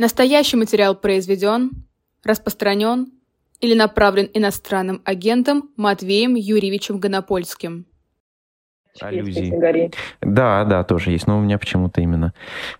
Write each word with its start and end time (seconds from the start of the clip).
Настоящий 0.00 0.56
материал 0.56 0.94
произведен, 0.94 1.72
распространен 2.24 3.08
или 3.60 3.74
направлен 3.74 4.30
иностранным 4.32 5.02
агентом 5.04 5.68
Матвеем 5.76 6.36
Юрьевичем 6.36 6.98
Гонопольским. 6.98 7.84
Аллюзии. 8.98 9.92
Да, 10.22 10.64
да, 10.64 10.84
тоже 10.84 11.10
есть, 11.10 11.26
но 11.26 11.36
у 11.36 11.42
меня 11.42 11.58
почему-то 11.58 12.00
именно, 12.00 12.32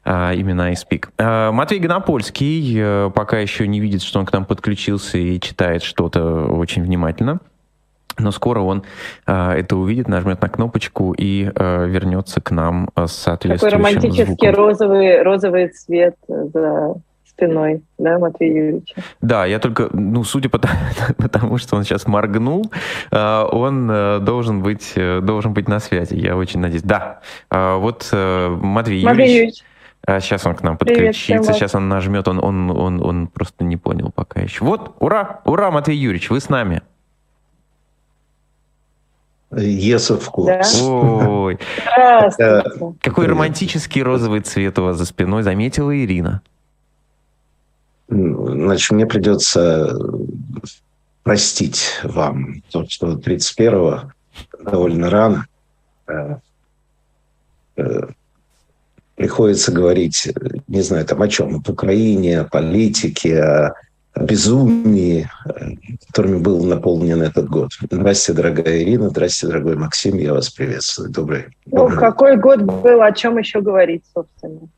а, 0.03 0.33
именно 0.33 0.73
iSpeak. 0.73 1.11
А, 1.19 1.53
Матвей 1.53 1.79
Гонопольский 1.79 2.79
а, 2.81 3.11
пока 3.11 3.39
еще 3.39 3.69
не 3.69 3.81
видит, 3.81 4.01
что 4.01 4.19
он 4.19 4.25
к 4.25 4.33
нам 4.33 4.47
подключился 4.47 5.19
и 5.19 5.39
читает 5.41 5.83
что-то 5.83 6.47
очень 6.47 6.83
внимательно. 6.83 7.41
Но 8.19 8.31
скоро 8.33 8.61
он 8.61 8.83
э, 9.27 9.53
это 9.53 9.77
увидит, 9.77 10.09
нажмет 10.09 10.43
на 10.43 10.49
кнопочку 10.49 11.15
и 11.17 11.51
э, 11.55 11.87
вернется 11.87 12.41
к 12.43 12.51
нам 12.51 12.91
с 12.97 13.13
соответствующим 13.13 13.79
Такой 13.79 13.93
романтический 13.93 14.25
звуком. 14.25 14.55
розовый, 14.55 15.23
розовый 15.23 15.69
цвет 15.69 16.17
за 16.29 16.97
спиной, 17.41 17.83
да, 17.99 18.19
Матвей 18.19 18.55
Юрьевич? 18.55 18.95
Да, 19.21 19.47
я 19.47 19.59
только, 19.59 19.89
ну, 19.93 20.25
судя 20.25 20.49
по 20.49 20.59
тому, 20.59 21.59
что 21.59 21.77
он 21.77 21.85
сейчас 21.85 22.07
моргнул, 22.07 22.71
э, 23.11 23.43
он 23.53 23.91
э, 23.91 24.19
должен 24.21 24.63
быть, 24.63 24.93
э, 24.97 25.21
должен 25.21 25.55
быть 25.55 25.69
на 25.69 25.81
связи, 25.81 26.15
я 26.15 26.37
очень 26.37 26.61
надеюсь. 26.61 26.83
Да, 26.83 27.21
вот 27.51 28.09
Матвей, 28.13 29.05
Матвей 29.05 29.35
Юрьевич. 29.35 29.65
Сейчас 30.07 30.47
он 30.47 30.55
к 30.55 30.63
нам 30.63 30.79
подключится, 30.79 31.53
сейчас 31.53 31.75
он 31.75 31.89
нажмет, 31.89 32.27
он, 32.27 32.43
он, 32.43 32.71
он, 32.71 33.03
он 33.03 33.27
просто 33.27 33.65
не 33.65 33.77
понял 33.77 34.11
пока 34.15 34.41
еще. 34.41 34.65
Вот, 34.65 34.97
ура, 34.99 35.41
ура, 35.45 35.71
Матвей 35.71 35.97
Юрьевич, 35.97 36.31
вы 36.31 36.41
с 36.41 36.49
нами. 36.49 36.83
Yes, 39.53 40.11
of 40.11 40.31
course. 40.33 40.81
Ой. 40.81 41.59
Здравствуйте. 42.33 42.99
Какой 43.03 43.27
романтический 43.27 44.03
розовый 44.03 44.41
цвет 44.41 44.79
у 44.79 44.85
вас 44.85 44.97
за 44.97 45.05
спиной, 45.05 45.43
заметила 45.43 45.97
Ирина. 45.97 46.43
Значит, 48.11 48.91
мне 48.91 49.07
придется 49.07 49.97
простить 51.23 52.01
вам 52.03 52.63
то, 52.73 52.85
что 52.89 53.13
31-го 53.13 54.11
довольно 54.59 55.11
рано 55.11 55.47
э, 56.09 56.37
э, 57.77 58.01
приходится 59.15 59.71
говорить, 59.71 60.29
не 60.67 60.83
знаю, 60.83 61.07
там 61.07 61.23
о 61.23 61.29
чем, 61.29 61.57
об 61.57 61.69
Украине, 61.69 62.41
о 62.41 62.45
политике, 62.45 63.41
о, 63.41 63.75
о 64.15 64.25
безумии, 64.25 65.31
э, 65.45 65.69
которыми 66.09 66.39
был 66.39 66.65
наполнен 66.65 67.23
этот 67.23 67.49
год. 67.49 67.71
Здравствуйте, 67.89 68.43
дорогая 68.43 68.83
Ирина, 68.83 69.11
здравствуйте, 69.11 69.53
дорогой 69.53 69.77
Максим, 69.77 70.17
я 70.17 70.33
вас 70.33 70.51
приветствую. 70.51 71.11
Добрый. 71.11 71.45
Ну, 71.67 71.83
добрый. 71.83 71.99
какой 71.99 72.37
год 72.39 72.63
был, 72.63 73.03
о 73.03 73.13
чем 73.13 73.39
еще 73.39 73.61
говорить, 73.61 74.03
собственно? 74.13 74.69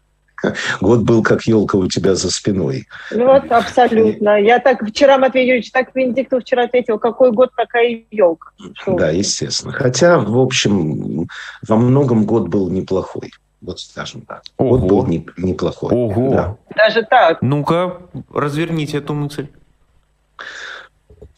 Год 0.81 1.01
был 1.01 1.23
как 1.23 1.43
елка 1.43 1.77
у 1.77 1.89
тебя 1.89 2.15
за 2.15 2.31
спиной. 2.31 2.87
Ну 3.11 3.27
вот, 3.27 3.51
абсолютно. 3.51 4.41
Я 4.41 4.59
так 4.59 4.83
вчера, 4.87 5.19
Матвей 5.19 5.47
Юрьевич, 5.47 5.71
так 5.71 5.95
Венедиктов 5.95 6.43
вчера 6.43 6.65
ответил, 6.65 6.99
какой 6.99 7.33
год, 7.33 7.51
такая 7.57 8.03
елка. 8.11 8.51
Что 8.75 8.97
да, 8.97 9.11
естественно. 9.11 9.73
Хотя, 9.73 10.19
в 10.19 10.39
общем, 10.39 11.29
во 11.67 11.77
многом 11.77 12.25
год 12.25 12.49
был 12.49 12.71
неплохой. 12.71 13.31
Вот 13.61 13.79
скажем 13.79 14.23
так. 14.23 14.43
Ого. 14.57 14.79
Год 14.79 14.89
был 14.89 15.07
не, 15.07 15.27
неплохой. 15.37 15.91
Ого. 15.93 16.31
Да. 16.31 16.57
Даже 16.77 17.03
так. 17.03 17.41
Ну-ка, 17.43 17.99
разверните 18.33 18.99
эту 18.99 19.15
мысль. 19.15 19.47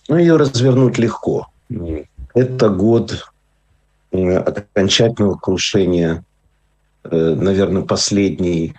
Ну, 0.09 0.17
ее 0.17 0.37
развернуть 0.37 0.99
легко. 0.99 1.49
Это 2.35 2.69
год 2.69 3.31
э, 4.13 4.37
окончательного 4.37 5.37
крушения, 5.37 6.25
э, 7.05 7.35
наверное, 7.35 7.83
последней 7.83 8.75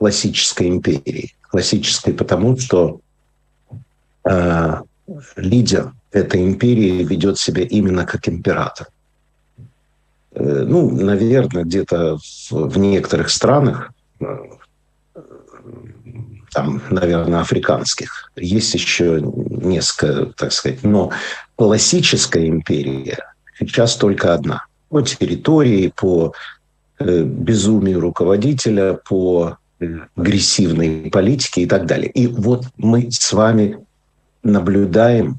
классической 0.00 0.68
империи. 0.68 1.34
Классической 1.50 2.14
потому, 2.14 2.56
что 2.56 3.00
э, 4.24 4.76
лидер 5.36 5.92
этой 6.10 6.42
империи 6.42 7.04
ведет 7.04 7.38
себя 7.38 7.64
именно 7.64 8.06
как 8.06 8.26
император. 8.26 8.88
Э, 10.32 10.64
ну, 10.66 10.90
наверное, 10.90 11.64
где-то 11.64 12.16
в, 12.16 12.50
в 12.50 12.78
некоторых 12.78 13.28
странах, 13.28 13.92
э, 14.20 14.24
там, 16.50 16.82
наверное, 16.88 17.40
африканских, 17.40 18.32
есть 18.36 18.72
еще 18.72 19.20
несколько, 19.20 20.32
так 20.34 20.52
сказать, 20.52 20.82
но 20.82 21.12
классическая 21.56 22.48
империя 22.48 23.18
сейчас 23.58 23.96
только 23.96 24.32
одна. 24.32 24.64
По 24.88 25.02
территории, 25.02 25.92
по 25.94 26.32
э, 26.98 27.22
безумию 27.22 28.00
руководителя, 28.00 28.94
по 28.94 29.58
агрессивной 30.14 31.10
политики 31.10 31.60
и 31.60 31.66
так 31.66 31.86
далее. 31.86 32.10
И 32.10 32.26
вот 32.26 32.66
мы 32.76 33.10
с 33.10 33.32
вами 33.32 33.84
наблюдаем, 34.42 35.38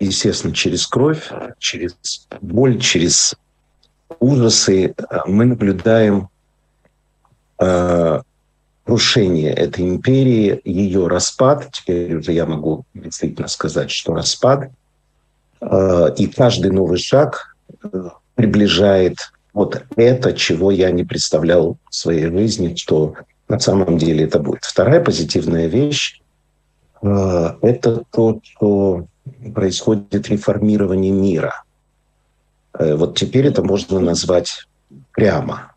естественно, 0.00 0.54
через 0.54 0.86
кровь, 0.86 1.30
через 1.58 1.96
боль, 2.40 2.80
через 2.80 3.34
ужасы, 4.20 4.94
мы 5.26 5.46
наблюдаем 5.46 6.28
э, 7.58 8.22
крушение 8.84 9.52
этой 9.52 9.88
империи, 9.88 10.60
ее 10.64 11.06
распад. 11.06 11.70
Теперь 11.72 12.16
уже 12.16 12.32
я 12.32 12.46
могу 12.46 12.84
действительно 12.94 13.48
сказать, 13.48 13.90
что 13.90 14.14
распад. 14.14 14.70
Э, 15.60 16.12
и 16.16 16.26
каждый 16.26 16.70
новый 16.70 16.98
шаг 16.98 17.56
э, 17.82 18.08
приближает 18.34 19.32
вот 19.52 19.82
это, 19.96 20.32
чего 20.32 20.70
я 20.70 20.90
не 20.90 21.04
представлял 21.04 21.76
в 21.90 21.94
своей 21.94 22.26
жизни, 22.26 22.74
что 22.74 23.14
на 23.48 23.58
самом 23.58 23.98
деле 23.98 24.24
это 24.24 24.38
будет. 24.38 24.64
Вторая 24.64 25.02
позитивная 25.02 25.66
вещь 25.66 26.20
э,– 27.02 27.54
это 27.62 28.02
то, 28.10 28.40
что 28.42 29.06
происходит 29.54 30.28
реформирование 30.28 31.12
мира. 31.12 31.64
Э, 32.78 32.94
вот 32.94 33.16
теперь 33.16 33.46
это 33.46 33.62
можно 33.62 34.00
назвать 34.00 34.66
прямо. 35.12 35.72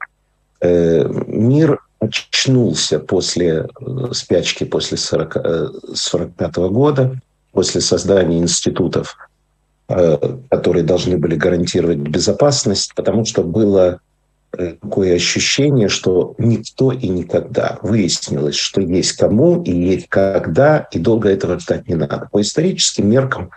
Э, 0.62 1.08
мир 1.28 1.80
очнулся 2.00 3.00
после 3.00 3.68
спячки, 4.12 4.64
после 4.64 4.98
1945 4.98 6.58
э, 6.58 6.70
года, 6.70 7.22
после 7.52 7.82
создания 7.82 8.38
институтов 8.40 9.18
которые 9.88 10.84
должны 10.84 11.18
были 11.18 11.36
гарантировать 11.36 12.00
безопасность, 12.00 12.94
потому 12.96 13.24
что 13.24 13.44
было 13.44 14.00
э, 14.58 14.74
такое 14.82 15.16
ощущение, 15.16 15.90
что 15.90 16.34
никто 16.40 16.92
и 16.92 17.08
никогда 17.08 17.78
выяснилось, 17.84 18.56
что 18.56 18.82
есть 18.82 19.14
кому 19.14 19.62
и 19.62 19.72
есть 19.72 20.08
когда, 20.10 20.88
и 20.92 20.98
долго 20.98 21.30
этого 21.30 21.60
ждать 21.60 21.88
не 21.88 21.96
надо. 21.96 22.28
По 22.32 22.42
историческим 22.42 23.10
меркам 23.10 23.52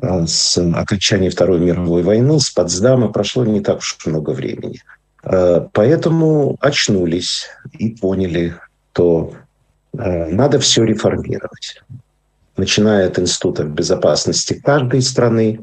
э, 0.00 0.26
с 0.26 0.56
окончания 0.56 1.28
Второй 1.28 1.60
мировой 1.60 2.02
войны, 2.02 2.40
с 2.40 2.50
Потсдама 2.50 3.08
прошло 3.08 3.44
не 3.44 3.60
так 3.60 3.78
уж 3.78 3.98
много 4.06 4.30
времени. 4.30 4.80
Поэтому 5.22 6.56
очнулись 6.58 7.46
и 7.78 7.90
поняли, 7.90 8.56
что 8.92 9.34
надо 9.92 10.58
все 10.58 10.82
реформировать 10.82 11.80
начиная 12.56 13.06
от 13.06 13.18
Института 13.18 13.64
безопасности 13.64 14.54
каждой 14.54 15.02
страны 15.02 15.60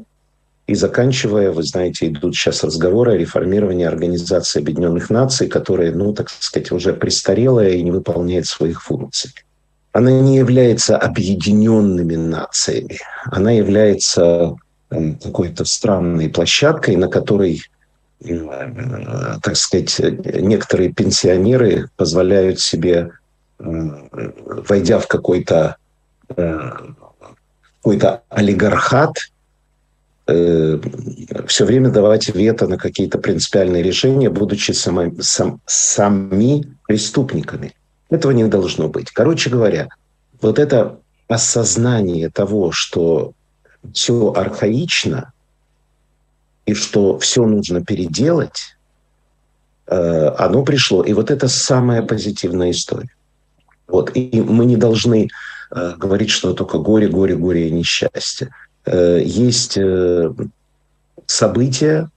и 0.66 0.74
заканчивая, 0.74 1.50
вы 1.50 1.62
знаете, 1.62 2.06
идут 2.08 2.36
сейчас 2.36 2.62
разговоры 2.62 3.14
о 3.14 3.16
реформировании 3.16 3.86
Организации 3.86 4.60
Объединенных 4.60 5.10
Наций, 5.10 5.48
которая, 5.48 5.92
ну, 5.92 6.12
так 6.12 6.30
сказать, 6.30 6.70
уже 6.70 6.92
престарелая 6.92 7.70
и 7.70 7.82
не 7.82 7.90
выполняет 7.90 8.46
своих 8.46 8.82
функций. 8.82 9.32
Она 9.92 10.12
не 10.12 10.36
является 10.36 10.96
объединенными 10.96 12.14
нациями, 12.14 12.98
она 13.24 13.50
является 13.50 14.54
какой-то 14.88 15.64
странной 15.64 16.28
площадкой, 16.28 16.96
на 16.96 17.08
которой 17.08 17.62
э, 18.24 19.38
так 19.42 19.56
сказать, 19.56 19.98
некоторые 19.98 20.92
пенсионеры 20.92 21.88
позволяют 21.96 22.60
себе, 22.60 23.10
войдя 23.58 24.98
в 24.98 25.08
какой-то 25.08 25.76
какой-то 26.34 28.22
олигархат, 28.28 29.14
э, 30.26 30.78
все 31.46 31.64
время 31.64 31.90
давать 31.90 32.28
вето 32.28 32.66
на 32.68 32.76
какие-то 32.78 33.18
принципиальные 33.18 33.82
решения, 33.82 34.30
будучи 34.30 34.72
сами, 34.72 35.20
сам, 35.20 35.60
сами 35.66 36.76
преступниками. 36.86 37.74
Этого 38.10 38.32
не 38.32 38.46
должно 38.46 38.88
быть. 38.88 39.10
Короче 39.10 39.50
говоря, 39.50 39.88
вот 40.40 40.58
это 40.58 40.98
осознание 41.28 42.28
того, 42.28 42.72
что 42.72 43.32
все 43.92 44.32
архаично 44.32 45.32
и 46.66 46.74
что 46.74 47.18
все 47.18 47.46
нужно 47.46 47.84
переделать, 47.84 48.76
э, 49.86 50.28
оно 50.38 50.64
пришло. 50.64 51.02
И 51.02 51.12
вот 51.12 51.30
это 51.30 51.48
самая 51.48 52.02
позитивная 52.02 52.70
история. 52.70 53.14
Вот. 53.86 54.10
И 54.14 54.40
мы 54.40 54.66
не 54.66 54.76
должны 54.76 55.28
Э, 55.70 55.94
говорить, 55.96 56.30
что 56.30 56.52
только 56.52 56.78
горе, 56.78 57.08
горе, 57.08 57.36
горе 57.36 57.68
и 57.68 57.70
несчастье. 57.70 58.50
Э, 58.84 59.20
есть 59.24 59.76
э, 59.76 60.32
события 61.26 62.10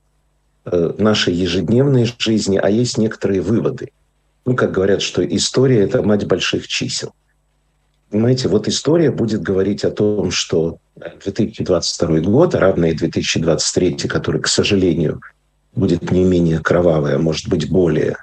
нашей 0.65 1.33
ежедневной 1.33 2.09
жизни, 2.17 2.57
а 2.57 2.69
есть 2.69 2.97
некоторые 2.97 3.41
выводы. 3.41 3.91
ну, 4.45 4.55
как 4.55 4.71
говорят, 4.71 5.01
что 5.01 5.21
история– 5.25 5.81
это 5.83 6.01
мать 6.01 6.25
больших 6.25 6.69
чисел. 6.69 7.11
Понимаете, 8.09 8.47
вот 8.47 8.69
история 8.69 9.11
будет 9.11 9.41
говорить 9.41 9.83
о 9.83 9.91
том, 9.91 10.31
что 10.31 10.77
2022 10.95 12.21
год, 12.21 12.55
равный 12.55 12.91
и 12.91 12.95
2023, 12.95 14.07
который, 14.07 14.39
к 14.39 14.47
сожалению, 14.47 15.19
будет 15.75 16.11
не 16.11 16.23
менее 16.23 16.59
кровавый, 16.59 17.15
а 17.15 17.19
может 17.19 17.49
быть 17.49 17.69
более, 17.69 18.15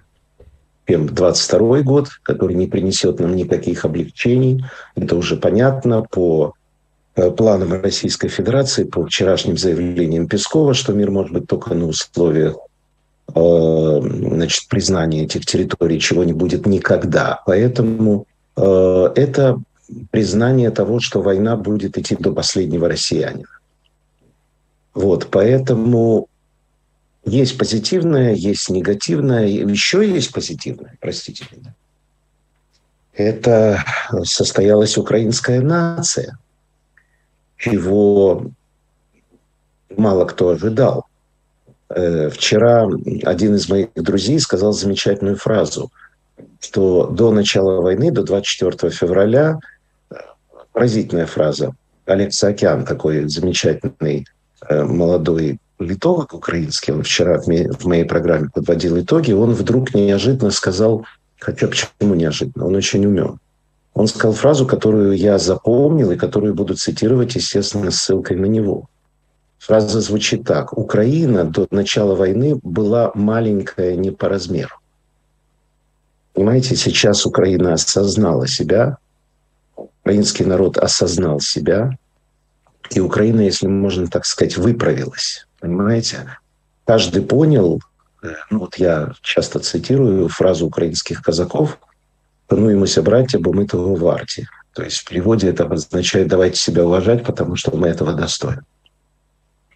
чем 0.90 1.06
2022 1.06 1.82
год, 1.82 2.08
который 2.22 2.56
не 2.56 2.66
принесет 2.66 3.20
нам 3.20 3.36
никаких 3.36 3.84
облегчений. 3.84 4.64
Это 4.96 5.14
уже 5.16 5.36
понятно 5.36 6.02
по 6.02 6.54
э, 7.14 7.30
планам 7.30 7.80
Российской 7.80 8.28
Федерации, 8.28 8.84
по 8.84 9.06
вчерашним 9.06 9.56
заявлениям 9.56 10.26
Пескова, 10.26 10.74
что 10.74 10.92
мир 10.92 11.12
может 11.12 11.32
быть 11.32 11.46
только 11.46 11.74
на 11.74 11.86
условиях 11.86 12.56
э, 13.34 14.00
значит, 14.02 14.68
признания 14.68 15.24
этих 15.24 15.46
территорий, 15.46 16.00
чего 16.00 16.24
не 16.24 16.32
будет 16.32 16.66
никогда. 16.66 17.40
Поэтому 17.46 18.26
э, 18.56 19.12
это 19.14 19.60
признание 20.10 20.70
того, 20.70 20.98
что 20.98 21.22
война 21.22 21.54
будет 21.54 21.98
идти 21.98 22.16
до 22.16 22.32
последнего 22.32 22.88
россиянина. 22.88 23.46
Вот, 24.92 25.28
поэтому 25.30 26.26
есть 27.24 27.58
позитивное, 27.58 28.34
есть 28.34 28.70
негативное, 28.70 29.46
еще 29.46 30.08
есть 30.08 30.32
позитивное, 30.32 30.96
простите 31.00 31.44
меня. 31.52 31.74
Это 33.12 33.84
состоялась 34.24 34.96
украинская 34.96 35.60
нация, 35.60 36.38
чего 37.56 38.50
мало 39.96 40.24
кто 40.24 40.50
ожидал. 40.50 41.06
Э, 41.90 42.30
вчера 42.30 42.88
один 43.24 43.56
из 43.56 43.68
моих 43.68 43.92
друзей 43.94 44.38
сказал 44.40 44.72
замечательную 44.72 45.36
фразу, 45.36 45.90
что 46.60 47.06
до 47.06 47.32
начала 47.32 47.80
войны, 47.82 48.10
до 48.10 48.22
24 48.22 48.92
февраля, 48.92 49.58
поразительная 50.72 51.26
фраза. 51.26 51.74
Олег 52.06 52.32
Саакян, 52.32 52.84
такой 52.84 53.28
замечательный 53.28 54.26
э, 54.68 54.84
молодой 54.84 55.58
литолог 55.80 56.34
украинский, 56.34 56.92
он 56.92 57.02
вчера 57.02 57.40
в 57.40 57.84
моей 57.86 58.04
программе 58.04 58.50
подводил 58.52 59.00
итоги, 59.00 59.32
он 59.32 59.52
вдруг 59.52 59.94
неожиданно 59.94 60.50
сказал, 60.50 61.06
хотя 61.38 61.68
почему 61.68 62.14
неожиданно, 62.14 62.66
он 62.66 62.74
очень 62.74 63.04
умен. 63.06 63.38
Он 63.94 64.06
сказал 64.06 64.32
фразу, 64.32 64.66
которую 64.66 65.16
я 65.16 65.38
запомнил 65.38 66.12
и 66.12 66.16
которую 66.16 66.54
буду 66.54 66.74
цитировать, 66.74 67.34
естественно, 67.34 67.90
ссылкой 67.90 68.36
на 68.36 68.46
него. 68.46 68.88
Фраза 69.58 70.00
звучит 70.00 70.44
так. 70.44 70.76
Украина 70.76 71.44
до 71.44 71.66
начала 71.70 72.14
войны 72.14 72.58
была 72.62 73.10
маленькая 73.14 73.96
не 73.96 74.10
по 74.10 74.28
размеру. 74.28 74.76
Понимаете, 76.32 76.76
сейчас 76.76 77.26
Украина 77.26 77.74
осознала 77.74 78.46
себя, 78.46 78.96
украинский 79.76 80.44
народ 80.44 80.78
осознал 80.78 81.40
себя, 81.40 81.98
и 82.90 83.00
Украина, 83.00 83.40
если 83.40 83.66
можно 83.66 84.06
так 84.06 84.24
сказать, 84.24 84.56
выправилась. 84.56 85.46
Понимаете? 85.60 86.38
Каждый 86.84 87.22
понял, 87.22 87.80
э, 88.22 88.34
ну 88.50 88.60
вот 88.60 88.76
я 88.76 89.12
часто 89.22 89.60
цитирую 89.60 90.28
фразу 90.28 90.66
украинских 90.66 91.22
казаков 91.22 91.78
«Пануемся, 92.48 93.02
братья, 93.02 93.38
бо 93.38 93.52
мы 93.52 93.66
того 93.66 93.94
варти». 93.94 94.48
То 94.74 94.82
есть 94.82 94.98
в 94.98 95.08
переводе 95.08 95.48
это 95.48 95.66
означает 95.66 96.28
«давайте 96.28 96.56
себя 96.56 96.84
уважать, 96.84 97.24
потому 97.24 97.56
что 97.56 97.76
мы 97.76 97.88
этого 97.88 98.14
достойны». 98.14 98.62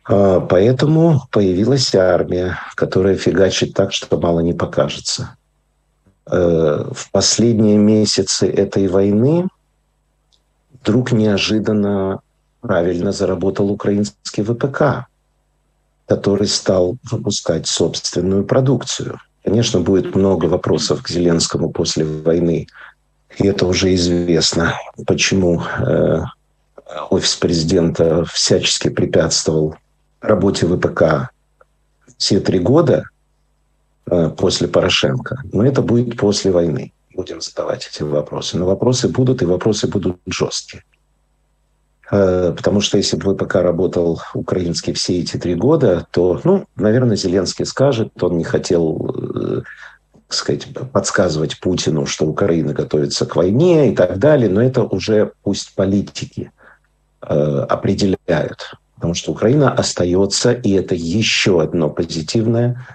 А 0.07 0.41
поэтому 0.41 1.23
появилась 1.31 1.95
армия, 1.95 2.59
которая 2.75 3.17
фигачит 3.17 3.75
так, 3.75 3.93
что 3.93 4.19
мало 4.19 4.41
не 4.41 4.53
покажется. 4.53 5.37
Э, 6.27 6.91
в 6.91 7.11
последние 7.11 7.77
месяцы 7.77 8.51
этой 8.51 8.89
войны 8.89 9.49
вдруг 10.81 11.13
неожиданно 11.13 12.21
правильно 12.61 13.13
заработал 13.13 13.71
украинский 13.71 14.43
ВПК, 14.43 15.07
который 16.07 16.47
стал 16.47 16.97
выпускать 17.11 17.67
собственную 17.67 18.45
продукцию. 18.45 19.21
Конечно, 19.45 19.81
будет 19.81 20.15
много 20.15 20.47
вопросов 20.47 21.03
к 21.03 21.09
Зеленскому 21.09 21.71
после 21.71 22.05
войны, 22.05 22.67
и 23.39 23.47
это 23.47 23.67
уже 23.67 23.95
известно, 23.95 24.75
почему 25.07 25.63
э, 25.63 26.23
офис 27.11 27.37
президента 27.37 28.25
всячески 28.27 28.89
препятствовал 28.89 29.77
работе 30.21 30.67
ВПК 30.67 31.31
все 32.17 32.41
три 32.41 32.59
года 32.59 33.05
э, 34.07 34.31
после 34.31 34.69
Порошенко. 34.69 35.43
Но 35.53 35.67
это 35.67 35.83
будет 35.83 36.17
после 36.17 36.51
войны 36.51 36.93
будем 37.15 37.41
задавать 37.41 37.89
эти 37.91 38.03
вопросы. 38.03 38.59
Но 38.59 38.67
вопросы 38.67 39.09
будут, 39.09 39.43
и 39.43 39.47
вопросы 39.47 39.89
будут 39.89 40.19
жесткие. 40.27 40.83
Э, 42.15 42.53
потому 42.57 42.81
что 42.81 42.97
если 42.97 43.17
бы 43.17 43.35
ВПК 43.35 43.57
работал 43.57 44.21
украинский 44.35 44.93
все 44.93 45.19
эти 45.19 45.37
три 45.37 45.57
года, 45.57 46.07
то, 46.13 46.41
ну, 46.45 46.67
наверное, 46.77 47.17
Зеленский 47.17 47.67
скажет, 47.67 48.23
он 48.23 48.39
не 48.39 48.45
хотел 48.45 49.17
э, 49.17 49.63
сказать, 50.29 50.69
подсказывать 50.93 51.59
Путину, 51.59 52.07
что 52.07 52.27
Украина 52.27 52.73
готовится 52.73 53.27
к 53.27 53.35
войне 53.35 53.91
и 53.91 53.97
так 53.97 54.19
далее, 54.21 54.49
но 54.49 54.63
это 54.63 54.85
уже 54.85 55.33
пусть 55.43 55.75
политики 55.75 56.53
э, 57.21 57.67
определяют. 57.69 58.75
Потому 58.95 59.15
что 59.15 59.33
Украина 59.33 59.73
остается, 59.73 60.53
и 60.53 60.71
это 60.71 60.95
еще 60.95 61.63
одно 61.63 61.91
позитивное. 61.91 62.87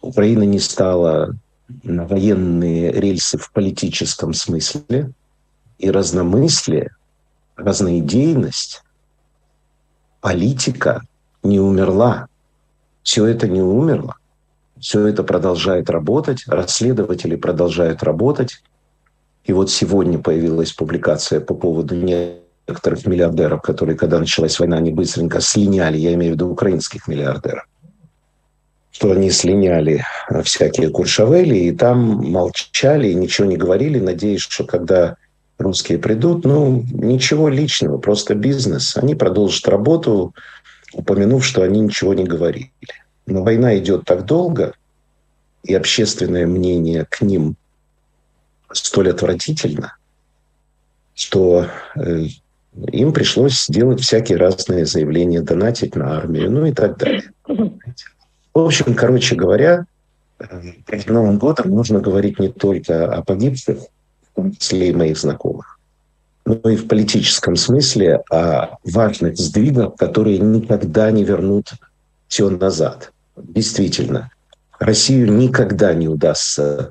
Украина 0.00 0.44
не 0.44 0.58
стала 0.58 1.36
на 1.82 2.06
военные 2.06 2.90
рельсы 2.90 3.36
в 3.36 3.52
политическом 3.52 4.32
смысле, 4.32 5.12
и 5.78 5.90
разномыслие, 5.90 6.92
разноидейность, 7.62 8.82
политика 10.20 11.02
не 11.42 11.60
умерла. 11.60 12.28
Все 13.02 13.26
это 13.26 13.48
не 13.48 13.60
умерло. 13.60 14.16
Все 14.78 15.06
это 15.06 15.22
продолжает 15.22 15.90
работать, 15.90 16.44
расследователи 16.46 17.36
продолжают 17.36 18.02
работать. 18.02 18.62
И 19.44 19.52
вот 19.52 19.70
сегодня 19.70 20.18
появилась 20.18 20.72
публикация 20.72 21.40
по 21.40 21.54
поводу 21.54 21.96
некоторых 21.96 23.06
миллиардеров, 23.06 23.62
которые, 23.62 23.96
когда 23.96 24.18
началась 24.18 24.58
война, 24.58 24.76
они 24.76 24.92
быстренько 24.92 25.40
слиняли, 25.40 25.98
я 25.98 26.14
имею 26.14 26.32
в 26.32 26.34
виду 26.34 26.48
украинских 26.48 27.08
миллиардеров 27.08 27.66
что 28.92 29.10
они 29.10 29.30
слиняли 29.30 30.04
всякие 30.44 30.90
куршавели, 30.90 31.56
и 31.56 31.72
там 31.72 32.30
молчали 32.30 33.08
и 33.08 33.14
ничего 33.14 33.46
не 33.46 33.56
говорили, 33.56 33.98
надеясь, 33.98 34.42
что 34.42 34.64
когда 34.64 35.16
русские 35.62 35.98
придут, 35.98 36.44
ну, 36.44 36.84
ничего 36.92 37.48
личного, 37.48 37.98
просто 37.98 38.34
бизнес. 38.34 38.96
Они 38.96 39.14
продолжат 39.14 39.68
работу, 39.68 40.34
упомянув, 40.92 41.44
что 41.44 41.62
они 41.62 41.80
ничего 41.80 42.14
не 42.14 42.24
говорили. 42.24 42.70
Но 43.26 43.42
война 43.42 43.78
идет 43.78 44.04
так 44.04 44.26
долго, 44.26 44.74
и 45.62 45.74
общественное 45.74 46.46
мнение 46.46 47.06
к 47.08 47.22
ним 47.22 47.56
столь 48.72 49.10
отвратительно, 49.10 49.96
что 51.14 51.68
э, 51.94 52.26
им 52.90 53.12
пришлось 53.12 53.64
сделать 53.64 54.00
всякие 54.00 54.38
разные 54.38 54.86
заявления, 54.86 55.42
донатить 55.42 55.94
на 55.94 56.16
армию, 56.16 56.50
ну 56.50 56.66
и 56.66 56.72
так 56.72 56.98
далее. 56.98 57.30
В 57.46 58.58
общем, 58.58 58.94
короче 58.94 59.34
говоря, 59.34 59.86
перед 60.86 61.08
Новым 61.08 61.38
годом 61.38 61.70
нужно 61.70 62.00
говорить 62.00 62.38
не 62.38 62.48
только 62.48 63.12
о 63.12 63.22
погибших, 63.22 63.78
числе 64.58 64.90
и 64.90 64.94
моих 64.94 65.18
знакомых, 65.18 65.78
но 66.44 66.54
и 66.70 66.76
в 66.76 66.88
политическом 66.88 67.56
смысле 67.56 68.22
о 68.30 68.76
важных 68.84 69.36
сдвигах, 69.36 69.96
которые 69.96 70.38
никогда 70.38 71.10
не 71.10 71.24
вернут 71.24 71.72
все 72.28 72.48
назад. 72.50 73.12
Действительно, 73.36 74.30
Россию 74.78 75.32
никогда 75.32 75.94
не 75.94 76.08
удастся 76.08 76.90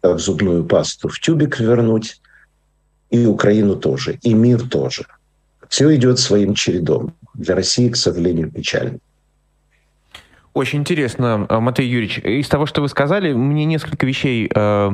как 0.00 0.18
зубную 0.18 0.64
пасту 0.64 1.08
в 1.08 1.18
тюбик 1.20 1.58
вернуть, 1.58 2.20
и 3.10 3.26
Украину 3.26 3.76
тоже, 3.76 4.18
и 4.22 4.34
мир 4.34 4.68
тоже. 4.68 5.06
Все 5.68 5.94
идет 5.94 6.18
своим 6.18 6.54
чередом. 6.54 7.14
Для 7.34 7.54
России, 7.54 7.88
к 7.88 7.96
сожалению, 7.96 8.50
печально. 8.50 8.98
Очень 10.54 10.80
интересно, 10.80 11.46
э, 11.48 11.58
Матвей 11.60 11.88
Юрьевич. 11.88 12.18
Из 12.18 12.48
того, 12.48 12.66
что 12.66 12.80
вы 12.80 12.88
сказали, 12.88 13.32
мне 13.32 13.64
несколько 13.64 14.06
вещей 14.06 14.50
э, 14.52 14.90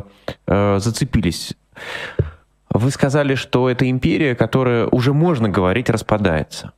э, 0.47 0.79
зацепились. 0.79 1.55
Вы 2.71 2.91
сказали, 2.91 3.35
что 3.35 3.71
это 3.71 3.89
империя, 3.89 4.35
которая 4.35 4.87
уже 4.87 5.13
можно 5.13 5.49
говорить 5.49 5.89
распадается. 5.91 6.73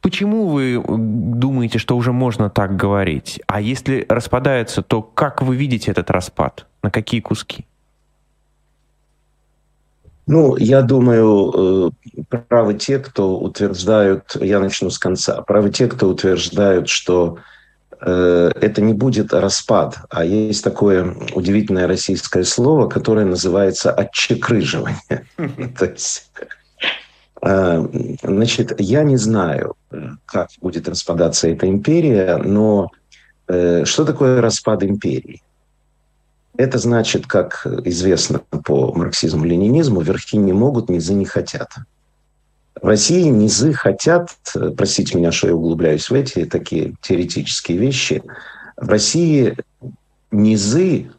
Почему 0.00 0.48
вы 0.48 0.82
думаете, 0.86 1.78
что 1.78 1.96
уже 1.96 2.12
можно 2.12 2.48
так 2.48 2.74
говорить? 2.74 3.40
А 3.46 3.60
если 3.60 4.06
распадается, 4.08 4.82
то 4.82 5.02
как 5.02 5.42
вы 5.42 5.56
видите 5.56 5.90
этот 5.90 6.10
распад? 6.10 6.66
На 6.82 6.90
какие 6.90 7.20
куски? 7.20 7.66
Ну, 10.26 10.56
я 10.56 10.82
думаю, 10.82 11.90
э, 12.24 12.34
правы 12.48 12.74
те, 12.74 12.98
кто 12.98 13.36
утверждают, 13.38 14.36
я 14.40 14.60
начну 14.60 14.88
с 14.88 14.98
конца, 14.98 15.42
правы 15.42 15.70
те, 15.70 15.88
кто 15.88 16.08
утверждают, 16.08 16.88
что 16.88 17.38
это 18.00 18.80
не 18.80 18.94
будет 18.94 19.32
распад, 19.34 19.98
а 20.08 20.24
есть 20.24 20.64
такое 20.64 21.14
удивительное 21.34 21.86
российское 21.86 22.44
слово, 22.44 22.88
которое 22.88 23.26
называется 23.26 23.92
отчекрыживание. 23.92 25.26
То 25.78 25.86
есть 25.86 26.30
э, 27.42 28.16
Значит, 28.22 28.80
я 28.80 29.02
не 29.02 29.16
знаю, 29.16 29.74
как 30.24 30.48
будет 30.60 30.88
распадаться 30.88 31.48
эта 31.48 31.68
империя, 31.68 32.36
но 32.36 32.88
что 33.46 34.04
такое 34.04 34.40
распад 34.40 34.84
империи? 34.84 35.42
Это 36.56 36.78
значит, 36.78 37.26
как 37.26 37.66
известно 37.84 38.38
по 38.38 38.92
марксизму-ленинизму, 38.92 40.02
верхи 40.02 40.36
не 40.36 40.52
могут, 40.52 40.90
низы 40.90 41.14
не 41.14 41.24
хотят. 41.24 41.70
В 42.74 42.86
России 42.86 43.22
низы 43.24 43.72
хотят, 43.72 44.30
простите 44.76 45.18
меня, 45.18 45.32
что 45.32 45.48
я 45.48 45.54
углубляюсь 45.54 46.08
в 46.08 46.14
эти 46.14 46.44
такие 46.44 46.94
теоретические 47.02 47.78
вещи, 47.78 48.22
в 48.76 48.88
России 48.88 49.56
низы, 50.30 51.10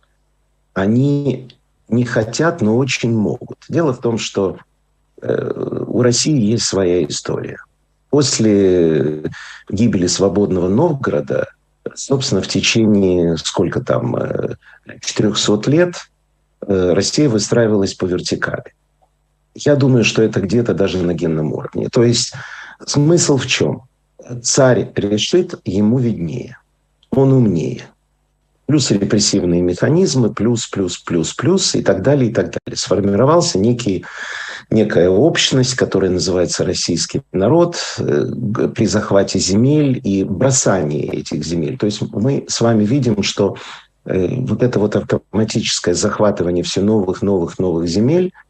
они 0.74 1.50
не 1.90 2.06
хотят, 2.06 2.62
но 2.62 2.78
очень 2.78 3.14
могут. 3.14 3.58
Дело 3.70 3.94
в 3.94 4.00
том, 4.00 4.18
что 4.18 4.58
э, 5.22 5.84
у 5.88 6.02
России 6.02 6.40
есть 6.40 6.64
своя 6.64 7.06
история. 7.06 7.58
После 8.10 9.24
гибели 9.70 10.08
свободного 10.08 10.70
Новгорода, 10.70 11.50
собственно, 11.94 12.42
в 12.42 12.48
течение 12.48 13.38
сколько 13.38 13.82
там, 13.82 14.18
400 15.02 15.54
э, 15.54 15.72
лет 15.72 15.96
э, 16.66 16.94
Россия 16.94 17.30
выстраивалась 17.30 17.94
по 17.94 18.06
вертикали. 18.06 18.74
Я 19.54 19.76
думаю, 19.76 20.04
что 20.04 20.22
это 20.22 20.40
где-то 20.40 20.74
даже 20.74 21.02
на 21.04 21.14
генном 21.14 21.54
уровне. 21.54 21.90
То 21.92 22.04
есть 22.04 22.34
смысл 22.86 23.38
в 23.38 23.48
чем? 23.48 23.84
Царь 24.44 24.92
решит, 24.96 25.56
ему 25.66 26.00
виднее. 26.00 26.58
Он 27.12 27.34
умнее. 27.34 27.84
Плюс 28.66 28.90
репрессивные 28.92 29.62
механизмы, 29.62 30.34
плюс, 30.34 30.68
плюс, 30.68 30.98
плюс, 30.98 31.34
плюс 31.34 31.76
и 31.76 31.82
так 31.82 32.02
далее, 32.02 32.32
и 32.32 32.34
так 32.34 32.46
далее. 32.46 32.78
Сформировался 32.78 33.60
некий, 33.60 34.06
некая 34.70 35.10
общность, 35.10 35.76
которая 35.76 36.12
называется 36.12 36.64
российский 36.64 37.22
народ 37.34 37.78
э, 37.98 38.28
при 38.74 38.86
захвате 38.86 39.40
земель 39.40 40.00
и 40.02 40.24
бросании 40.24 41.12
этих 41.12 41.44
земель. 41.44 41.78
То 41.78 41.88
есть 41.88 42.02
мы 42.14 42.46
с 42.48 42.62
вами 42.62 42.86
видим, 42.86 43.24
что 43.24 43.58
э, 44.06 44.28
вот 44.38 44.64
это 44.64 44.80
вот 44.80 44.96
автоматическое 44.96 45.94
захватывание 45.94 46.64
все 46.64 46.82
новых, 46.82 47.22
новых, 47.22 47.60
новых 47.60 47.90
земель– 47.90 48.32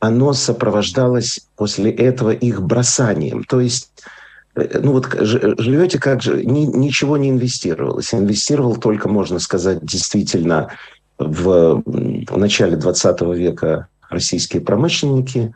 оно 0.00 0.32
сопровождалось 0.32 1.40
после 1.56 1.90
этого 1.90 2.30
их 2.30 2.62
бросанием. 2.62 3.44
То 3.44 3.60
есть 3.60 3.90
э, 4.54 4.80
ну 4.80 4.92
вот 4.92 5.08
живете 5.18 5.98
как 5.98 6.22
же, 6.22 6.44
ни, 6.44 6.66
ничего 6.66 7.16
не 7.16 7.30
инвестировалось. 7.30 8.14
Инвестировал 8.14 8.76
только, 8.76 9.08
можно 9.08 9.38
сказать, 9.38 9.84
действительно 9.84 10.68
в, 11.18 11.82
в 11.84 12.38
начале 12.38 12.76
20 12.76 13.20
века 13.36 13.88
российские 14.08 14.62
промышленники, 14.62 15.52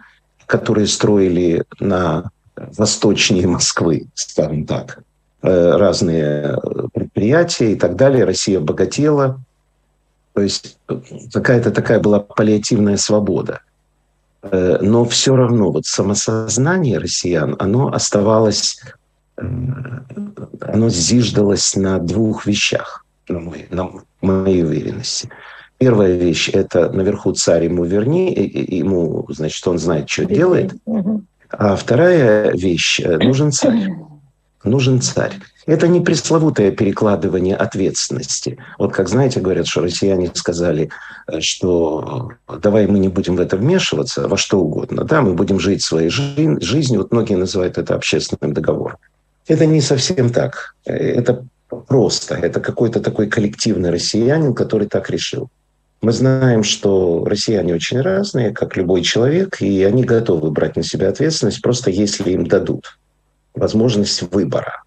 которые 0.47 0.89
строили 0.89 1.65
на 1.79 2.31
восточнее 2.57 3.47
Москвы, 3.47 4.07
скажем 4.15 4.67
так, 4.67 5.03
э, 5.43 5.77
разные 5.77 6.59
предприятия 6.93 7.73
и 7.73 7.77
так 7.77 7.95
далее. 7.95 8.25
Россия 8.25 8.59
богатела. 8.59 9.41
То 10.35 10.43
есть 10.43 10.79
э, 10.89 11.01
какая-то 11.33 11.71
такая 11.71 12.01
была 12.01 12.19
паллиативная 12.19 12.97
свобода– 12.97 13.61
Э, 13.71 13.71
но 14.43 15.05
все 15.05 15.37
равно 15.37 15.71
вот 15.71 15.87
самосознание 15.87 16.99
россиян, 16.99 17.55
оно 17.59 17.93
оставалось, 17.93 18.81
э, 19.37 19.43
оно 20.61 20.89
зиждалось 20.89 21.77
на 21.77 21.99
двух 21.99 22.47
вещах, 22.47 23.05
на 23.29 23.39
моей, 23.39 23.67
на 23.71 23.91
моей 24.21 24.65
уверенности. 24.65 25.29
Первая 25.79 26.17
вещь– 26.17 26.49
это 26.53 26.91
наверху 26.91 27.33
царь 27.33 27.65
ему 27.65 27.85
верни, 27.85 28.33
ему, 28.33 29.27
значит, 29.29 29.67
он 29.67 29.79
знает, 29.79 30.09
что 30.09 30.25
делает. 30.25 30.75
А 31.49 31.77
вторая 31.77 32.53
вещь– 32.53 33.01
нужен 33.05 33.53
царь. 33.53 33.89
Нужен 34.65 35.01
царь. 35.01 35.33
Это 35.67 35.87
не 35.87 36.01
пресловутое 36.01 36.73
перекладывание 36.73 37.57
ответственности. 37.57 38.59
Вот 38.79 38.93
как, 38.93 39.09
знаете, 39.09 39.41
говорят, 39.41 39.67
что 39.67 39.81
россияне 39.81 40.31
сказали, 40.35 40.91
э, 41.29 41.41
что 41.41 42.33
давай 42.61 42.87
мы 42.87 42.99
не 42.99 43.09
будем 43.09 43.37
в 43.37 43.41
это 43.41 43.57
вмешиваться, 43.57 44.29
во 44.29 44.37
что 44.37 44.61
угодно, 44.61 45.05
да, 45.05 45.23
мы 45.23 45.35
будем 45.35 45.61
жить 45.61 45.83
своей 45.83 46.09
жи- 46.09 46.61
жизнью. 46.61 47.01
Вот 47.01 47.13
многие 47.13 47.37
называют 47.37 47.79
это 47.79 47.95
общественным 47.95 48.55
договором. 48.55 48.97
Это 49.47 49.67
не 49.67 49.81
совсем 49.81 50.31
так. 50.31 50.75
Э, 50.85 50.95
это 50.95 51.45
просто. 51.87 52.35
Это 52.35 52.61
какой-то 52.61 53.01
такой 53.01 53.29
коллективный 53.29 53.91
россиянин, 53.91 54.55
который 54.55 54.89
так 54.89 55.11
решил. 55.11 55.49
Мы 56.01 56.11
знаем, 56.11 56.65
что 56.65 57.25
россияне 57.25 57.75
очень 57.75 58.01
разные, 58.01 58.51
как 58.51 58.77
любой 58.77 59.03
человек, 59.03 59.63
и 59.63 59.85
они 59.85 60.03
готовы 60.03 60.51
брать 60.51 60.75
на 60.75 60.83
себя 60.83 61.09
ответственность, 61.09 61.63
просто 61.63 61.91
если 61.91 62.33
им 62.33 62.49
дадут 62.49 62.99
возможность 63.55 64.23
выбора. 64.33 64.82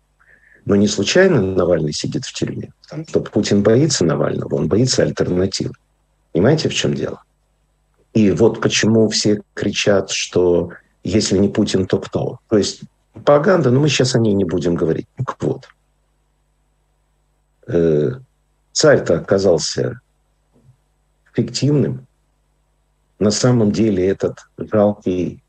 Но 0.66 0.76
не 0.76 0.88
случайно 0.88 1.42
Навальный 1.42 1.94
сидит 1.94 2.26
в 2.26 2.34
тюрьме, 2.34 2.74
потому 2.84 3.06
что 3.08 3.20
Путин 3.22 3.62
боится 3.62 4.04
Навального, 4.04 4.56
он 4.56 4.68
боится 4.68 5.04
альтернативы. 5.04 5.74
Понимаете, 6.34 6.70
в 6.70 6.74
чем 6.74 6.96
дело? 6.96 7.22
И 8.14 8.32
вот 8.32 8.62
почему 8.62 9.08
все 9.10 9.42
кричат, 9.54 10.10
что 10.10 10.72
если 11.04 11.38
не 11.38 11.50
Путин, 11.50 11.86
то 11.86 12.00
кто? 12.00 12.40
То 12.50 12.58
есть 12.58 12.82
пропаганда, 13.14 13.70
но 13.70 13.80
мы 13.80 13.90
сейчас 13.90 14.16
о 14.16 14.20
ней 14.20 14.34
не 14.34 14.46
будем 14.46 14.76
говорить. 14.76 15.08
Так 15.18 15.42
вот, 15.42 15.68
э, 17.68 18.12
царь-то 18.72 19.20
оказался 19.20 20.02
фиктивным. 21.34 22.08
На 23.20 23.32
самом 23.32 23.72
деле 23.72 24.08
этот 24.08 24.40
жалкий 24.58 25.44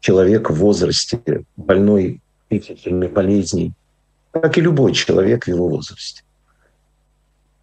человек 0.00 0.50
в 0.50 0.54
возрасте, 0.54 1.44
больной 1.56 2.20
тысячами 2.48 3.06
болезней, 3.06 3.72
как 4.40 4.58
и 4.58 4.60
любой 4.60 4.92
человек 4.92 5.44
в 5.44 5.48
его 5.48 5.68
возрасте. 5.68 6.22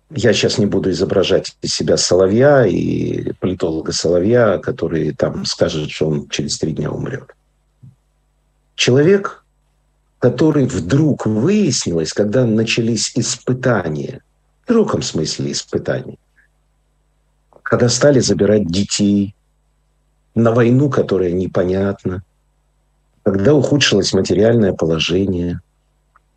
Я 0.10 0.34
сейчас 0.34 0.58
не 0.58 0.66
буду 0.66 0.92
изображать 0.92 1.56
из 1.62 1.74
себя 1.74 1.98
Соловья 1.98 2.66
и 2.66 3.34
политолога 3.34 3.92
Соловья, 3.92 4.58
который 4.58 5.14
там 5.14 5.46
скажет, 5.46 5.90
что 5.90 6.08
он 6.08 6.30
через 6.30 6.58
три 6.60 6.74
дня 6.74 6.92
умрет. 6.92 7.36
Человек, 8.76 9.46
который 10.20 10.66
вдруг 10.66 11.26
выяснилось, 11.26 12.14
когда 12.14 12.46
начались 12.46 13.12
испытания, 13.16 14.22
в 14.64 14.68
широком 14.68 15.02
смысле 15.02 15.52
испытания, 15.52 16.18
когда 17.64 17.90
стали 17.90 18.20
забирать 18.20 18.68
детей 18.68 19.36
на 20.36 20.52
войну, 20.52 20.90
которая 20.90 21.32
непонятна, 21.32 22.24
когда 23.24 23.54
ухудшилось 23.54 24.14
материальное 24.14 24.72
положение– 24.72 25.60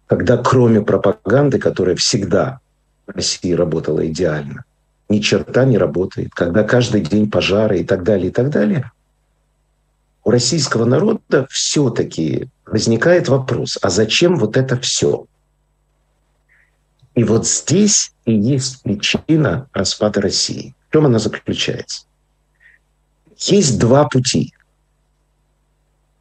когда 0.06 0.36
кроме 0.36 0.82
пропаганды, 0.82 1.58
которая 1.58 1.96
всегда 1.96 2.60
в 3.06 3.10
России 3.10 3.52
работала 3.52 4.06
идеально, 4.06 4.64
ни 5.08 5.18
черта 5.20 5.64
не 5.64 5.78
работает, 5.78 6.32
когда 6.34 6.64
каждый 6.64 7.02
день 7.02 7.30
пожары 7.30 7.80
и 7.80 7.84
так 7.84 8.02
далее, 8.02 8.28
и 8.28 8.32
так 8.32 8.50
далее, 8.50 8.90
у 10.24 10.30
российского 10.30 10.84
народа 10.84 11.46
все-таки 11.50 12.48
возникает 12.64 13.28
вопрос, 13.28 13.78
а 13.82 13.90
зачем 13.90 14.36
вот 14.36 14.56
это 14.56 14.80
все? 14.80 15.26
И 17.14 17.22
вот 17.22 17.46
здесь 17.46 18.12
и 18.24 18.34
есть 18.34 18.82
причина 18.82 19.68
распада 19.72 20.20
России. 20.20 20.74
В 20.88 20.92
чем 20.92 21.06
она 21.06 21.18
заключается? 21.18 22.06
Есть 23.36 23.78
два 23.78 24.08
пути. 24.08 24.52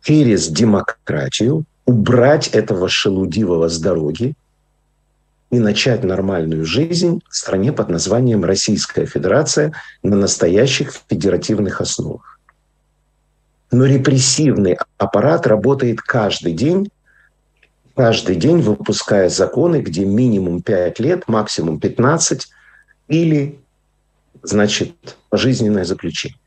Через 0.03 0.49
демократию 0.49 1.65
убрать 1.85 2.47
этого 2.47 2.87
шелудивого 2.89 3.69
с 3.69 3.79
дороги 3.79 4.35
и 5.51 5.59
начать 5.59 6.03
нормальную 6.03 6.65
жизнь 6.65 7.21
в 7.29 7.35
стране 7.35 7.71
под 7.71 7.89
названием 7.89 8.43
Российская 8.43 9.05
Федерация 9.05 9.73
на 10.01 10.15
настоящих 10.15 10.93
федеративных 11.09 11.81
основах. 11.81 12.39
Но 13.71 13.85
репрессивный 13.85 14.77
аппарат 14.97 15.45
работает 15.47 16.01
каждый 16.01 16.53
день, 16.53 16.89
каждый 17.95 18.35
день 18.35 18.61
выпуская 18.61 19.29
законы, 19.29 19.81
где 19.81 20.05
минимум 20.05 20.61
5 20.61 20.99
лет, 20.99 21.27
максимум 21.27 21.79
15 21.79 22.47
или, 23.09 23.59
значит, 24.43 25.17
пожизненное 25.29 25.85
заключение 25.85 26.37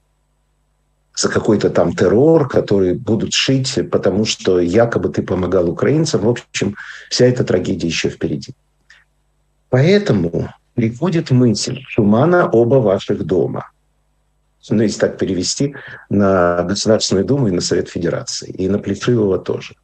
за 1.16 1.28
какой-то 1.28 1.70
там 1.70 1.94
террор, 1.94 2.48
который 2.48 2.94
будут 2.94 3.32
шить, 3.32 3.78
потому 3.90 4.24
что 4.24 4.60
якобы 4.60 5.08
ты 5.08 5.22
помогал 5.22 5.70
украинцам. 5.70 6.20
В 6.20 6.28
общем, 6.28 6.76
вся 7.10 7.24
эта 7.24 7.42
трагедия 7.42 7.86
еще 7.86 8.10
впереди. 8.10 8.52
Поэтому 9.70 10.50
приходит 10.74 11.30
мысль, 11.30 11.80
Шумана 11.88 12.48
оба 12.48 12.76
ваших 12.76 13.24
дома. 13.24 13.70
Ну, 14.68 14.82
если 14.82 14.98
так 14.98 15.16
перевести, 15.16 15.76
на 16.10 16.64
Государственную 16.64 17.24
Думу 17.24 17.48
и 17.48 17.52
на 17.52 17.60
Совет 17.60 17.88
Федерации, 17.88 18.50
и 18.50 18.68
на 18.68 18.78
Плешивого 18.78 19.38
тоже. 19.38 19.76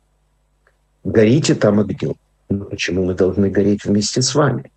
Горите 1.05 1.55
там 1.55 1.79
огнем. 1.79 2.15
Но 2.49 2.65
почему 2.65 3.07
мы 3.07 3.15
должны 3.15 3.49
гореть 3.49 3.85
вместе 3.85 4.23
с 4.23 4.35
вами? 4.35 4.72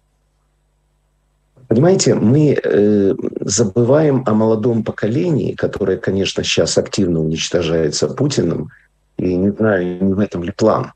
Понимаете, 1.68 2.14
мы 2.14 2.58
э, 2.62 3.16
забываем 3.42 4.24
о 4.26 4.34
молодом 4.34 4.84
поколении, 4.84 5.54
которое, 5.54 5.98
конечно, 5.98 6.44
сейчас 6.44 6.78
активно 6.78 7.22
уничтожается 7.22 8.08
Путиным, 8.08 8.70
и 9.18 9.36
не 9.36 9.52
знаю, 9.52 10.04
не 10.04 10.14
в 10.14 10.20
этом 10.20 10.44
ли 10.44 10.52
план, 10.52 10.92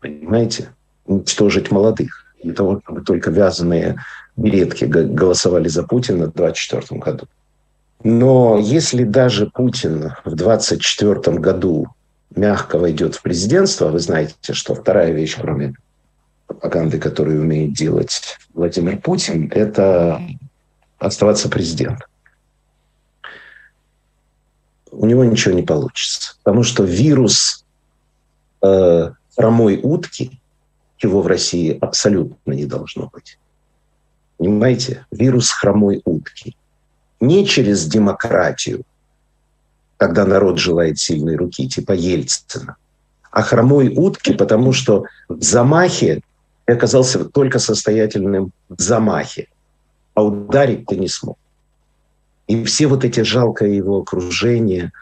понимаете, 0.00 0.68
уничтожить 1.06 1.70
молодых, 1.70 2.26
для 2.42 2.52
того, 2.52 2.80
чтобы 2.82 3.02
только 3.02 3.30
вязаные 3.30 3.96
беретки 4.36 4.84
голосовали 4.84 5.68
за 5.68 5.82
Путина 5.84 6.26
в 6.26 6.34
2024 6.34 7.00
году. 7.00 7.24
Но 8.04 8.58
если 8.60 9.04
даже 9.04 9.46
Путин 9.46 10.12
в 10.24 10.34
2024 10.34 11.38
году 11.38 11.86
мягко 12.34 12.78
войдет 12.78 13.14
в 13.14 13.22
президентство, 13.22 13.88
вы 13.88 14.00
знаете, 14.00 14.34
что 14.52 14.74
вторая 14.74 15.12
вещь, 15.12 15.36
кроме 15.40 15.74
пропаганды, 16.62 16.98
которую 16.98 17.42
умеет 17.42 17.72
делать 17.72 18.38
Владимир 18.54 18.98
Путин, 18.98 19.50
это 19.52 20.20
оставаться 20.98 21.48
президентом. 21.48 22.08
У 24.92 25.06
него 25.06 25.24
ничего 25.24 25.54
не 25.54 25.62
получится, 25.62 26.36
потому 26.42 26.62
что 26.62 26.84
вирус 26.84 27.64
э, 28.62 29.10
хромой 29.36 29.80
утки, 29.82 30.40
его 31.00 31.20
в 31.22 31.26
России 31.26 31.76
абсолютно 31.80 32.52
не 32.52 32.66
должно 32.66 33.08
быть. 33.12 33.38
Понимаете? 34.38 35.04
Вирус 35.10 35.50
хромой 35.50 36.00
утки. 36.04 36.56
Не 37.20 37.44
через 37.44 37.86
демократию, 37.86 38.82
когда 39.96 40.24
народ 40.24 40.58
желает 40.58 40.98
сильной 40.98 41.34
руки, 41.36 41.68
типа 41.68 41.92
Ельцина, 41.92 42.76
а 43.32 43.42
хромой 43.42 43.92
утки, 43.96 44.32
потому 44.32 44.72
что 44.72 45.06
в 45.28 45.42
замахе 45.42 46.22
ты 46.64 46.74
оказался 46.74 47.24
только 47.24 47.58
состоятельным 47.58 48.52
в 48.68 48.80
замахе, 48.80 49.48
а 50.14 50.24
ударить 50.24 50.86
ты 50.86 50.96
не 50.96 51.08
смог. 51.08 51.38
И 52.46 52.64
все 52.64 52.86
вот 52.86 53.04
эти 53.04 53.20
жалкое 53.20 53.70
его 53.70 54.00
окружение, 54.00 54.92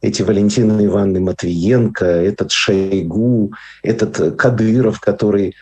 эти 0.00 0.22
Валентины 0.22 0.86
Ивановны 0.86 1.20
Матвиенко, 1.20 2.04
этот 2.04 2.52
Шойгу, 2.52 3.52
этот 3.82 4.36
Кадыров, 4.36 5.00
который 5.00 5.54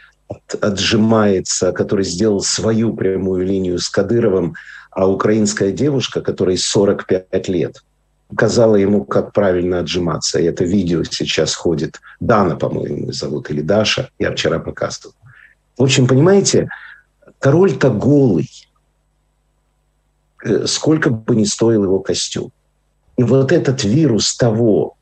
отжимается, 0.60 1.72
который 1.72 2.04
сделал 2.04 2.40
свою 2.40 2.94
прямую 2.94 3.46
линию 3.46 3.78
с 3.78 3.88
Кадыровым, 3.88 4.54
а 4.90 5.08
украинская 5.08 5.72
девушка, 5.72 6.20
которой 6.20 6.56
45 6.56 7.48
лет, 7.48 7.82
показала 8.28 8.76
ему, 8.76 9.04
как 9.04 9.32
правильно 9.32 9.80
отжиматься. 9.80 10.38
И 10.38 10.44
это 10.44 10.64
видео 10.64 11.04
сейчас 11.04 11.54
ходит. 11.54 12.00
Дана, 12.20 12.56
по-моему, 12.56 13.12
зовут, 13.12 13.50
или 13.50 13.60
Даша. 13.60 14.08
Я 14.18 14.32
вчера 14.32 14.58
показывал. 14.58 15.14
В 15.76 15.82
общем, 15.82 16.06
понимаете, 16.06 16.68
король-то 17.38 17.90
голый. 17.90 18.48
Э, 20.44 20.66
сколько 20.66 21.10
бы 21.10 21.36
ни 21.36 21.44
стоил 21.44 21.84
его 21.84 22.00
костюм. 22.00 22.52
И 23.16 23.22
вот 23.22 23.52
этот 23.52 23.84
вирус 23.84 24.36
того, 24.36 24.96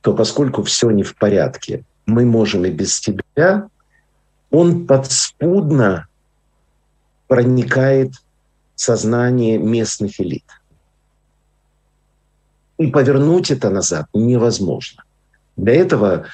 то 0.00 0.14
поскольку 0.14 0.62
все 0.62 0.90
не 0.90 1.02
в 1.02 1.16
порядке, 1.16 1.84
мы 2.06 2.24
можем 2.24 2.64
и 2.64 2.70
без 2.70 3.00
тебя, 3.00 3.68
он 4.50 4.86
подспудно 4.86 6.06
проникает 7.26 8.14
в 8.14 8.80
сознание 8.80 9.58
местных 9.58 10.20
элит. 10.20 10.44
И 12.78 12.86
повернуть 12.88 13.50
это 13.50 13.70
назад 13.70 14.06
невозможно. 14.14 15.02
Для 15.56 15.74
этого 15.74 16.26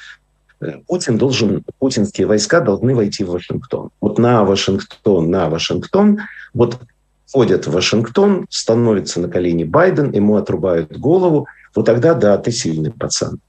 Путин 0.87 1.17
должен, 1.17 1.63
путинские 1.79 2.27
войска 2.27 2.61
должны 2.61 2.95
войти 2.95 3.23
в 3.23 3.31
Вашингтон. 3.31 3.89
Вот 4.01 4.17
на 4.17 4.43
Вашингтон, 4.43 5.29
на 5.29 5.49
Вашингтон, 5.49 6.19
вот 6.53 6.79
входят 7.25 7.67
в 7.67 7.71
Вашингтон, 7.71 8.45
становится 8.49 9.19
на 9.19 9.27
колени 9.27 9.63
Байден, 9.63 10.11
ему 10.11 10.35
отрубают 10.35 10.97
голову, 10.97 11.47
вот 11.75 11.85
тогда, 11.85 12.13
да, 12.13 12.37
ты 12.37 12.51
сильный 12.51 12.91
пацан. 12.91 13.39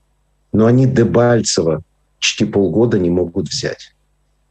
Но 0.53 0.67
они 0.67 0.87
Дебальцева 0.87 1.83
почти 2.17 2.45
полгода 2.45 2.99
не 2.99 3.11
могут 3.11 3.49
взять. 3.49 3.95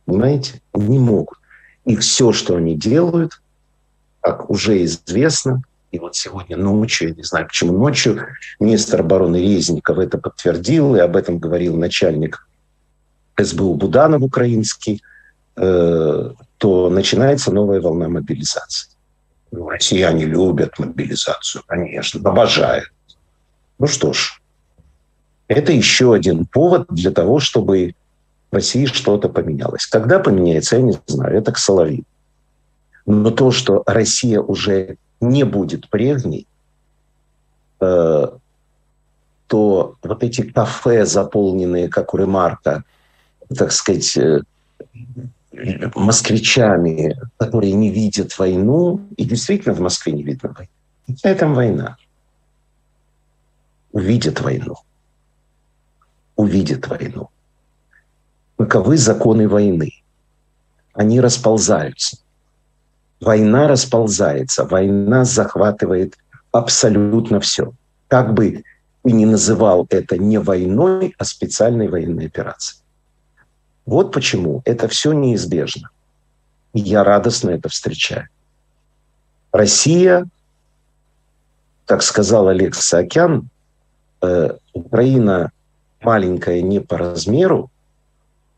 Понимаете? 0.05 0.61
Не 0.73 0.99
могут. 0.99 1.39
И 1.85 1.95
все, 1.95 2.31
что 2.31 2.55
они 2.55 2.75
делают, 2.75 3.41
как 4.21 4.49
уже 4.49 4.83
известно, 4.83 5.63
и 5.91 5.99
вот 5.99 6.15
сегодня 6.15 6.57
ночью, 6.57 7.09
я 7.09 7.15
не 7.15 7.23
знаю, 7.23 7.47
почему 7.47 7.73
ночью, 7.73 8.25
министр 8.59 9.01
обороны 9.01 9.37
Резников 9.37 9.99
это 9.99 10.17
подтвердил, 10.17 10.95
и 10.95 10.99
об 10.99 11.15
этом 11.15 11.37
говорил 11.37 11.77
начальник 11.77 12.47
СБУ 13.37 13.75
Буданов 13.75 14.21
украинский, 14.21 15.01
э, 15.55 16.31
то 16.57 16.89
начинается 16.89 17.51
новая 17.51 17.81
волна 17.81 18.09
мобилизации. 18.09 18.89
Ну, 19.51 19.69
россияне 19.69 20.25
любят 20.25 20.79
мобилизацию, 20.79 21.63
конечно, 21.67 22.19
обожают. 22.29 22.91
Ну 23.79 23.87
что 23.87 24.13
ж, 24.13 24.41
это 25.47 25.71
еще 25.71 26.13
один 26.13 26.45
повод 26.45 26.87
для 26.89 27.11
того, 27.11 27.39
чтобы 27.39 27.95
в 28.51 28.55
России 28.55 28.85
что-то 28.85 29.29
поменялось. 29.29 29.85
Когда 29.85 30.19
поменяется, 30.19 30.77
я 30.77 30.81
не 30.81 30.97
знаю, 31.07 31.37
это 31.37 31.51
к 31.51 31.57
Соловью. 31.57 32.03
Но 33.05 33.31
то, 33.31 33.51
что 33.51 33.83
Россия 33.85 34.39
уже 34.39 34.97
не 35.19 35.43
будет 35.43 35.89
прежней, 35.89 36.47
э, 37.79 38.27
то 39.47 39.95
вот 40.01 40.23
эти 40.23 40.41
кафе, 40.41 41.05
заполненные, 41.05 41.89
как 41.89 42.13
у 42.13 42.17
Ремарка, 42.17 42.83
так 43.53 43.71
сказать, 43.71 44.17
э, 44.17 44.41
москвичами, 45.95 47.15
которые 47.37 47.73
не 47.73 47.89
видят 47.89 48.37
войну, 48.37 49.01
и 49.17 49.25
действительно 49.25 49.73
в 49.73 49.79
Москве 49.79 50.13
не 50.13 50.23
видно 50.23 50.53
войны. 50.53 51.35
Там 51.35 51.53
война? 51.53 51.97
Увидят 53.91 54.41
войну. 54.41 54.75
Увидят 56.35 56.87
войну. 56.87 57.29
Каковы 58.57 58.97
законы 58.97 59.47
войны? 59.47 59.91
Они 60.93 61.19
расползаются. 61.19 62.17
Война 63.19 63.67
расползается, 63.67 64.65
война 64.65 65.23
захватывает 65.23 66.17
абсолютно 66.51 67.39
все. 67.39 67.73
Как 68.07 68.33
бы 68.33 68.63
ты 69.03 69.11
ни 69.11 69.25
называл 69.25 69.87
это 69.89 70.17
не 70.17 70.39
войной, 70.39 71.13
а 71.17 71.25
специальной 71.25 71.87
военной 71.87 72.27
операцией. 72.27 72.82
Вот 73.85 74.13
почему 74.13 74.61
это 74.65 74.87
все 74.87 75.11
неизбежно. 75.11 75.89
Я 76.73 77.03
радостно 77.03 77.51
это 77.51 77.69
встречаю. 77.69 78.29
Россия, 79.51 80.25
как 81.85 82.01
сказал 82.01 82.47
Олег 82.47 82.75
Саакян, 82.75 83.49
э, 84.21 84.57
Украина 84.73 85.51
маленькая 86.01 86.61
не 86.61 86.79
по 86.79 86.97
размеру, 86.97 87.69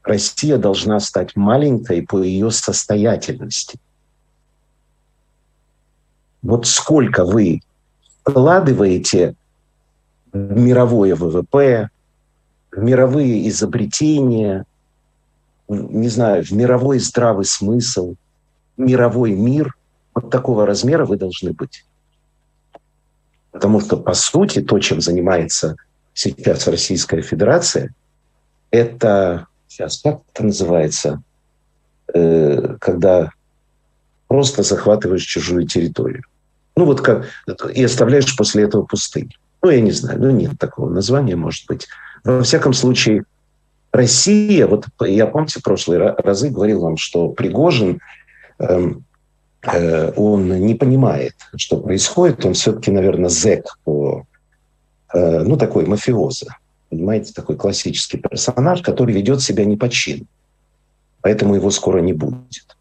Россия 0.03 0.57
должна 0.57 0.99
стать 0.99 1.35
маленькой 1.35 2.03
по 2.03 2.21
ее 2.21 2.51
состоятельности. 2.51 3.79
Вот 6.43 6.67
сколько 6.67 7.25
вы 7.25 7.61
вкладываете 8.23 9.33
в 10.31 10.37
мировое 10.37 11.15
ВВП, 11.15 11.89
в 12.71 12.79
мировые 12.79 13.49
изобретения– 13.49 14.65
не 15.67 16.09
знаю, 16.09 16.43
в 16.43 16.51
мировой 16.51 16.99
здравый 16.99 17.45
смысл, 17.45 18.15
мировой 18.77 19.31
мир, 19.31 19.75
вот 20.13 20.29
такого 20.29 20.65
размера 20.65 21.05
вы 21.05 21.17
должны 21.17 21.51
быть. 21.51 21.85
Потому 23.51 23.79
что, 23.79 23.97
по 23.97 24.13
сути, 24.13 24.61
то, 24.61 24.79
чем 24.79 25.01
занимается 25.01 25.75
сейчас 26.13 26.67
Российская 26.67 27.21
Федерация, 27.21 27.93
это, 28.71 29.47
сейчас 29.67 30.01
как 30.01 30.21
это 30.33 30.45
называется, 30.45 31.21
э, 32.13 32.77
когда 32.79 33.31
просто 34.27 34.63
захватываешь 34.63 35.23
чужую 35.23 35.67
территорию. 35.67 36.23
Ну 36.75 36.85
вот 36.85 37.01
как, 37.01 37.25
и 37.73 37.83
оставляешь 37.83 38.35
после 38.35 38.63
этого 38.63 38.83
пустыню. 38.83 39.31
Ну, 39.61 39.69
я 39.69 39.81
не 39.81 39.91
знаю, 39.91 40.19
ну 40.19 40.31
нет 40.31 40.59
такого 40.59 40.89
названия, 40.89 41.35
может 41.35 41.65
быть. 41.67 41.87
Во 42.23 42.43
всяком 42.43 42.73
случае, 42.73 43.23
Россия, 43.95 44.67
вот 44.67 44.87
я, 45.01 45.25
помните, 45.25 45.59
в 45.59 45.63
прошлые 45.63 46.15
разы 46.17 46.49
говорил 46.49 46.81
вам, 46.81 46.97
что 46.97 47.29
Пригожин, 47.29 47.99
э, 48.59 48.91
э, 49.63 50.11
он 50.15 50.49
не 50.65 50.75
понимает, 50.75 51.33
что 51.55 51.77
происходит, 51.77 52.45
он 52.45 52.53
все-таки, 52.53 52.91
наверное, 52.91 53.29
зэк, 53.29 53.79
э, 53.85 54.23
ну, 55.13 55.57
такой 55.57 55.85
мафиоза, 55.85 56.57
понимаете, 56.89 57.31
такой 57.33 57.55
классический 57.55 58.17
персонаж, 58.17 58.81
который 58.81 59.15
ведет 59.15 59.41
себя 59.41 59.63
не 59.63 59.77
по 59.77 59.87
чину, 59.87 60.25
поэтому 61.21 61.55
его 61.55 61.71
скоро 61.71 62.01
не 62.01 62.13
будет. 62.13 62.75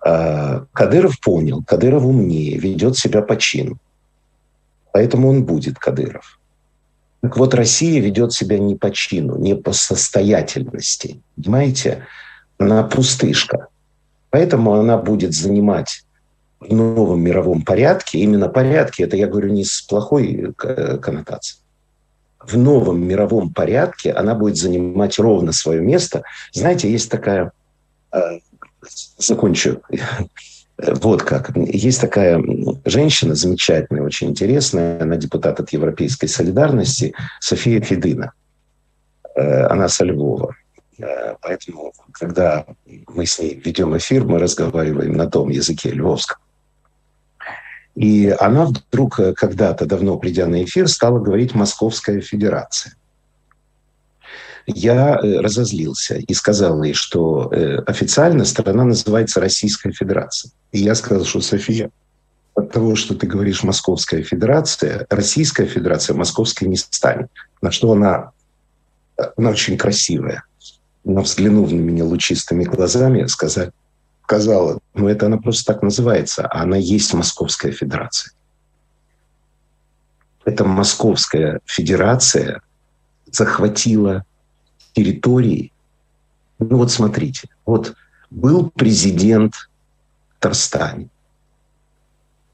А 0.00 0.66
Кадыров 0.72 1.20
понял, 1.20 1.64
Кадыров 1.66 2.04
умнее, 2.04 2.58
ведет 2.58 2.96
себя 2.96 3.22
по 3.22 3.36
чину, 3.36 3.78
поэтому 4.92 5.30
он 5.30 5.44
будет 5.44 5.78
Кадыров. 5.78 6.37
Так 7.20 7.36
вот, 7.36 7.54
Россия 7.54 8.00
ведет 8.00 8.32
себя 8.32 8.58
не 8.58 8.76
по 8.76 8.90
чину, 8.90 9.36
не 9.38 9.56
по 9.56 9.72
состоятельности. 9.72 11.20
Понимаете? 11.36 12.06
Она 12.58 12.82
пустышка. 12.84 13.68
Поэтому 14.30 14.74
она 14.74 14.98
будет 14.98 15.34
занимать 15.34 16.04
в 16.60 16.72
новом 16.72 17.20
мировом 17.20 17.62
порядке, 17.62 18.18
именно 18.18 18.48
порядке, 18.48 19.04
это 19.04 19.16
я 19.16 19.28
говорю 19.28 19.50
не 19.50 19.64
с 19.64 19.80
плохой 19.82 20.54
э, 20.62 20.98
коннотацией, 20.98 21.62
в 22.40 22.56
новом 22.56 23.06
мировом 23.06 23.52
порядке 23.52 24.12
она 24.12 24.34
будет 24.34 24.56
занимать 24.56 25.18
ровно 25.18 25.52
свое 25.52 25.80
место. 25.80 26.22
Знаете, 26.52 26.90
есть 26.90 27.10
такая... 27.10 27.52
Э, 28.12 28.38
закончу. 29.18 29.82
Вот 30.78 31.24
как. 31.24 31.56
Есть 31.56 32.00
такая 32.00 32.40
женщина 32.84 33.34
замечательная, 33.34 34.02
очень 34.02 34.30
интересная, 34.30 35.02
она 35.02 35.16
депутат 35.16 35.58
от 35.58 35.70
Европейской 35.70 36.28
солидарности, 36.28 37.14
София 37.40 37.80
Федына. 37.80 38.32
Э, 39.34 39.66
она 39.66 39.88
со 39.88 40.04
Львова. 40.04 40.54
Э, 40.98 41.34
поэтому, 41.40 41.92
когда 42.12 42.64
мы 43.08 43.26
с 43.26 43.40
ней 43.40 43.60
ведем 43.64 43.96
эфир, 43.96 44.24
мы 44.24 44.38
разговариваем 44.38 45.14
на 45.16 45.28
том 45.28 45.48
языке 45.48 45.90
львовском. 45.90 46.38
И 47.96 48.28
она 48.38 48.66
вдруг 48.66 49.18
э, 49.18 49.34
когда-то, 49.34 49.84
давно 49.84 50.16
придя 50.16 50.46
на 50.46 50.62
эфир, 50.62 50.86
стала 50.86 51.18
говорить 51.18 51.54
«Московская 51.54 52.20
Федерация». 52.20 52.94
Я 54.70 55.16
разозлился 55.16 56.16
и 56.16 56.34
сказал 56.34 56.82
ей, 56.82 56.92
что 56.92 57.50
официально 57.86 58.44
страна 58.44 58.84
называется 58.84 59.40
Российская 59.40 59.92
Федерация. 59.92 60.52
И 60.72 60.78
я 60.80 60.94
сказал, 60.94 61.24
что 61.24 61.40
София, 61.40 61.90
от 62.54 62.72
того, 62.72 62.94
что 62.94 63.14
ты 63.14 63.26
говоришь 63.26 63.62
«Московская 63.62 64.22
Федерация», 64.22 65.06
Российская 65.10 65.66
Федерация 65.66 66.14
Московской 66.16 66.68
не 66.68 66.76
станет. 66.76 67.30
На 67.62 67.70
что 67.70 67.92
она 67.92 68.32
она 69.36 69.50
очень 69.50 69.76
красивая. 69.76 70.44
Но 71.04 71.22
взглянув 71.22 71.72
на 71.72 71.80
меня 71.80 72.04
лучистыми 72.04 72.64
глазами, 72.64 73.26
сказать, 73.26 73.70
сказала, 74.24 74.78
ну 74.94 75.08
это 75.08 75.26
она 75.26 75.38
просто 75.38 75.72
так 75.72 75.82
называется, 75.82 76.46
а 76.46 76.62
она 76.62 76.76
есть 76.76 77.14
Московская 77.14 77.72
Федерация. 77.72 78.32
Эта 80.44 80.64
Московская 80.64 81.60
Федерация 81.64 82.62
захватила 83.30 84.24
территории. 84.98 85.72
Ну 86.58 86.78
вот 86.78 86.90
смотрите, 86.90 87.48
вот 87.64 87.94
был 88.30 88.70
президент 88.70 89.54
в 89.54 89.68
Татарстане. 90.40 91.08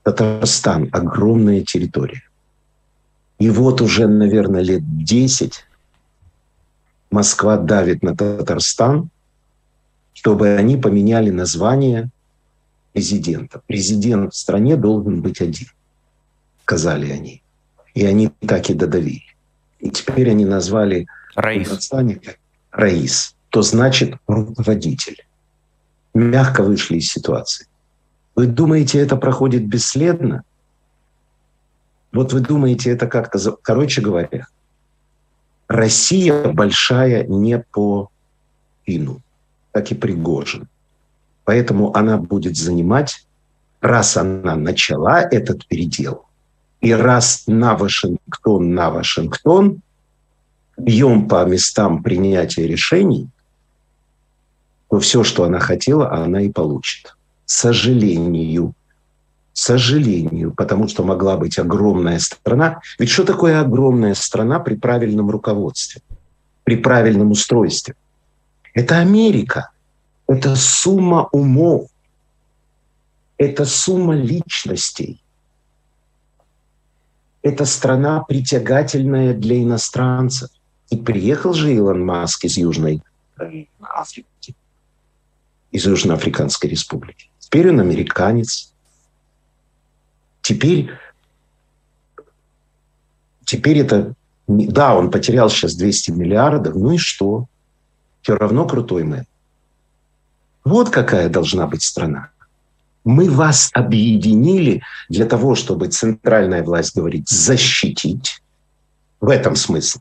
Татарстан– 0.02 0.90
огромная 0.92 1.62
территория. 1.62 2.22
И 3.38 3.48
вот 3.48 3.80
уже, 3.80 4.07
наверное, 4.07 4.61
лет 4.61 4.83
10 5.04 5.64
Москва 7.11 7.57
давит 7.57 8.02
на 8.02 8.14
Татарстан, 8.14 9.09
чтобы 10.12 10.57
они 10.57 10.76
поменяли 10.76 11.30
название 11.30 12.11
президента. 12.92 13.62
Президент 13.66 14.35
в 14.35 14.37
стране 14.37 14.76
должен 14.76 15.22
быть 15.22 15.40
один, 15.40 15.68
сказали 16.64 17.11
они. 17.11 17.42
И 17.94 18.04
они 18.04 18.30
так 18.46 18.68
и 18.68 18.74
додавили. 18.74 19.35
И 19.80 19.88
теперь 19.90 20.30
они 20.30 20.44
назвали 20.44 21.07
Раис. 21.35 21.90
Раис, 22.70 23.35
то 23.51 23.62
значит 23.62 24.16
руководитель. 24.27 25.25
Мягко 26.14 26.62
вышли 26.62 26.99
из 26.99 27.09
ситуации. 27.09 27.66
Вы 28.35 28.47
думаете, 28.47 28.99
это 28.99 29.16
проходит 29.16 29.66
бесследно? 29.66 30.42
Вот 32.12 32.33
вы 32.33 32.40
думаете, 32.40 32.90
это 32.90 33.07
как-то... 33.07 33.38
Короче 33.62 34.01
говоря, 34.01 34.47
Россия 35.68 36.53
большая 36.53 37.25
не 37.25 37.59
по 37.59 38.11
Пину, 38.85 39.23
как 39.73 39.90
и 39.90 39.94
Пригожин. 39.94 40.68
Поэтому 41.44 41.94
она 41.97 42.16
будет 42.16 42.57
занимать, 42.57 43.27
раз 43.81 44.16
она 44.16 44.57
начала 44.57 45.20
этот 45.20 45.66
передел, 45.66 46.27
и 46.81 46.92
раз 46.92 47.44
на 47.47 47.77
Вашингтон, 47.77 48.75
на 48.75 48.90
Вашингтон, 48.90 49.83
бьем 50.77 51.29
по 51.29 51.45
местам 51.45 52.03
принятия 52.03 52.67
решений, 52.67 53.29
то 54.91 55.01
все, 55.01 55.25
что 55.25 55.45
она 55.45 55.59
хотела, 55.59 56.13
она 56.13 56.43
и 56.43 56.51
получит. 56.51 57.17
К 57.47 57.51
сожалению, 57.51 58.75
сожалению, 59.55 60.53
потому 60.53 60.89
что 60.89 61.05
могла 61.05 61.37
быть 61.37 61.59
огромная 61.59 62.19
страна. 62.19 62.81
Ведь 62.99 63.09
что 63.09 63.25
такое 63.25 63.61
огромная 63.61 64.15
страна 64.15 64.59
при 64.59 64.75
правильном 64.75 65.31
руководстве, 65.31 66.03
при 66.65 66.77
правильном 66.77 67.31
устройстве? 67.31 67.95
Это 68.75 68.99
Америка. 68.99 69.71
Это 70.27 70.57
сумма 70.57 71.29
умов. 71.33 71.89
Это 73.39 73.65
сумма 73.65 74.15
личностей. 74.15 75.23
Это 77.43 77.65
страна 77.65 78.23
притягательная 78.23 79.35
для 79.35 79.63
иностранцев. 79.63 80.51
И 80.90 80.97
приехал 80.97 81.53
же 81.55 81.75
Илон 81.75 82.05
Маск 82.05 82.44
из 82.44 82.57
Южной 82.57 83.03
Африки, 83.81 84.55
из 85.70 85.87
Южноафриканской 85.87 86.70
республики. 86.70 87.31
Теперь 87.38 87.70
он 87.70 87.81
американец– 87.81 88.70
Теперь, 90.44 90.90
теперь 93.47 93.79
это... 93.79 94.14
Да, 94.47 94.94
он 94.94 95.11
потерял 95.11 95.49
сейчас 95.49 95.75
200 95.75 96.11
миллиардов, 96.11 96.75
ну 96.75 96.92
и 96.92 96.99
что? 96.99 97.47
Все 98.20 98.37
равно 98.37 98.66
крутой 98.68 99.05
мэр. 99.05 99.25
Вот 100.62 100.90
какая 100.90 101.31
должна 101.31 101.66
быть 101.66 101.83
страна. 101.83 102.29
Мы 103.05 103.31
вас 103.31 103.70
объединили 103.73 104.83
для 105.09 105.25
того, 105.25 105.55
чтобы 105.55 105.88
центральная 105.88 106.62
власть 106.62 106.94
говорит 106.94 107.27
защитить. 107.27 108.42
В 109.23 109.31
этом 109.31 109.57
смысл 109.57 110.01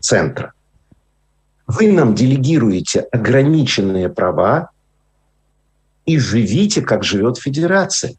центра. 0.00 0.52
Вы 1.66 1.92
нам 1.92 2.14
делегируете 2.14 3.00
ограниченные 3.00 4.08
права 4.08 4.70
и 6.04 6.18
живите, 6.18 6.82
как 6.82 7.04
живет 7.04 7.38
федерация 7.38 8.14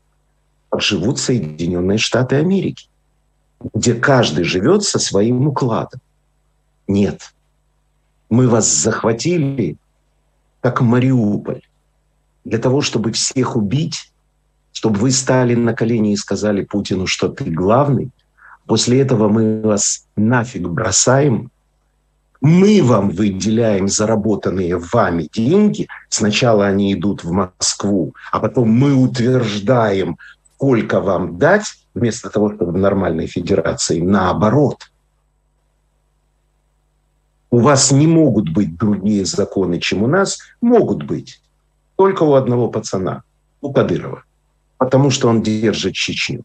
живут 0.79 1.19
Соединенные 1.19 1.97
Штаты 1.97 2.37
Америки, 2.37 2.87
где 3.73 3.93
каждый 3.93 4.43
живет 4.43 4.83
со 4.83 4.99
своим 4.99 5.47
укладом. 5.47 5.99
Нет. 6.87 7.33
Мы 8.29 8.47
вас 8.47 8.67
захватили, 8.67 9.77
как 10.61 10.81
Мариуполь, 10.81 11.61
для 12.45 12.57
того, 12.57 12.81
чтобы 12.81 13.11
всех 13.11 13.55
убить, 13.55 14.11
чтобы 14.71 14.99
вы 14.99 15.11
стали 15.11 15.55
на 15.55 15.73
колени 15.73 16.13
и 16.13 16.17
сказали 16.17 16.63
Путину, 16.63 17.07
что 17.07 17.27
ты 17.27 17.43
главный. 17.45 18.09
После 18.65 19.01
этого 19.01 19.27
мы 19.27 19.61
вас 19.61 20.07
нафиг 20.15 20.67
бросаем, 20.69 21.51
мы 22.41 22.81
вам 22.83 23.11
выделяем 23.11 23.87
заработанные 23.87 24.77
вами 24.77 25.29
деньги. 25.31 25.87
Сначала 26.09 26.65
они 26.65 26.93
идут 26.93 27.23
в 27.23 27.31
Москву, 27.31 28.15
а 28.31 28.39
потом 28.39 28.69
мы 28.69 28.95
утверждаем, 28.95 30.17
сколько 30.55 30.99
вам 30.99 31.37
дать, 31.37 31.65
вместо 31.93 32.29
того, 32.29 32.53
чтобы 32.53 32.71
в 32.71 32.77
нормальной 32.77 33.27
федерации, 33.27 34.01
наоборот. 34.01 34.91
У 37.51 37.59
вас 37.59 37.91
не 37.91 38.07
могут 38.07 38.49
быть 38.49 38.75
другие 38.77 39.25
законы, 39.25 39.79
чем 39.79 40.03
у 40.03 40.07
нас. 40.07 40.39
Могут 40.61 41.03
быть. 41.03 41.41
Только 41.97 42.23
у 42.23 42.33
одного 42.33 42.69
пацана, 42.69 43.23
у 43.59 43.73
Кадырова. 43.73 44.23
Потому 44.77 45.11
что 45.11 45.27
он 45.27 45.43
держит 45.43 45.93
Чечню. 45.93 46.43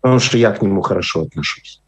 Потому 0.00 0.20
что 0.20 0.38
я 0.38 0.52
к 0.52 0.62
нему 0.62 0.82
хорошо 0.82 1.22
отношусь. 1.22 1.82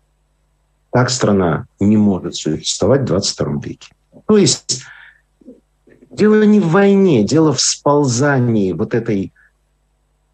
Так 0.99 1.11
страна 1.11 1.69
не 1.79 1.97
может 1.97 2.35
существовать 2.35 3.03
в 3.03 3.05
22 3.05 3.61
веке. 3.63 3.93
То 4.27 4.37
есть 4.37 4.83
дело 6.11 6.43
не 6.43 6.59
в 6.59 6.71
войне, 6.71 7.23
дело 7.23 7.53
в 7.53 7.61
сползании 7.61 8.73
вот 8.73 8.95
этой 8.95 9.33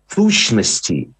сущности 0.09 1.13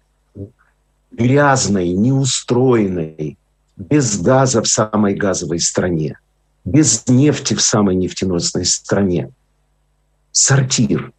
грязной, 1.11 1.89
неустроенной, 1.89 3.37
без 3.77 4.19
газа 4.19 4.63
в 4.63 4.67
самой 4.67 5.13
газовой 5.13 5.59
стране, 5.59 6.17
без 6.63 7.07
нефти 7.07 7.53
в 7.53 7.61
самой 7.61 7.93
нефтеносной 7.93 8.65
стране. 8.65 9.29
Сортир. 10.31 11.13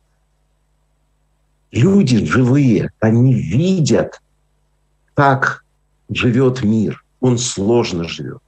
Люди 1.71 2.27
живые, 2.27 2.91
они 2.99 3.35
видят, 3.35 4.21
как 5.15 5.65
живет 6.09 6.65
мир. 6.65 7.06
Он 7.21 7.39
сложно 7.39 8.09
живет. 8.09 8.43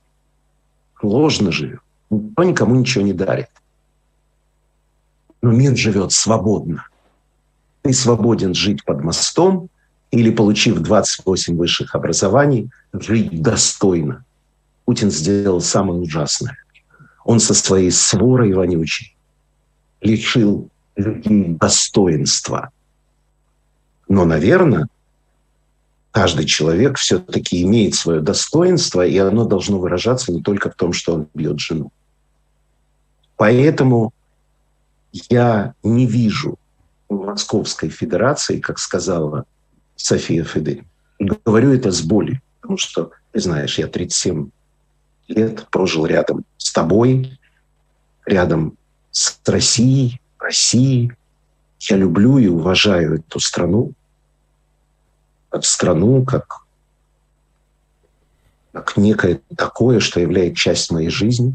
Сложно 1.00 1.52
живет. 1.52 1.81
Никто 2.11 2.44
никому 2.44 2.74
ничего 2.76 3.04
не 3.04 3.12
дарит. 3.12 3.48
Но 5.42 5.52
мир 5.52 5.76
живет 5.76 6.12
свободно. 6.12 6.87
Ты 7.83 7.92
свободен 7.92 8.54
жить 8.54 8.85
под 8.85 9.02
мостом, 9.02 9.70
или, 10.11 10.31
получив 10.31 10.78
28 10.81 11.57
высших 11.57 11.94
образований, 11.94 12.70
жить 12.92 13.42
достойно. 13.42 14.24
Путин 14.85 15.11
сделал 15.11 15.61
самое 15.61 16.00
ужасное. 16.00 16.57
Он 17.24 17.40
со 17.40 17.52
своей 17.52 17.90
сворой 17.90 18.54
вонючей 18.54 19.14
лишил 20.00 20.70
людей 20.96 21.57
достоинства. 21.61 22.70
Но, 24.09 24.24
наверное, 24.24 24.88
каждый 26.11 26.47
человек 26.47 26.99
все-таки 26.99 27.62
имеет 27.62 27.94
свое 27.94 28.21
достоинство, 28.21 29.07
и 29.07 29.16
оно 29.18 29.44
должно 29.44 29.79
выражаться 29.79 30.33
не 30.33 30.42
только 30.42 30.71
в 30.71 30.75
том, 30.75 30.92
что 30.92 31.14
он 31.14 31.29
бьет 31.35 31.61
жену. 31.61 31.92
Поэтому 33.37 34.12
я 35.29 35.75
не 35.83 36.07
вижу 36.07 36.59
Московской 37.09 37.88
Федерации, 37.88 38.61
как 38.61 38.79
сказала 38.79 39.44
София 39.97 40.44
Федерик, 40.44 40.85
говорю 41.18 41.73
это 41.73 41.90
с 41.90 42.03
болью, 42.03 42.40
потому 42.61 42.79
что, 42.79 43.12
ты 43.33 43.40
знаешь, 43.40 43.79
я 43.79 43.87
37 43.87 44.51
лет 45.29 45.66
прожил 45.71 46.07
рядом 46.07 46.44
с 46.57 46.73
тобой, 46.73 47.38
рядом 48.27 48.77
с 49.11 49.38
Россией, 49.47 50.21
Россией. 50.38 51.12
Я 51.81 51.97
люблю 51.97 52.38
и 52.38 52.49
уважаю 52.49 53.16
эту 53.16 53.40
страну, 53.40 53.92
страну, 55.62 56.24
как, 56.24 56.62
как 58.72 58.96
некое 58.96 59.40
такое, 59.56 60.00
что 60.00 60.20
является 60.20 60.56
часть 60.56 60.90
моей 60.90 61.11
жизни. 61.11 61.54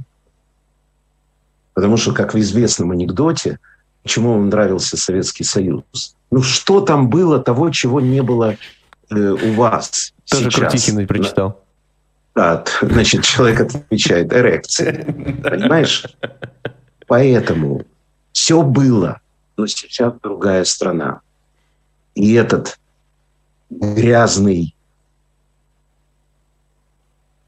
Потому 1.74 1.98
что, 1.98 2.14
как 2.14 2.34
в 2.34 2.40
известном 2.40 2.92
анекдоте, 2.92 3.60
почему 4.04 4.34
вам 4.34 4.50
нравился 4.50 4.98
Советский 4.98 5.44
Союз? 5.44 5.84
Ну, 6.32 6.42
что 6.42 6.82
там 6.82 7.10
было 7.10 7.40
того, 7.40 7.70
чего 7.70 8.00
не 8.02 8.22
было 8.22 8.58
э, 9.10 9.16
у 9.16 9.54
вас 9.54 10.14
Тоже 10.30 10.50
сейчас? 10.50 10.72
Крутихина 10.72 11.08
прочитал. 11.08 11.64
Да, 12.36 12.64
значит, 12.82 13.24
человек 13.24 13.62
отвечает, 13.62 14.34
эрекция. 14.34 15.06
Понимаешь? 15.06 16.06
Поэтому 17.08 17.86
все 18.32 18.64
было, 18.64 19.22
но 19.56 19.68
сейчас 19.68 20.14
другая 20.22 20.64
страна. 20.64 21.22
И 22.16 22.34
этот 22.34 22.80
грязный, 23.80 24.76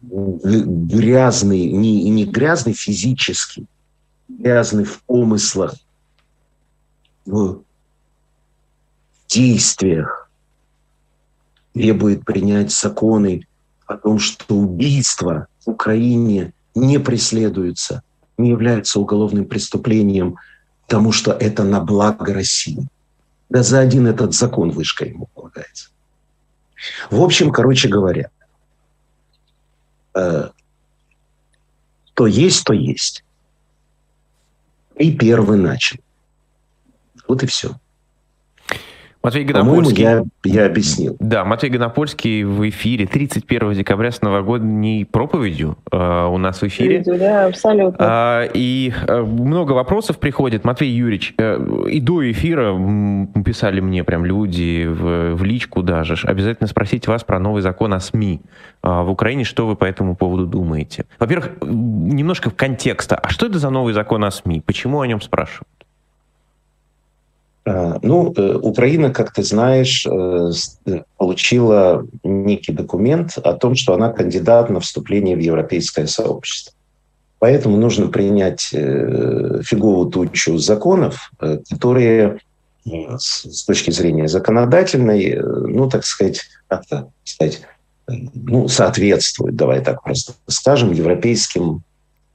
грязный, 0.01 1.71
не, 1.71 2.09
не 2.09 2.25
грязный 2.25 2.73
физически, 2.73 3.65
грязный 4.27 4.83
в 4.83 5.01
помыслах, 5.03 5.75
в 7.25 7.61
действиях, 9.27 10.29
требует 11.73 12.23
принять 12.23 12.71
законы 12.71 13.47
о 13.85 13.97
том, 13.97 14.19
что 14.19 14.55
убийство 14.55 15.47
в 15.65 15.71
Украине 15.71 16.53
не 16.73 16.99
преследуется, 16.99 18.03
не 18.37 18.49
является 18.49 18.99
уголовным 18.99 19.45
преступлением, 19.45 20.37
потому 20.87 21.11
что 21.11 21.31
это 21.31 21.63
на 21.63 21.81
благо 21.81 22.33
России. 22.33 22.87
Да 23.49 23.63
за 23.63 23.79
один 23.79 24.07
этот 24.07 24.33
закон 24.33 24.71
вышка 24.71 25.05
ему 25.05 25.27
полагается. 25.33 25.89
В 27.09 27.21
общем, 27.21 27.51
короче 27.51 27.87
говоря, 27.87 28.29
э, 30.13 30.49
то 32.13 32.27
есть, 32.27 32.63
то 32.63 32.73
есть. 32.73 33.23
И 34.95 35.15
первый 35.15 35.57
начал. 35.57 35.97
Вот 37.27 37.43
и 37.43 37.47
все. 37.47 37.77
Матвей 39.25 39.43
Гонопольский... 39.43 40.03
я, 40.03 40.23
я 40.43 40.65
объяснил. 40.67 41.17
Да, 41.19 41.43
Матвей 41.45 41.71
Гонопольский 41.71 42.43
в 42.43 42.69
эфире 42.69 43.07
31 43.07 43.73
декабря 43.73 44.11
с 44.11 44.21
новогодней 44.21 45.03
проповедью 45.03 45.79
э, 45.91 46.27
у 46.27 46.37
нас 46.37 46.61
в 46.61 46.67
эфире. 46.67 47.01
Да, 47.05 47.47
абсолютно. 47.47 47.97
А, 47.99 48.43
и 48.53 48.93
э, 49.07 49.21
много 49.21 49.71
вопросов 49.71 50.19
приходит. 50.19 50.63
Матвей 50.63 50.91
Юрьевич, 50.91 51.33
э, 51.39 51.59
и 51.89 51.99
до 51.99 52.29
эфира 52.31 52.77
писали 53.43 53.79
мне 53.79 54.03
прям 54.03 54.25
люди 54.25 54.85
в, 54.85 55.33
в 55.33 55.43
личку 55.43 55.81
даже. 55.81 56.15
Обязательно 56.27 56.67
спросить 56.67 57.07
вас 57.07 57.23
про 57.23 57.39
новый 57.39 57.63
закон 57.63 57.95
о 57.95 57.99
СМИ 57.99 58.41
э, 58.83 58.87
в 58.87 59.09
Украине. 59.09 59.43
Что 59.43 59.65
вы 59.65 59.75
по 59.75 59.85
этому 59.85 60.15
поводу 60.15 60.45
думаете? 60.45 61.05
Во-первых, 61.17 61.53
немножко 61.63 62.51
в 62.51 62.55
контекста. 62.55 63.15
А 63.15 63.29
что 63.29 63.47
это 63.47 63.57
за 63.57 63.71
новый 63.71 63.95
закон 63.95 64.23
о 64.23 64.29
СМИ? 64.29 64.61
Почему 64.61 65.01
о 65.01 65.07
нем 65.07 65.19
спрашивают? 65.19 65.67
А, 67.65 67.97
ну, 68.01 68.31
э, 68.35 68.55
Украина, 68.61 69.11
как 69.11 69.33
ты 69.33 69.43
знаешь, 69.43 70.05
э, 70.05 70.51
э, 70.85 71.01
получила 71.17 72.05
некий 72.23 72.71
документ 72.71 73.37
о 73.37 73.53
том, 73.53 73.75
что 73.75 73.93
она 73.93 74.11
кандидат 74.11 74.69
на 74.69 74.79
вступление 74.79 75.35
в 75.35 75.39
европейское 75.39 76.05
сообщество. 76.05 76.73
Поэтому 77.39 77.77
нужно 77.77 78.07
принять 78.07 78.61
фиговую 78.61 80.09
тучу 80.09 80.57
законов, 80.57 81.31
которые 81.69 82.39
с 82.87 83.65
точки 83.65 83.91
зрения 83.91 84.27
законодательной, 84.27 85.37
ну, 85.41 85.89
так 85.89 86.05
сказать, 86.05 86.41
как-то 86.67 87.11
сказать, 87.23 87.61
ну, 88.07 88.67
соответствуют, 88.67 89.55
давай 89.55 89.83
так 89.83 90.01
просто 90.03 90.33
скажем, 90.47 90.93
европейским 90.93 91.83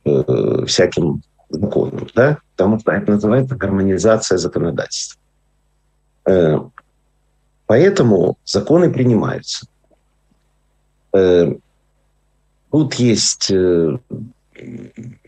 э, 0.05 0.65
всяким 0.67 1.23
законам, 1.49 2.07
да, 2.15 2.39
потому 2.57 2.79
что 2.79 2.93
это 2.93 3.13
называется 3.13 3.57
гармонизация 3.57 4.39
законодательства. 4.39 5.20
Э, 6.27 6.59
поэтому 7.67 8.39
законы 8.45 8.93
принимаются. 8.93 9.67
Э, 11.13 11.55
тут 12.71 12.95
есть 12.95 13.51
э, 13.51 13.99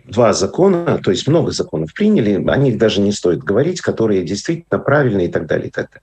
два 0.04 0.32
закона, 0.32 0.98
то 0.98 1.10
есть 1.10 1.26
много 1.26 1.52
законов 1.52 1.92
приняли, 1.94 2.42
о 2.48 2.56
них 2.56 2.78
даже 2.78 3.00
не 3.00 3.12
стоит 3.12 3.42
говорить, 3.42 3.80
которые 3.80 4.24
действительно 4.24 4.78
правильные 4.78 5.28
и 5.28 5.30
так 5.30 5.46
далее, 5.46 5.68
и 5.68 5.70
так 5.70 5.90
далее. 5.90 6.02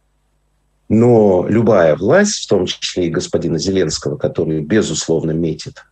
Но 0.90 1.46
любая 1.48 1.96
власть, 1.96 2.46
в 2.46 2.50
том 2.50 2.66
числе 2.66 3.08
и 3.08 3.12
господина 3.12 3.60
Зеленского, 3.60 4.18
который, 4.18 4.62
безусловно, 4.62 5.32
метит 5.32 5.86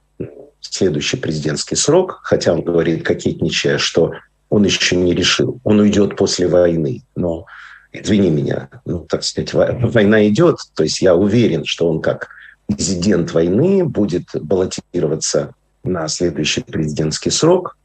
следующий 0.60 1.18
президентский 1.18 1.76
срок, 1.76 2.20
хотя 2.24 2.54
он 2.54 2.62
говорит, 2.62 3.06
кокетничая, 3.06 3.78
что 3.78 4.14
он 4.50 4.64
еще 4.64 4.96
не 4.96 5.14
решил, 5.14 5.60
он 5.64 5.80
уйдет 5.80 6.16
после 6.16 6.48
войны. 6.48 7.04
Но 7.16 7.46
извини 7.92 8.30
меня, 8.30 8.70
ну, 8.86 9.00
так 9.00 9.24
сказать, 9.24 9.54
война 9.54 10.28
идет, 10.28 10.58
то 10.76 10.84
есть 10.84 11.02
я 11.02 11.16
уверен, 11.16 11.66
что 11.66 11.90
он 11.90 12.02
как 12.02 12.30
президент 12.68 13.32
войны 13.32 13.86
будет 13.86 14.30
баллотироваться 14.34 15.54
на 15.84 16.08
следующий 16.08 16.62
президентский 16.62 17.30
срок, 17.30 17.78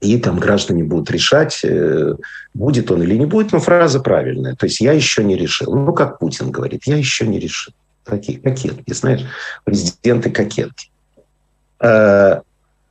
и 0.00 0.18
там 0.18 0.38
граждане 0.38 0.84
будут 0.84 1.10
решать, 1.10 1.60
э, 1.64 2.14
будет 2.54 2.90
он 2.90 3.02
или 3.02 3.16
не 3.16 3.26
будет, 3.26 3.52
но 3.52 3.60
фраза 3.60 4.00
правильная. 4.00 4.56
То 4.56 4.66
есть 4.66 4.80
я 4.80 4.92
еще 4.92 5.22
не 5.22 5.36
решил. 5.36 5.74
Ну, 5.74 5.92
как 5.92 6.18
Путин 6.18 6.50
говорит, 6.50 6.82
я 6.86 6.96
еще 6.96 7.26
не 7.26 7.38
решил. 7.38 7.72
Такие 8.04 8.40
кокетки, 8.40 8.92
знаешь, 8.92 9.22
президенты 9.64 10.30
кокетки. 10.30 10.90
Э, 11.80 12.40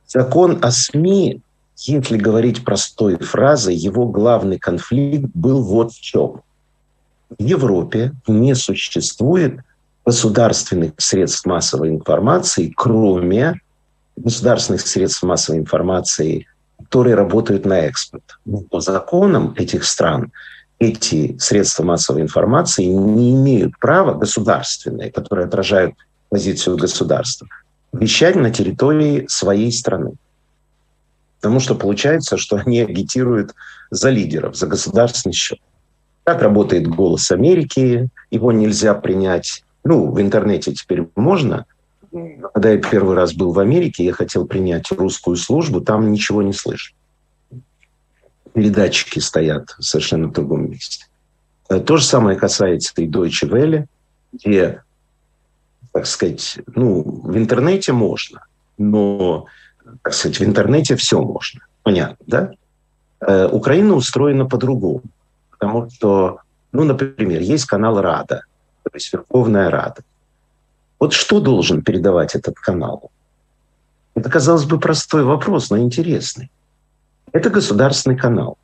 закон 0.06 0.58
о 0.62 0.70
СМИ 0.70 1.42
если 1.76 2.16
говорить 2.16 2.64
простой 2.64 3.18
фразой, 3.18 3.74
его 3.74 4.06
главный 4.06 4.58
конфликт 4.58 5.30
был 5.34 5.62
вот 5.62 5.92
в 5.92 6.00
чем. 6.00 6.42
В 7.38 7.42
Европе 7.42 8.12
не 8.26 8.54
существует 8.54 9.60
государственных 10.04 10.92
средств 10.98 11.44
массовой 11.44 11.90
информации, 11.90 12.72
кроме 12.74 13.60
государственных 14.16 14.80
средств 14.82 15.22
массовой 15.22 15.58
информации, 15.58 16.46
которые 16.78 17.16
работают 17.16 17.66
на 17.66 17.80
экспорт. 17.80 18.38
По 18.70 18.80
законам 18.80 19.54
этих 19.56 19.84
стран 19.84 20.32
эти 20.78 21.36
средства 21.38 21.84
массовой 21.84 22.22
информации 22.22 22.84
не 22.84 23.34
имеют 23.34 23.78
права 23.78 24.14
государственные, 24.14 25.10
которые 25.10 25.46
отражают 25.46 25.94
позицию 26.28 26.76
государства, 26.76 27.48
вещать 27.92 28.36
на 28.36 28.50
территории 28.50 29.24
своей 29.28 29.72
страны. 29.72 30.12
Потому 31.40 31.60
что 31.60 31.74
получается, 31.74 32.36
что 32.36 32.56
они 32.64 32.80
агитируют 32.80 33.54
за 33.90 34.10
лидеров, 34.10 34.56
за 34.56 34.66
государственный 34.66 35.34
счет. 35.34 35.60
Как 36.24 36.42
работает 36.42 36.88
«Голос 36.88 37.30
Америки», 37.30 38.08
его 38.30 38.50
нельзя 38.50 38.94
принять. 38.94 39.62
Ну, 39.84 40.10
в 40.10 40.20
интернете 40.20 40.72
теперь 40.72 41.06
можно. 41.14 41.66
Когда 42.52 42.70
я 42.70 42.78
первый 42.78 43.14
раз 43.14 43.32
был 43.32 43.52
в 43.52 43.60
Америке, 43.60 44.04
я 44.04 44.12
хотел 44.12 44.46
принять 44.46 44.90
русскую 44.90 45.36
службу, 45.36 45.80
там 45.80 46.10
ничего 46.10 46.42
не 46.42 46.52
слышно. 46.52 46.96
Передатчики 48.52 49.18
стоят 49.18 49.76
совершенно 49.78 50.28
в 50.28 50.32
другом 50.32 50.70
месте. 50.70 51.06
Э, 51.68 51.78
то 51.78 51.96
же 51.96 52.04
самое 52.04 52.38
касается 52.38 52.92
и 52.96 53.06
Deutsche 53.06 53.48
Welle, 53.48 53.86
где, 54.32 54.82
так 55.92 56.06
сказать, 56.06 56.58
ну, 56.74 57.02
в 57.02 57.36
интернете 57.36 57.92
можно, 57.92 58.46
но 58.78 59.46
так 60.02 60.14
сказать, 60.14 60.38
в 60.40 60.44
интернете 60.44 60.96
все 60.96 61.20
можно. 61.20 61.60
Понятно, 61.82 62.16
да? 62.26 62.50
Э, 63.20 63.48
Украина 63.48 63.94
устроена 63.94 64.46
по-другому. 64.46 65.02
Потому 65.50 65.88
что, 65.90 66.40
ну, 66.72 66.84
например, 66.84 67.40
есть 67.40 67.66
канал 67.66 68.00
Рада, 68.00 68.42
то 68.82 68.90
есть 68.92 69.12
Верховная 69.12 69.70
Рада. 69.70 70.02
Вот 70.98 71.12
что 71.12 71.40
должен 71.40 71.82
передавать 71.82 72.34
этот 72.34 72.56
канал? 72.56 73.10
Это, 74.14 74.30
казалось 74.30 74.64
бы, 74.64 74.78
простой 74.78 75.24
вопрос, 75.24 75.70
но 75.70 75.78
интересный. 75.78 76.50
Это 77.32 77.50
государственный 77.50 78.16
канал. 78.16 78.56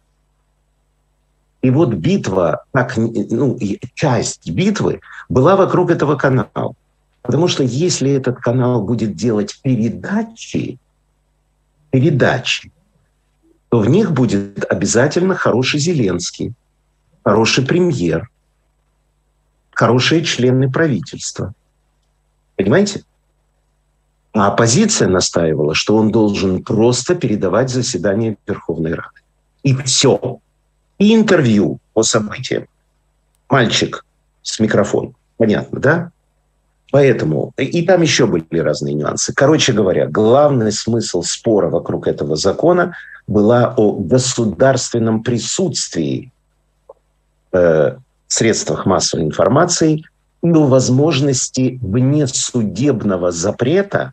И 1.61 1.71
вот 1.71 1.95
битва, 1.95 2.65
как, 2.73 2.97
ну, 2.97 3.59
часть 3.95 4.51
битвы 4.51 5.01
была 5.29 5.57
вокруг 5.57 5.91
этого 5.91 6.17
канала. 6.17 6.75
Потому 7.23 7.49
что 7.49 7.63
если 7.63 8.11
этот 8.11 8.39
канал 8.39 8.83
будет 8.83 9.15
делать 9.15 9.61
передачи, 9.63 10.79
передачи, 11.93 12.73
то 13.69 13.79
в 13.79 13.89
них 13.89 14.13
будет 14.13 14.65
обязательно 14.65 15.35
хороший 15.35 15.79
Зеленский, 15.79 16.55
хороший 17.23 17.65
премьер, 17.65 18.29
хорошие 19.71 20.25
члены 20.25 20.71
правительства. 20.71 21.55
Понимаете? 22.57 23.05
А 24.33 24.49
оппозиция 24.49 25.09
настаивала, 25.09 25.75
что 25.75 25.97
он 25.97 26.11
должен 26.11 26.65
просто 26.65 27.15
передавать 27.15 27.69
заседание 27.69 28.37
Верховной 28.47 28.95
Рады. 28.95 29.21
И 29.63 29.77
все. 29.77 30.41
И 30.99 31.15
интервью 31.15 31.79
по 31.93 32.03
событиям. 32.03 32.67
Мальчик 33.51 34.05
с 34.43 34.59
микрофоном. 34.59 35.15
Понятно, 35.37 35.79
да? 35.79 36.13
Поэтому, 36.93 37.55
и 37.57 37.83
там 37.87 38.03
еще 38.03 38.27
были 38.27 38.59
разные 38.59 38.93
нюансы. 38.93 39.33
Короче 39.33 39.73
говоря, 39.73 40.07
главный 40.07 40.71
смысл 40.71 41.23
спора 41.23 41.71
вокруг 41.71 42.07
этого 42.07 42.37
закона 42.37 42.95
была 43.27 43.73
о 43.79 43.93
государственном 43.93 45.23
присутствии 45.23 46.31
э, 47.53 47.97
средствах 48.29 48.85
массовой 48.85 49.25
информации 49.25 50.05
и 50.43 50.51
о 50.53 50.67
возможности 50.67 51.79
внесудебного 51.81 53.33
запрета 53.33 54.13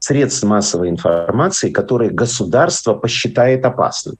средств 0.00 0.44
массовой 0.44 0.90
информации, 0.90 1.70
которые 1.70 2.10
государство 2.10 2.92
посчитает 2.92 3.64
опасным. 3.64 4.16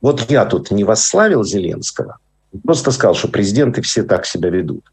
Вот 0.00 0.28
я 0.28 0.44
тут 0.44 0.72
не 0.72 0.82
восславил 0.82 1.44
Зеленского, 1.44 2.18
просто 2.60 2.90
сказал, 2.90 3.14
что 3.14 3.28
президенты 3.28 3.82
все 3.82 4.02
так 4.02 4.26
себя 4.26 4.50
ведут. 4.50 4.84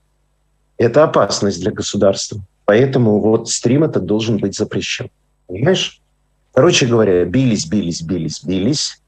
Это 0.78 1.04
опасность 1.04 1.60
для 1.62 1.72
государства. 1.72 2.42
Поэтому 2.66 3.20
вот 3.20 3.50
стрим 3.50 3.84
этот 3.84 4.06
должен 4.06 4.38
быть 4.38 4.56
запрещен. 4.56 5.10
Понимаешь? 5.48 6.02
Короче 6.54 6.86
говоря, 6.86 7.26
бились, 7.26 7.66
бились, 7.66 8.02
бились, 8.02 8.44
бились. 8.44 9.02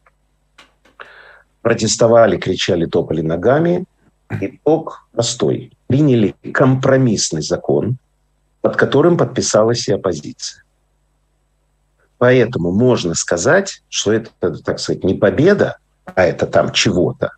Протестовали, 1.62 2.38
кричали, 2.38 2.86
топали 2.86 3.22
ногами. 3.22 3.86
Итог 4.30 5.08
простой. 5.12 5.72
Приняли 5.88 6.36
компромиссный 6.52 7.42
закон– 7.42 7.98
под 8.62 8.76
которым 8.76 9.18
подписалась 9.18 9.88
и 9.88 9.94
оппозиция. 9.94 10.64
Поэтому 12.18 12.72
можно 12.72 13.16
сказать, 13.16 13.82
что 13.90 14.14
это, 14.14 14.30
так 14.64 14.80
сказать, 14.80 15.04
не 15.04 15.16
победа, 15.16 15.78
а 16.06 16.24
это 16.24 16.46
там 16.46 16.72
чего-то, 16.72 17.32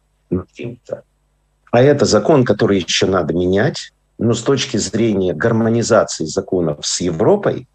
а 1.71 1.81
это 1.81 2.05
закон, 2.05 2.45
который 2.45 2.79
еще 2.79 3.07
надо 3.07 3.33
менять, 3.33 3.91
но 4.19 4.33
с 4.33 4.41
точки 4.41 4.77
зрения 4.77 5.33
гармонизации 5.33 6.25
законов 6.25 6.85
с 6.85 7.01
Европой, 7.01 7.67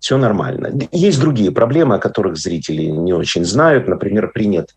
все 0.00 0.16
нормально. 0.16 0.72
Есть 0.92 1.20
другие 1.20 1.50
проблемы, 1.50 1.96
о 1.96 1.98
которых 1.98 2.36
зрители 2.36 2.82
не 2.82 3.12
очень 3.12 3.44
знают. 3.44 3.88
Например, 3.88 4.30
принят 4.32 4.74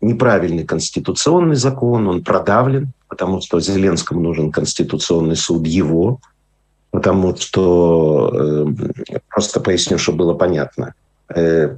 неправильный 0.00 0.64
конституционный 0.64 1.56
закон, 1.56 2.08
он 2.08 2.24
продавлен, 2.24 2.92
потому 3.08 3.40
что 3.40 3.60
Зеленскому 3.60 4.20
нужен 4.20 4.50
конституционный 4.50 5.36
суд 5.36 5.66
его, 5.66 6.20
потому 6.90 7.36
что, 7.36 8.66
э, 8.68 9.12
просто 9.28 9.60
поясню, 9.60 9.98
чтобы 9.98 10.18
было 10.18 10.34
понятно, 10.34 10.94
э, 11.34 11.76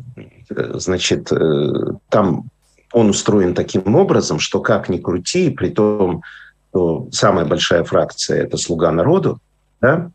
значит, 0.74 1.30
э, 1.32 1.72
там 2.08 2.48
он 2.94 3.10
устроен 3.10 3.54
таким 3.54 3.94
образом, 3.94 4.38
что 4.38 4.60
как 4.60 4.88
ни 4.88 4.98
крути, 4.98 5.50
при 5.50 5.68
том, 5.68 6.22
что 6.70 7.08
самая 7.12 7.44
большая 7.44 7.84
фракция– 7.84 8.42
это 8.44 8.56
«Слуга 8.56 8.90
народу», 8.90 9.38
да, 9.80 10.10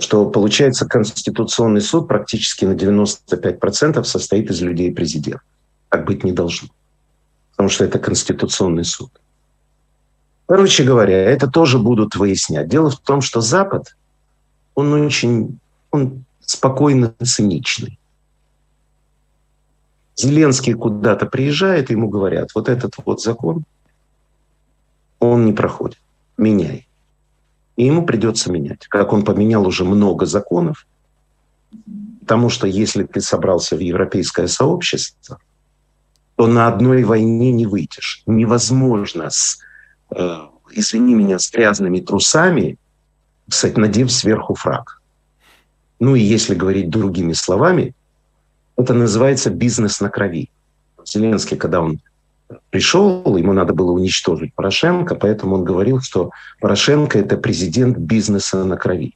что 0.00 0.28
получается 0.30 0.86
Конституционный 0.86 1.80
суд 1.80 2.08
практически 2.08 2.64
на 2.64 2.72
95% 2.72 4.02
состоит 4.04 4.50
из 4.50 4.60
людей 4.62 4.92
президента. 4.92 5.42
Так 5.90 6.06
быть 6.06 6.24
не 6.24 6.32
должно 6.32 6.68
потому 7.54 7.68
что 7.68 7.84
это 7.84 7.98
Конституционный 7.98 8.84
суд. 8.84 9.10
Короче 10.46 10.84
говоря, 10.84 11.16
это 11.16 11.46
тоже 11.46 11.78
будут 11.78 12.16
выяснять. 12.16 12.68
Дело 12.68 12.90
в 12.90 12.98
том, 12.98 13.20
что 13.20 13.40
Запад, 13.40 13.96
он 14.74 14.92
очень 14.92 15.58
он 15.90 16.24
спокойно 16.40 17.14
циничный. 17.22 17.98
Зеленский 20.16 20.74
куда-то 20.74 21.26
приезжает, 21.26 21.90
ему 21.90 22.08
говорят, 22.08 22.50
вот 22.54 22.68
этот 22.68 22.94
вот 23.04 23.20
закон, 23.20 23.64
он 25.18 25.44
не 25.44 25.52
проходит, 25.52 25.98
меняй. 26.36 26.88
И 27.76 27.86
ему 27.86 28.06
придется 28.06 28.52
менять. 28.52 28.86
Как 28.86 29.12
он 29.12 29.24
поменял 29.24 29.66
уже 29.66 29.84
много 29.84 30.26
законов, 30.26 30.86
потому 32.20 32.48
что 32.48 32.66
если 32.66 33.04
ты 33.04 33.20
собрался 33.20 33.76
в 33.76 33.80
европейское 33.80 34.46
сообщество– 34.46 35.38
то 36.36 36.46
на 36.46 36.68
одной 36.68 37.04
войне 37.04 37.52
не 37.52 37.66
выйдешь. 37.66 38.22
Невозможно 38.26 39.30
с, 39.30 39.58
э, 40.14 40.38
извини 40.72 41.14
меня, 41.14 41.38
с 41.38 41.50
грязными 41.50 42.00
трусами, 42.00 42.76
кстати, 43.48 43.78
надев 43.78 44.10
сверху 44.10 44.54
фраг. 44.54 45.00
Ну 46.00 46.16
и 46.16 46.20
если 46.20 46.54
говорить 46.54 46.90
другими 46.90 47.34
словами, 47.34 47.94
это 48.76 48.94
называется 48.94 49.50
бизнес 49.50 50.00
на 50.00 50.08
крови. 50.08 50.50
Зеленский, 51.04 51.56
когда 51.56 51.80
он 51.80 52.00
пришел, 52.70 53.36
ему 53.36 53.52
надо 53.52 53.74
было 53.74 53.92
уничтожить 53.92 54.54
Порошенко, 54.54 55.14
поэтому 55.14 55.56
он 55.56 55.64
говорил, 55.64 56.00
что 56.00 56.30
Порошенко– 56.60 57.18
это 57.20 57.36
президент 57.36 57.98
бизнеса 57.98 58.64
на 58.64 58.76
крови. 58.76 59.14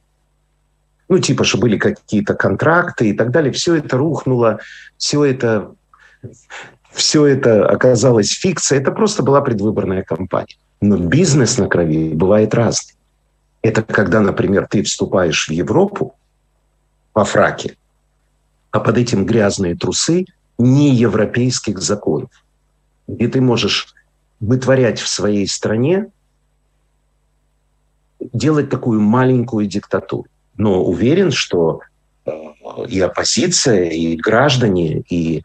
Ну, 1.07 1.19
типа, 1.19 1.43
что 1.43 1.57
были 1.57 1.77
какие-то 1.77 2.35
контракты 2.35 3.09
и 3.09 3.13
так 3.13 3.31
далее. 3.31 3.51
Все 3.51 3.75
это 3.75 3.97
рухнуло, 3.97 4.59
все 4.97 5.23
это 5.25 5.71
все 6.91 7.25
это 7.25 7.67
оказалось 7.67 8.31
фикцией, 8.31 8.81
это 8.81 8.91
просто 8.91 9.23
была 9.23 9.41
предвыборная 9.41 10.03
кампания. 10.03 10.57
Но 10.81 10.97
бизнес 10.97 11.57
на 11.57 11.67
крови 11.67 12.13
бывает 12.13 12.53
разный. 12.53 12.95
Это 13.61 13.83
когда, 13.83 14.21
например, 14.21 14.67
ты 14.69 14.83
вступаешь 14.83 15.47
в 15.47 15.51
Европу 15.51 16.15
по 17.13 17.25
фраке, 17.25 17.75
а 18.71 18.79
под 18.79 18.97
этим 18.97 19.25
грязные 19.25 19.75
трусы 19.75 20.25
не 20.57 20.93
европейских 20.93 21.79
законов, 21.79 22.29
где 23.07 23.27
ты 23.27 23.41
можешь 23.41 23.93
вытворять 24.39 24.99
в 24.99 25.07
своей 25.07 25.47
стране, 25.47 26.07
делать 28.19 28.69
такую 28.69 29.01
маленькую 29.01 29.67
диктатуру. 29.67 30.27
Но 30.57 30.83
уверен, 30.83 31.31
что 31.31 31.79
э, 32.25 32.31
и 32.87 32.99
оппозиция, 32.99 33.85
и 33.89 34.15
граждане, 34.17 35.03
и 35.09 35.41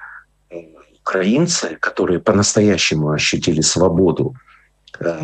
украинцы, 1.01 1.77
которые 1.81 2.19
по-настоящему 2.19 3.11
ощутили 3.11 3.61
свободу 3.61 4.35
э, 4.99 5.21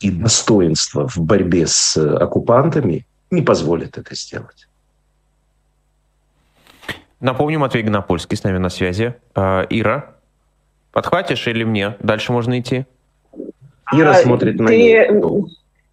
и 0.00 0.10
достоинство 0.10 1.08
в 1.08 1.18
борьбе 1.18 1.66
с 1.66 1.96
оккупантами, 1.96 3.06
не 3.30 3.42
позволят 3.42 3.96
это 3.96 4.14
сделать. 4.14 4.66
Напомню, 7.22 7.60
Матвей 7.60 7.84
Гонопольский 7.84 8.36
с 8.36 8.42
нами 8.42 8.58
на 8.58 8.68
связи. 8.68 9.14
Э, 9.36 9.64
Ира, 9.70 10.16
подхватишь 10.90 11.46
или 11.46 11.62
мне? 11.62 11.94
Дальше 12.00 12.32
можно 12.32 12.58
идти? 12.58 12.84
Ира 13.92 14.10
а, 14.10 14.14
смотрит 14.14 14.58
на 14.58 14.66
ты... 14.66 15.08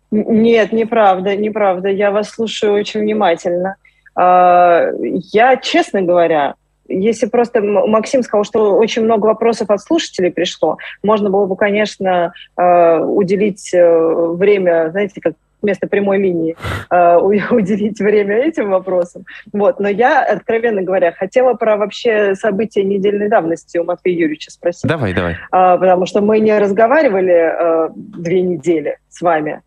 Нет, 0.09 0.71
неправда, 0.73 1.35
неправда. 1.35 1.89
Я 1.89 2.09
вас 2.09 2.31
слушаю 2.31 2.73
очень 2.73 3.01
внимательно. 3.01 3.75
А, 4.15 4.87
я, 5.31 5.57
честно 5.57 6.01
говоря, 6.01 6.55
если 6.87 7.27
просто 7.27 7.61
Максим 7.61 8.23
сказал, 8.23 8.43
что 8.43 8.75
очень 8.75 9.03
много 9.03 9.27
вопросов 9.27 9.69
от 9.69 9.81
слушателей 9.81 10.31
пришло, 10.31 10.79
можно 11.03 11.29
было 11.29 11.45
бы, 11.45 11.55
конечно, 11.55 12.33
э, 12.57 12.97
уделить 12.97 13.71
э, 13.71 14.33
время, 14.33 14.89
знаете, 14.89 15.21
как 15.21 15.33
вместо 15.61 15.87
прямой 15.87 16.19
линии 16.19 16.55
э, 16.89 17.17
уделить 17.51 17.99
время 17.99 18.37
этим 18.37 18.69
вопросам. 18.69 19.25
Вот. 19.51 19.79
Но 19.79 19.89
я, 19.89 20.23
откровенно 20.23 20.81
говоря, 20.81 21.11
хотела 21.11 21.53
про 21.53 21.77
вообще 21.77 22.35
события 22.35 22.83
недельной 22.83 23.29
давности 23.29 23.77
у 23.77 23.83
Матвея 23.83 24.15
Юрьевича 24.15 24.51
спросить. 24.51 24.89
Давай, 24.89 25.13
давай. 25.13 25.37
Потому 25.51 26.05
что 26.05 26.21
мы 26.21 26.39
не 26.39 26.57
разговаривали 26.57 27.89
две 27.93 28.41
недели 28.41 28.97
с 29.09 29.21
вами. 29.21 29.61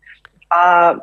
А 0.49 0.97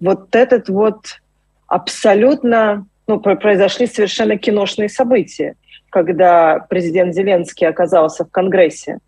вот 0.00 0.34
этот 0.34 0.68
вот 0.68 1.20
абсолютно 1.66 2.86
ну, 3.06 3.20
произошли 3.20 3.86
совершенно 3.86 4.38
киношные 4.38 4.88
события 4.88 5.56
когда 5.94 6.58
президент 6.68 7.14
Зеленский 7.14 7.68
оказался 7.68 8.24
в 8.24 8.30
Конгрессе. 8.32 8.98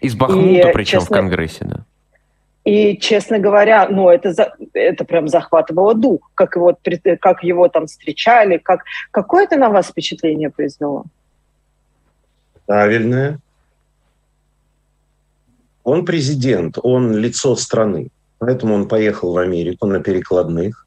Из 0.00 0.16
Бахмута, 0.16 0.70
и, 0.70 0.72
причем 0.72 0.98
честно, 0.98 1.14
в 1.14 1.18
Конгрессе, 1.20 1.64
да. 1.64 1.84
И, 2.66 2.98
честно 2.98 3.38
говоря, 3.38 3.88
ну, 3.88 4.10
это, 4.10 4.32
за, 4.32 4.52
это 4.74 5.04
прям 5.04 5.28
захватывало 5.28 5.94
дух, 5.94 6.30
как 6.34 6.56
его, 6.56 6.76
как 7.20 7.44
его 7.44 7.68
там 7.68 7.86
встречали, 7.86 8.58
как... 8.58 8.80
Какое 9.12 9.44
это 9.44 9.56
на 9.56 9.70
вас 9.70 9.86
впечатление 9.86 10.50
произвело? 10.50 11.04
правильное. 12.66 13.38
Он 15.84 16.04
президент, 16.04 16.78
он 16.82 17.16
лицо 17.16 17.56
страны. 17.56 18.08
Поэтому 18.38 18.74
он 18.74 18.88
поехал 18.88 19.32
в 19.32 19.38
Америку 19.38 19.86
на 19.86 20.00
перекладных 20.00 20.86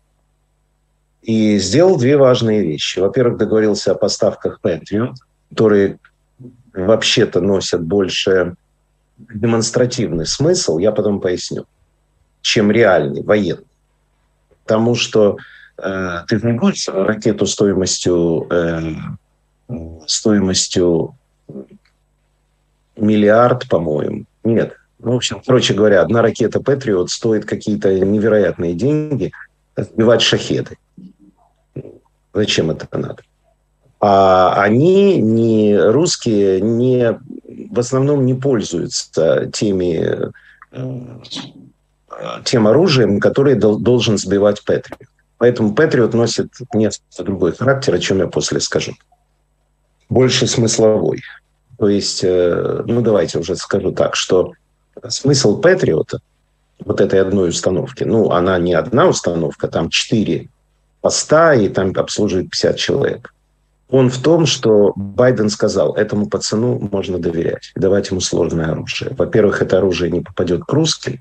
и 1.23 1.57
сделал 1.57 1.97
две 1.97 2.17
важные 2.17 2.61
вещи. 2.61 2.99
Во-первых, 2.99 3.37
договорился 3.37 3.91
о 3.91 3.95
поставках 3.95 4.59
Patriot, 4.61 5.13
которые 5.49 5.97
вообще-то 6.73 7.41
носят 7.41 7.81
больше 7.81 8.55
демонстративный 9.33 10.25
смысл, 10.25 10.77
я 10.77 10.91
потом 10.91 11.19
поясню, 11.19 11.65
чем 12.41 12.71
реальный, 12.71 13.23
военный. 13.23 13.65
Потому 14.63 14.95
что 14.95 15.37
э, 15.77 16.19
ты 16.27 16.39
не 16.41 16.53
будешь 16.53 16.87
ракету 16.87 17.45
стоимостью, 17.45 18.47
э, 18.49 18.93
стоимостью 20.07 21.15
миллиард, 22.95 23.67
по-моему. 23.67 24.25
Нет. 24.43 24.75
Ну, 24.99 25.13
в 25.13 25.15
общем, 25.15 25.41
короче 25.45 25.73
говоря, 25.73 26.01
одна 26.01 26.21
ракета 26.21 26.59
Патриот 26.59 27.09
стоит 27.09 27.45
какие-то 27.45 27.99
невероятные 27.99 28.73
деньги 28.73 29.31
сбивать 29.77 30.21
шахеды. 30.21 30.77
Зачем 32.33 32.69
это 32.71 32.87
надо? 32.97 33.23
А 34.01 34.53
они, 34.61 35.17
не 35.17 35.77
русские, 35.77 36.61
не, 36.61 37.19
в 37.69 37.79
основном 37.79 38.25
не 38.25 38.33
пользуются 38.33 39.49
теми, 39.51 40.31
э, 40.71 41.01
тем 42.45 42.67
оружием, 42.67 43.19
которое 43.19 43.55
должен 43.55 44.17
сбивать 44.17 44.63
Патриот. 44.63 45.01
Поэтому 45.37 45.73
Патриот 45.73 46.13
носит 46.13 46.51
несколько 46.73 47.23
другой 47.23 47.53
характер, 47.53 47.95
о 47.95 47.99
чем 47.99 48.19
я 48.19 48.27
после 48.27 48.59
скажу. 48.61 48.93
Больше 50.09 50.47
смысловой. 50.47 51.21
То 51.77 51.87
есть, 51.87 52.23
э, 52.23 52.83
ну 52.85 53.01
давайте 53.01 53.39
уже 53.39 53.55
скажу 53.55 53.91
так, 53.91 54.15
что 54.15 54.53
смысл 55.07 55.59
Патриота, 55.59 56.19
вот 56.83 57.01
этой 57.01 57.21
одной 57.21 57.49
установки, 57.49 58.03
ну 58.03 58.31
она 58.31 58.57
не 58.59 58.73
одна 58.73 59.07
установка, 59.07 59.67
там 59.67 59.89
четыре 59.89 60.49
поста, 61.01 61.53
и 61.53 61.69
там 61.69 61.93
обслуживает 61.95 62.49
50 62.49 62.77
человек. 62.77 63.33
Он 63.89 64.09
в 64.09 64.21
том, 64.21 64.45
что 64.45 64.93
Байден 64.95 65.49
сказал, 65.49 65.95
этому 65.95 66.27
пацану 66.27 66.79
можно 66.91 67.17
доверять, 67.17 67.71
давать 67.75 68.11
ему 68.11 68.21
сложное 68.21 68.71
оружие. 68.71 69.15
Во-первых, 69.17 69.63
это 69.63 69.79
оружие 69.79 70.11
не 70.11 70.21
попадет 70.21 70.63
к 70.63 70.71
русским, 70.71 71.19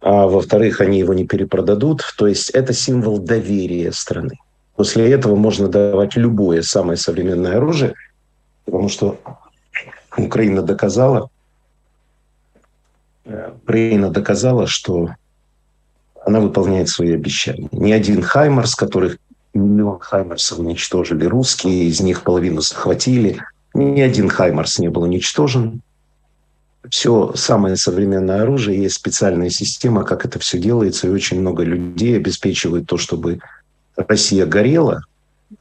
а 0.00 0.26
во-вторых, 0.26 0.80
они 0.80 0.98
его 0.98 1.14
не 1.14 1.26
перепродадут. 1.26 2.02
То 2.18 2.26
есть 2.26 2.50
это 2.50 2.72
символ 2.72 3.18
доверия 3.18 3.92
страны. 3.92 4.38
После 4.74 5.10
этого 5.12 5.36
можно 5.36 5.68
давать 5.68 6.16
любое 6.16 6.62
самое 6.62 6.96
современное 6.96 7.56
оружие, 7.56 7.94
потому 8.64 8.88
что 8.88 9.20
Украина 10.16 10.62
доказала, 10.62 11.30
Украина 13.24 14.10
доказала, 14.10 14.66
что 14.66 15.10
она 16.26 16.40
выполняет 16.40 16.88
свои 16.88 17.14
обещания. 17.14 17.68
Ни 17.70 17.92
один 17.92 18.22
Хаймарс, 18.22 18.74
которых 18.74 19.18
миллион 19.58 19.98
Хаймарсов 20.00 20.58
уничтожили 20.58 21.24
русские, 21.26 21.84
из 21.84 22.00
них 22.00 22.22
половину 22.22 22.60
захватили, 22.60 23.40
ни 23.74 24.00
один 24.00 24.28
Хаймарс 24.28 24.78
не 24.78 24.88
был 24.88 25.02
уничтожен. 25.02 25.82
Все 26.90 27.32
самое 27.34 27.76
современное 27.76 28.42
оружие, 28.42 28.82
есть 28.82 28.96
специальная 28.96 29.48
система, 29.48 30.04
как 30.04 30.26
это 30.26 30.38
все 30.38 30.58
делается, 30.58 31.06
и 31.06 31.10
очень 31.10 31.40
много 31.40 31.62
людей 31.62 32.16
обеспечивают 32.16 32.86
то, 32.86 32.98
чтобы 32.98 33.40
Россия 33.96 34.44
горела, 34.44 35.02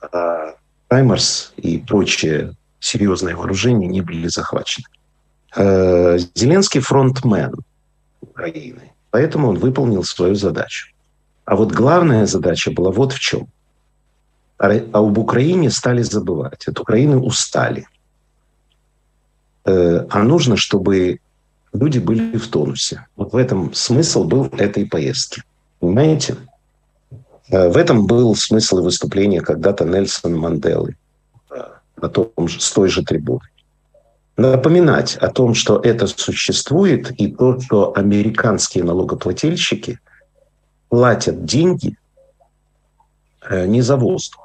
а 0.02 0.56
Хаймарс 0.90 1.54
и 1.58 1.80
прочее 1.80 2.54
серьезное 2.80 3.36
вооружение 3.36 3.88
не 3.88 4.02
были 4.02 4.28
захвачены. 4.28 4.86
Э, 5.56 6.18
Зеленский 6.36 6.82
фронтмен 6.82 7.54
Украины, 8.22 8.92
поэтому 9.10 9.50
он 9.50 9.60
выполнил 9.60 10.04
свою 10.04 10.36
задачу. 10.36 10.90
А 11.46 11.56
вот 11.56 11.72
главная 11.72 12.26
задача 12.26 12.72
была 12.72 12.92
вот 12.92 13.14
в 13.14 13.20
чем. 13.20 13.48
А, 14.58 14.70
а 14.70 15.00
об 15.00 15.18
Украине 15.18 15.70
стали 15.70 16.02
забывать. 16.02 16.68
От 16.68 16.80
Украины 16.80 17.18
устали. 17.18 17.88
Э, 19.66 20.06
а 20.10 20.24
нужно, 20.24 20.58
чтобы 20.58 21.20
люди 21.74 22.00
были 22.00 22.38
в 22.38 22.48
тонусе. 22.48 23.06
Вот 23.16 23.34
в 23.34 23.36
этом 23.36 23.74
смысл 23.74 24.24
был 24.24 24.46
этой 24.58 24.86
поездки. 24.86 25.44
Понимаете? 25.80 26.38
Э, 27.50 27.70
в 27.70 27.78
этом 27.78 28.06
был 28.06 28.36
смысл 28.36 28.82
выступления 28.82 29.42
когда-то 29.42 29.86
Нельсона 29.86 30.38
Манделы 30.38 30.96
на 32.02 32.10
том 32.10 32.48
же, 32.48 32.60
с 32.60 32.72
той 32.72 32.90
же 32.90 33.04
трибуны 33.04 33.48
напоминать 34.38 35.16
о 35.18 35.30
том, 35.30 35.54
что 35.54 35.80
это 35.80 36.08
существует, 36.08 37.12
и 37.20 37.32
то, 37.32 37.60
что 37.60 37.94
американские 37.96 38.84
налогоплательщики 38.84 40.00
платят 40.90 41.46
деньги 41.46 41.98
э, 43.42 43.66
не 43.68 43.82
за 43.82 43.96
воздух. 43.96 44.43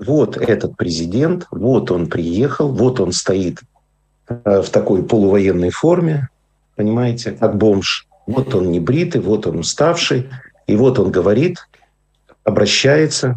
Вот 0.00 0.38
этот 0.38 0.76
президент, 0.76 1.46
вот 1.50 1.90
он 1.90 2.06
приехал, 2.08 2.72
вот 2.72 3.00
он 3.00 3.12
стоит 3.12 3.60
э, 4.28 4.62
в 4.62 4.70
такой 4.70 5.02
полувоенной 5.02 5.70
форме, 5.70 6.28
понимаете, 6.74 7.32
как 7.32 7.56
бомж. 7.56 8.06
Вот 8.26 8.54
он 8.54 8.70
не 8.70 8.80
бритый, 8.80 9.20
вот 9.20 9.46
он 9.46 9.58
уставший, 9.58 10.30
и 10.66 10.74
вот 10.74 10.98
он 10.98 11.10
говорит, 11.10 11.58
обращается 12.44 13.36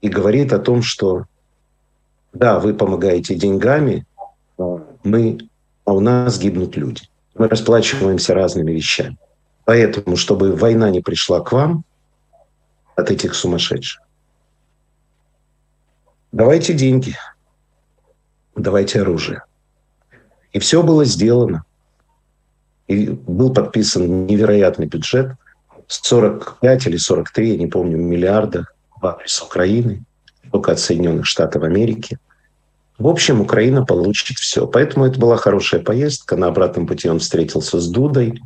и 0.00 0.08
говорит 0.08 0.52
о 0.52 0.58
том, 0.58 0.82
что 0.82 1.24
да, 2.32 2.60
вы 2.60 2.74
помогаете 2.74 3.34
деньгами, 3.34 4.06
мы, 5.02 5.38
а 5.84 5.92
у 5.92 6.00
нас 6.00 6.38
гибнут 6.38 6.76
люди. 6.76 7.02
Мы 7.34 7.48
расплачиваемся 7.48 8.34
разными 8.34 8.72
вещами. 8.72 9.16
Поэтому, 9.64 10.16
чтобы 10.16 10.54
война 10.54 10.90
не 10.90 11.00
пришла 11.00 11.40
к 11.40 11.52
вам 11.52 11.84
от 12.94 13.10
этих 13.10 13.34
сумасшедших, 13.34 14.01
давайте 16.32 16.74
деньги, 16.74 17.16
давайте 18.56 19.00
оружие. 19.00 19.44
И 20.52 20.58
все 20.58 20.82
было 20.82 21.04
сделано. 21.04 21.64
И 22.88 23.08
был 23.08 23.52
подписан 23.54 24.26
невероятный 24.26 24.86
бюджет, 24.86 25.36
45 25.86 26.86
или 26.86 26.96
43, 26.96 27.50
я 27.52 27.58
не 27.58 27.66
помню, 27.66 27.96
миллиарда 27.96 28.66
в 29.00 29.06
адрес 29.06 29.40
Украины, 29.40 30.04
только 30.50 30.72
от 30.72 30.80
Соединенных 30.80 31.26
Штатов 31.26 31.62
Америки– 31.62 32.18
в 33.02 33.08
общем, 33.08 33.40
Украина 33.40 33.84
получит 33.84 34.38
все. 34.38 34.64
Поэтому 34.64 35.06
это 35.06 35.18
была 35.18 35.36
хорошая 35.36 35.80
поездка. 35.80 36.36
На 36.36 36.46
обратном 36.46 36.86
пути 36.86 37.08
он 37.08 37.18
встретился 37.18 37.80
с 37.80 37.88
Дудой, 37.88 38.40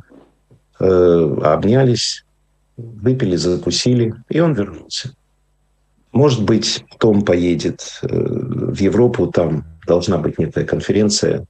э, 0.79 1.37
обнялись, 1.43 2.25
выпили, 2.75 3.35
закусили, 3.35 4.15
и 4.29 4.39
он 4.39 4.53
вернулся. 4.53 5.13
Может 6.11 6.43
быть, 6.43 6.83
Том 6.99 7.23
поедет 7.23 7.99
э, 8.01 8.07
в 8.09 8.79
Европу, 8.79 9.27
там 9.27 9.65
должна 9.85 10.17
быть 10.17 10.39
некая 10.39 10.65
конференция. 10.65 11.45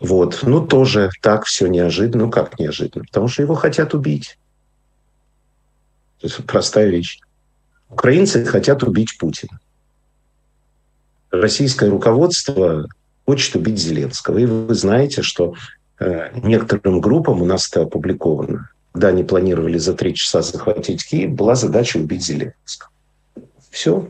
Вот. 0.00 0.40
Ну, 0.42 0.66
тоже 0.66 1.10
так 1.20 1.44
все 1.44 1.66
неожиданно. 1.66 2.26
Ну, 2.26 2.30
как 2.30 2.58
неожиданно? 2.58 3.04
Потому 3.04 3.28
что 3.28 3.42
его 3.42 3.54
хотят 3.54 3.94
убить. 3.94 4.38
Это 6.22 6.42
простая 6.42 6.88
вещь. 6.88 7.20
Украинцы 7.90 8.44
хотят 8.44 8.82
убить 8.82 9.18
Путина 9.18 9.60
российское 11.40 11.90
руководство 11.90 12.88
хочет 13.26 13.56
убить 13.56 13.78
Зеленского. 13.78 14.38
И 14.38 14.46
вы 14.46 14.74
знаете, 14.74 15.22
что 15.22 15.54
э, 15.98 16.38
некоторым 16.42 17.00
группам 17.00 17.42
у 17.42 17.44
нас 17.44 17.68
это 17.68 17.82
опубликовано. 17.82 18.70
Когда 18.94 19.08
они 19.08 19.24
планировали 19.24 19.76
за 19.76 19.94
три 19.94 20.14
часа 20.14 20.40
захватить 20.40 21.04
Киев, 21.04 21.32
была 21.32 21.56
задача 21.56 21.96
убить 21.96 22.24
Зеленского. 22.24 22.90
Все. 23.70 24.08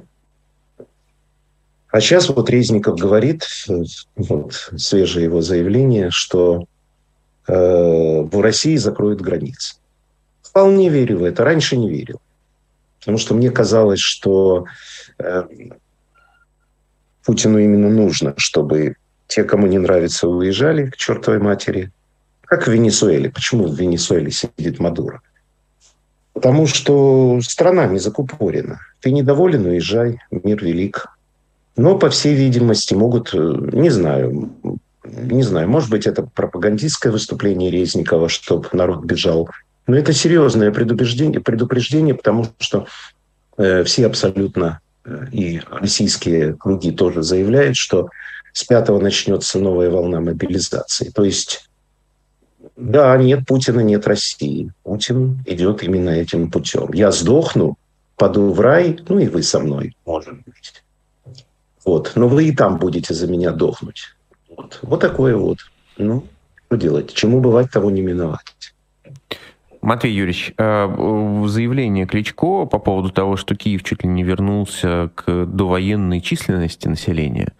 А 1.88 2.00
сейчас 2.02 2.28
вот 2.28 2.50
Резников 2.50 2.98
говорит, 2.98 3.46
вот 4.14 4.52
свежее 4.76 5.24
его 5.24 5.40
заявление, 5.40 6.10
что 6.10 6.66
э, 7.48 7.52
в 7.54 8.40
России 8.42 8.76
закроют 8.76 9.22
границы. 9.22 9.76
Вполне 10.42 10.90
верю 10.90 11.20
в 11.20 11.24
это. 11.24 11.44
Раньше 11.44 11.78
не 11.78 11.88
верил. 11.88 12.20
Потому 12.98 13.16
что 13.16 13.34
мне 13.34 13.50
казалось, 13.50 14.00
что 14.00 14.66
э, 15.18 15.44
Путину 17.24 17.58
именно 17.58 17.88
нужно, 17.88 18.34
чтобы 18.36 18.96
те, 19.28 19.44
кому 19.44 19.66
не 19.66 19.78
нравится, 19.78 20.28
уезжали 20.28 20.90
к 20.90 20.96
чертовой 20.96 21.38
матери. 21.40 21.90
Как 22.54 22.68
в 22.68 22.70
Венесуэле. 22.70 23.30
Почему 23.30 23.66
в 23.66 23.74
Венесуэле 23.74 24.30
сидит 24.30 24.78
Мадуро? 24.78 25.22
Потому 26.34 26.68
что 26.68 27.40
страна 27.42 27.86
не 27.86 27.98
закупорена. 27.98 28.78
Ты 29.00 29.10
недоволен, 29.10 29.66
уезжай, 29.66 30.20
мир 30.30 30.64
велик. 30.64 31.06
Но, 31.76 31.98
по 31.98 32.10
всей 32.10 32.36
видимости, 32.36 32.94
могут, 32.94 33.34
э, 33.34 33.38
не 33.72 33.90
знаю, 33.90 34.52
не 35.02 35.42
знаю, 35.42 35.68
может 35.68 35.90
быть, 35.90 36.06
это 36.06 36.22
пропагандистское 36.22 37.10
выступление 37.10 37.72
Резникова, 37.72 38.28
чтобы 38.28 38.68
народ 38.72 39.04
бежал. 39.04 39.50
Но 39.88 39.96
это 39.96 40.12
серьезное 40.12 40.70
предупреждение, 40.70 41.40
предупреждение 41.40 42.14
потому 42.14 42.46
что 42.60 42.86
э, 43.58 43.82
все 43.82 44.06
абсолютно 44.06 44.78
и 45.32 45.60
российские 45.72 46.54
круги 46.54 46.92
тоже 46.92 47.24
заявляют, 47.24 47.76
что 47.76 48.10
с 48.52 48.62
пятого 48.62 49.00
начнется 49.00 49.58
новая 49.58 49.90
волна 49.90 50.20
мобилизации. 50.20 51.10
То 51.10 51.24
есть, 51.24 51.68
да, 52.76 53.16
нет 53.16 53.46
Путина, 53.46 53.80
нет 53.80 54.06
России. 54.06 54.72
Путин 54.82 55.38
идет 55.46 55.82
именно 55.82 56.10
этим 56.10 56.50
путем. 56.50 56.92
Я 56.92 57.12
сдохну, 57.12 57.76
паду 58.16 58.52
в 58.52 58.60
рай, 58.60 58.98
ну 59.08 59.18
и 59.18 59.28
вы 59.28 59.42
со 59.42 59.60
мной, 59.60 59.96
может 60.04 60.34
быть. 60.44 60.82
Вот. 61.84 62.12
Но 62.14 62.28
вы 62.28 62.48
и 62.48 62.52
там 62.52 62.78
будете 62.78 63.14
за 63.14 63.26
меня 63.26 63.52
дохнуть. 63.52 64.14
Вот, 64.48 64.78
вот 64.82 65.00
такое 65.00 65.36
вот. 65.36 65.58
Ну, 65.96 66.24
что 66.66 66.76
делать? 66.76 67.12
Чему 67.12 67.40
бывать, 67.40 67.70
того 67.70 67.90
не 67.90 68.02
миновать. 68.02 68.74
Матвей 69.84 70.14
Юрьевич, 70.14 70.54
э, 70.56 71.44
заявление 71.46 72.06
Кличко 72.06 72.64
по 72.64 72.78
поводу 72.78 73.10
того, 73.10 73.36
что 73.36 73.54
Киев 73.54 73.82
чуть 73.82 74.02
ли 74.02 74.08
не 74.08 74.22
вернулся 74.22 75.10
к 75.14 75.44
довоенной 75.44 76.22
численности 76.22 76.88
населения. 76.88 77.52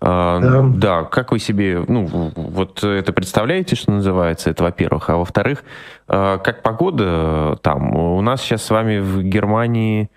Э, 0.00 0.38
да. 0.40 0.62
да, 0.74 1.04
как 1.04 1.32
вы 1.32 1.38
себе, 1.38 1.84
ну, 1.86 2.32
вот 2.34 2.82
это 2.82 3.12
представляете, 3.12 3.76
что 3.76 3.92
называется, 3.92 4.48
это 4.48 4.64
во-первых. 4.64 5.10
А 5.10 5.18
во-вторых, 5.18 5.64
э, 6.08 6.38
как 6.42 6.62
погода 6.62 7.58
там? 7.60 7.94
У 7.94 8.22
нас 8.22 8.40
сейчас 8.40 8.62
с 8.62 8.70
вами 8.70 8.98
в 8.98 9.22
Германии 9.22 10.08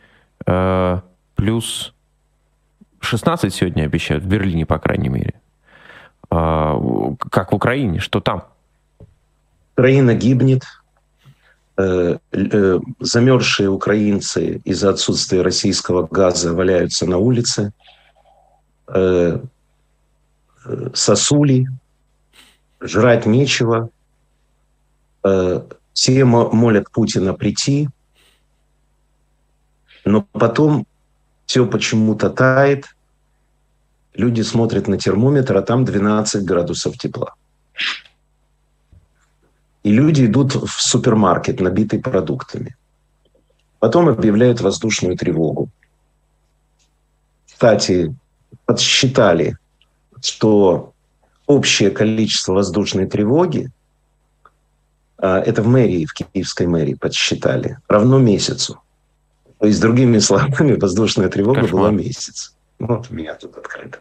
плюс 1.35 1.93
16 3.01 3.53
сегодня 3.53 3.83
обещают, 3.83 4.23
в 4.23 4.27
Берлине, 4.27 4.65
по 4.65 4.79
крайней 4.79 5.09
мере. 5.09 5.33
Как 6.29 7.51
в 7.51 7.55
Украине, 7.55 7.99
что 7.99 8.21
там? 8.21 8.45
Украина 9.75 10.15
гибнет, 10.15 10.63
замерзшие 12.99 13.69
украинцы 13.69 14.61
из-за 14.65 14.89
отсутствия 14.89 15.41
российского 15.41 16.05
газа 16.07 16.53
валяются 16.53 17.05
на 17.05 17.17
улице, 17.17 17.71
э, 18.87 19.39
сосули, 20.93 21.67
жрать 22.81 23.25
нечего. 23.25 23.89
Все 25.93 26.25
молят 26.25 26.91
Путина 26.91 27.33
прийти, 27.33 27.89
но 30.05 30.25
потом 30.31 30.85
все 31.45 31.65
почему-то 31.65 32.29
тает. 32.29 32.85
Люди 34.13 34.41
смотрят 34.41 34.87
на 34.87 34.97
термометр, 34.97 35.57
а 35.57 35.61
там 35.61 35.85
12 35.85 36.43
градусов 36.43 36.97
тепла. 36.97 37.33
И 39.89 39.91
люди 39.91 40.27
идут 40.27 40.53
в 40.53 40.79
супермаркет, 40.79 41.59
набитый 41.59 41.99
продуктами. 41.99 42.75
Потом 43.79 44.07
объявляют 44.07 44.61
воздушную 44.61 45.17
тревогу. 45.17 45.69
Кстати, 47.47 48.13
подсчитали, 48.65 49.57
что 50.21 50.93
общее 51.47 51.89
количество 51.89 52.53
воздушной 52.53 53.07
тревоги, 53.07 53.71
а, 55.17 55.39
это 55.39 55.63
в 55.63 55.67
мэрии, 55.67 56.05
в 56.05 56.13
киевской 56.13 56.67
мэрии 56.67 56.93
подсчитали, 56.93 57.79
равно 57.87 58.19
месяцу. 58.19 58.79
То 59.57 59.65
есть, 59.65 59.81
другими 59.81 60.19
словами, 60.27 60.73
воздушная 60.73 61.29
тревога 61.29 61.61
Кошмар. 61.61 61.81
была 61.81 61.89
месяц. 61.89 62.53
Вот 62.77 63.07
у 63.09 63.15
меня 63.15 63.33
тут 63.33 63.57
открыто. 63.57 63.97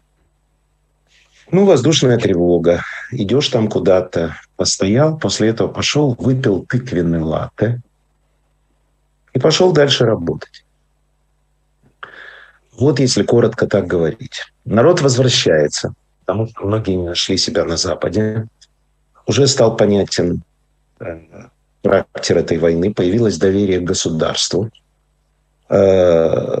Ну, 1.49 1.65
воздушная 1.65 2.19
тревога. 2.19 2.83
Идешь 3.11 3.49
там 3.49 3.67
куда-то, 3.67 4.35
постоял, 4.55 5.17
после 5.17 5.49
этого 5.49 5.67
пошел, 5.67 6.15
выпил 6.19 6.65
тыквенный 6.65 7.21
латте 7.21 7.81
и 9.33 9.39
пошел 9.39 9.71
дальше 9.71 10.05
работать. 10.05 10.63
Вот 12.77 12.99
если 12.99 13.23
коротко 13.23 13.67
так 13.67 13.87
говорить. 13.87 14.45
Народ 14.63 15.01
возвращается, 15.01 15.93
потому 16.21 16.47
что 16.47 16.65
многие 16.65 16.95
не 16.95 17.07
нашли 17.07 17.37
себя 17.37 17.65
на 17.65 17.77
Западе. 17.77 18.47
Уже 19.25 19.47
стал 19.47 19.75
понятен 19.75 20.43
э, 20.99 21.19
характер 21.83 22.37
этой 22.37 22.57
войны, 22.57 22.93
появилось 22.93 23.37
доверие 23.37 23.79
к 23.79 23.83
государству. 23.83 24.69
Э, 25.69 26.59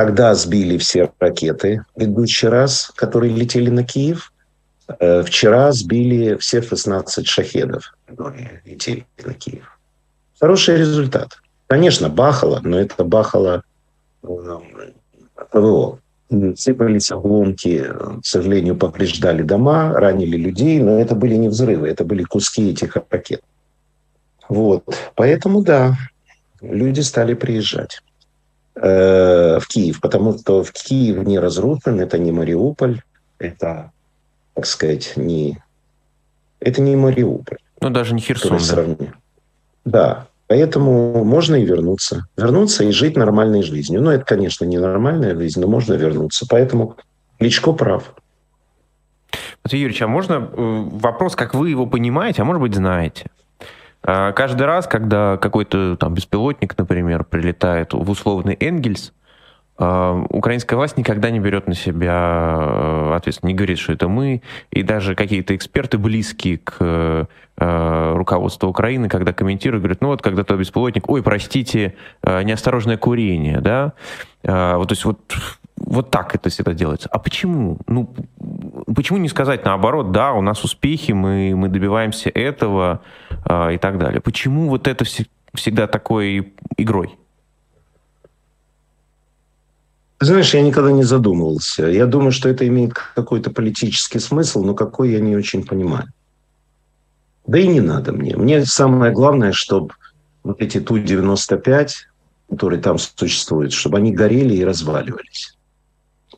Тогда 0.00 0.34
сбили 0.34 0.78
все 0.78 1.12
ракеты 1.18 1.84
в 1.94 2.48
раз, 2.48 2.90
которые 2.96 3.34
летели 3.34 3.68
на 3.68 3.84
Киев. 3.84 4.32
Э, 4.98 5.22
вчера 5.22 5.72
сбили 5.72 6.36
все 6.36 6.62
16 6.62 7.26
шахедов, 7.26 7.94
которые 8.06 8.62
летели 8.64 9.06
на 9.24 9.34
Киев. 9.34 9.78
Хороший 10.40 10.76
результат. 10.76 11.38
Конечно, 11.66 12.08
бахало, 12.08 12.60
но 12.62 12.78
это 12.78 13.04
бахало 13.04 13.62
ну, 14.22 14.62
ПВО. 15.50 15.98
Сыпались 16.56 17.10
обломки, 17.10 17.84
к 18.22 18.24
сожалению, 18.24 18.76
повреждали 18.76 19.42
дома, 19.42 19.92
ранили 19.92 20.36
людей, 20.36 20.80
но 20.80 21.00
это 21.00 21.16
были 21.16 21.34
не 21.34 21.48
взрывы, 21.48 21.88
это 21.88 22.04
были 22.04 22.22
куски 22.22 22.70
этих 22.70 22.96
ракет. 23.10 23.42
Вот. 24.48 24.84
Поэтому, 25.16 25.62
да, 25.62 25.96
люди 26.60 27.00
стали 27.00 27.34
приезжать. 27.34 28.00
Э, 28.76 29.58
в 29.58 29.66
Киев, 29.66 30.00
потому 30.00 30.38
что 30.38 30.62
в 30.62 30.72
Киев 30.72 31.26
не 31.26 31.38
разрушен, 31.38 32.00
это 32.00 32.18
не 32.18 32.30
Мариуполь, 32.30 33.02
это, 33.38 33.90
так 34.54 34.66
сказать, 34.66 35.14
не... 35.16 35.58
Это 36.60 36.82
не 36.82 36.96
Мариуполь. 36.96 37.58
Ну, 37.80 37.90
даже 37.90 38.14
не 38.14 38.20
Херсон, 38.20 38.58
да. 38.58 39.06
Да, 39.84 40.26
поэтому 40.46 41.24
можно 41.24 41.56
и 41.56 41.64
вернуться. 41.64 42.26
Вернуться 42.36 42.84
и 42.84 42.90
жить 42.90 43.16
нормальной 43.16 43.62
жизнью. 43.62 44.02
Ну, 44.02 44.10
это, 44.10 44.24
конечно, 44.24 44.64
не 44.64 44.78
нормальная 44.78 45.34
жизнь, 45.34 45.60
но 45.60 45.66
можно 45.66 45.94
вернуться. 45.94 46.46
Поэтому 46.48 46.96
Кличко 47.40 47.72
прав. 47.72 48.14
Матвей 49.64 49.80
Юрьевич, 49.80 50.02
а 50.02 50.08
можно 50.08 50.34
э, 50.34 50.88
вопрос, 50.92 51.34
как 51.34 51.54
вы 51.54 51.70
его 51.70 51.86
понимаете, 51.86 52.42
а 52.42 52.44
может 52.44 52.60
быть, 52.60 52.74
знаете? 52.74 53.30
А 54.02 54.32
каждый 54.32 54.66
раз, 54.66 54.86
когда 54.86 55.38
какой-то 55.38 55.96
там 55.96 56.12
беспилотник, 56.12 56.76
например, 56.76 57.24
прилетает 57.24 57.94
в 57.94 58.10
условный 58.10 58.56
Энгельс, 58.60 59.14
украинская 59.80 60.76
власть 60.76 60.98
никогда 60.98 61.30
не 61.30 61.40
берет 61.40 61.66
на 61.66 61.74
себя 61.74 62.56
э, 62.58 63.14
ответственность, 63.16 63.52
не 63.52 63.54
говорит, 63.54 63.78
что 63.78 63.92
это 63.94 64.08
мы, 64.08 64.42
и 64.70 64.82
даже 64.82 65.14
какие-то 65.14 65.56
эксперты, 65.56 65.96
близкие 65.96 66.58
к 66.58 66.76
э, 67.56 68.14
руководству 68.14 68.68
Украины, 68.68 69.08
когда 69.08 69.32
комментируют, 69.32 69.82
говорят, 69.82 70.02
ну 70.02 70.08
вот, 70.08 70.20
когда 70.20 70.44
то 70.44 70.54
беспилотник, 70.56 71.08
ой, 71.08 71.22
простите, 71.22 71.94
э, 72.22 72.42
неосторожное 72.42 72.98
курение, 72.98 73.60
да, 73.60 73.94
а, 74.44 74.76
вот, 74.76 74.88
то 74.88 74.92
есть 74.92 75.04
вот 75.04 75.20
вот 75.76 76.10
так 76.10 76.34
это 76.34 76.50
всегда 76.50 76.74
делается. 76.74 77.08
А 77.10 77.18
почему? 77.18 77.78
Ну, 77.86 78.14
почему 78.94 79.18
не 79.18 79.28
сказать 79.28 79.64
наоборот, 79.64 80.12
да, 80.12 80.34
у 80.34 80.42
нас 80.42 80.62
успехи, 80.62 81.12
мы, 81.12 81.54
мы 81.56 81.68
добиваемся 81.68 82.28
этого 82.28 83.00
э, 83.46 83.74
и 83.74 83.78
так 83.78 83.98
далее. 83.98 84.20
Почему 84.20 84.68
вот 84.68 84.86
это 84.86 85.04
вс- 85.04 85.26
всегда 85.54 85.86
такой 85.86 86.52
игрой? 86.76 87.16
Знаешь, 90.20 90.54
я 90.54 90.62
никогда 90.62 90.92
не 90.92 91.02
задумывался. 91.02 91.86
Я 91.86 92.06
думаю, 92.06 92.30
что 92.30 92.48
это 92.48 92.66
имеет 92.66 92.92
какой-то 92.92 93.50
политический 93.50 94.18
смысл, 94.18 94.62
но 94.62 94.74
какой 94.74 95.12
я 95.12 95.20
не 95.20 95.34
очень 95.34 95.64
понимаю. 95.64 96.08
Да 97.46 97.58
и 97.58 97.66
не 97.66 97.80
надо 97.80 98.12
мне. 98.12 98.36
Мне 98.36 98.64
самое 98.66 99.12
главное, 99.12 99.52
чтобы 99.52 99.94
вот 100.42 100.60
эти 100.60 100.78
Ту-95, 100.78 101.88
которые 102.50 102.82
там 102.82 102.98
существуют, 102.98 103.72
чтобы 103.72 103.98
они 103.98 104.12
горели 104.12 104.54
и 104.54 104.64
разваливались 104.64 105.56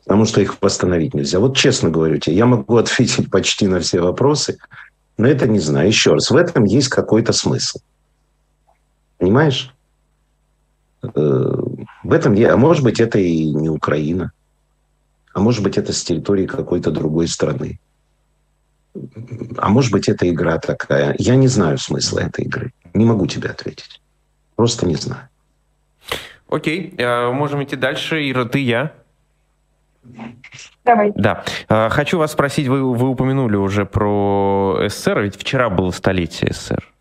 потому 0.03 0.25
что 0.25 0.41
их 0.41 0.57
восстановить 0.61 1.13
нельзя. 1.13 1.39
Вот 1.39 1.55
честно 1.55 1.89
говорю 1.89 2.17
тебе, 2.17 2.35
я 2.35 2.45
могу 2.45 2.77
ответить 2.77 3.29
почти 3.29 3.67
на 3.67 3.79
все 3.79 4.01
вопросы, 4.01 4.57
но 5.17 5.27
это 5.27 5.47
не 5.47 5.59
знаю. 5.59 5.87
Еще 5.87 6.13
раз, 6.13 6.29
в 6.31 6.35
этом 6.35 6.63
есть 6.65 6.89
какой-то 6.89 7.33
смысл. 7.33 7.79
Понимаешь? 9.17 9.73
Э, 12.13 12.17
в 12.17 12.19
этом, 12.19 12.35
а 12.35 12.57
может 12.57 12.83
быть, 12.83 12.99
это 12.99 13.19
и 13.19 13.45
не 13.45 13.69
Украина, 13.69 14.31
а 15.33 15.39
может 15.39 15.63
быть, 15.63 15.77
это 15.77 15.93
с 15.93 16.03
территории 16.03 16.45
какой-то 16.45 16.91
другой 16.91 17.27
страны. 17.27 17.79
А 19.57 19.69
может 19.69 19.91
быть, 19.91 20.07
это 20.07 20.29
игра 20.29 20.59
такая. 20.59 21.15
Я 21.17 21.35
не 21.35 21.47
знаю 21.47 21.77
смысла 21.79 22.19
этой 22.19 22.45
игры. 22.45 22.71
Не 22.93 23.05
могу 23.05 23.25
тебе 23.25 23.49
ответить. 23.49 23.99
Просто 24.55 24.85
не 24.85 24.95
знаю. 24.95 25.27
Окей, 26.47 26.93
э, 26.97 27.31
можем 27.31 27.63
идти 27.63 27.75
дальше. 27.75 28.29
Ира, 28.29 28.45
ты, 28.45 28.59
я. 28.59 28.91
Давай. 30.85 31.11
Да. 31.15 31.43
А, 31.69 31.89
хочу 31.89 32.19
вас 32.19 32.33
спросить, 32.33 32.67
вы, 32.67 32.93
вы 32.93 33.07
упомянули 33.07 33.55
уже 33.55 33.85
про 33.85 34.87
СССР, 34.87 35.21
ведь 35.21 35.35
вчера 35.35 35.69
было 35.69 35.89
столетие 35.91 36.53
СССР. 36.53 36.93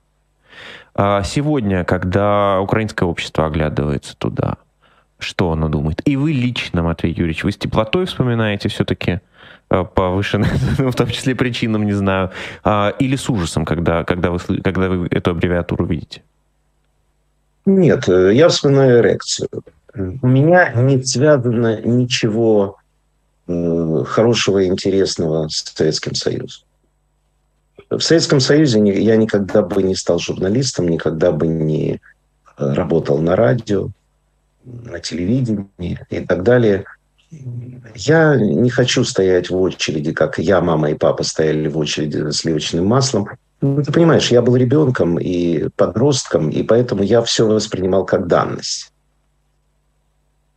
А 0.94 1.22
сегодня, 1.22 1.84
когда 1.84 2.60
украинское 2.60 3.06
общество 3.06 3.44
оглядывается 3.44 4.16
туда, 4.16 4.56
что 5.22 5.52
оно 5.52 5.68
думает? 5.68 6.02
И 6.04 6.16
вы 6.16 6.32
лично, 6.32 6.82
Матвей 6.82 7.12
Юрьевич, 7.12 7.44
вы 7.44 7.52
с 7.52 7.56
теплотой 7.56 8.06
вспоминаете 8.06 8.68
все-таки 8.68 9.20
а, 9.68 9.84
повышенным, 9.84 10.50
в 10.90 10.94
том 10.94 11.08
числе 11.08 11.34
причинам, 11.34 11.84
не 11.84 11.92
знаю, 11.92 12.30
или 12.98 13.16
с 13.16 13.28
ужасом, 13.30 13.64
когда, 13.64 14.04
когда, 14.04 14.30
вы, 14.30 14.38
когда 14.62 14.88
вы 14.88 15.08
эту 15.10 15.30
аббревиатуру 15.30 15.86
видите? 15.86 16.22
Нет, 17.64 18.08
э, 18.08 18.34
я 18.34 18.48
вспоминаю 18.48 19.00
эрекцию. 19.00 19.48
у 19.94 20.26
меня 20.26 20.72
не 20.72 21.02
связано 21.02 21.80
ничего 21.82 22.76
э, 23.46 24.04
хорошего 24.06 24.58
и 24.58 24.66
интересного 24.66 25.48
с 25.48 25.64
Советским 25.74 26.14
Союзом. 26.14 26.64
В 27.88 28.00
Советском 28.00 28.40
Союзе 28.40 28.80
я 29.02 29.16
никогда 29.16 29.62
бы 29.62 29.82
не 29.82 29.94
стал 29.94 30.18
журналистом, 30.18 30.88
никогда 30.88 31.30
бы 31.30 31.46
не 31.46 32.00
э, 32.56 32.72
работал 32.72 33.18
на 33.18 33.36
радио, 33.36 33.88
на 34.64 35.00
телевидении 35.00 35.98
и 36.10 36.20
так 36.20 36.42
далее. 36.42 36.84
Я 37.94 38.36
не 38.36 38.68
хочу 38.68 39.04
стоять 39.04 39.48
в 39.48 39.56
очереди, 39.56 40.12
как 40.12 40.38
я, 40.38 40.60
мама 40.60 40.90
и 40.90 40.94
папа 40.94 41.22
стояли 41.22 41.68
в 41.68 41.78
очереди 41.78 42.18
за 42.18 42.32
сливочным 42.32 42.86
маслом. 42.86 43.28
Ну, 43.62 43.82
ты 43.82 43.92
понимаешь, 43.92 44.30
я 44.30 44.42
был 44.42 44.56
ребенком 44.56 45.18
и 45.18 45.68
подростком, 45.76 46.50
и 46.50 46.62
поэтому 46.62 47.02
я 47.02 47.22
все 47.22 47.46
воспринимал 47.46 48.04
как 48.04 48.26
данность. 48.26 48.92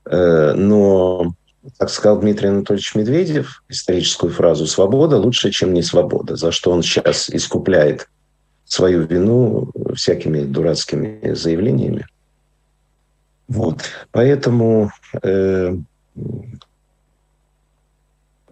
Э, 0.06 0.54
но, 0.54 1.34
как 1.78 1.90
сказал 1.90 2.20
Дмитрий 2.20 2.50
Анатольевич 2.50 2.96
Медведев, 2.96 3.64
историческую 3.70 4.34
фразу 4.34 4.68
«свобода 4.68 5.18
лучше, 5.18 5.52
чем 5.52 5.74
не 5.74 5.82
свобода», 5.82 6.36
за 6.36 6.52
что 6.52 6.72
он 6.72 6.84
сейчас 6.84 7.30
искупляет 7.30 8.10
свою 8.66 9.04
вину 9.04 9.72
всякими 9.96 10.42
дурацкими 10.42 11.34
заявлениями. 11.34 12.08
Вот. 13.48 13.82
Поэтому, 14.12 14.92
э, 15.22 15.76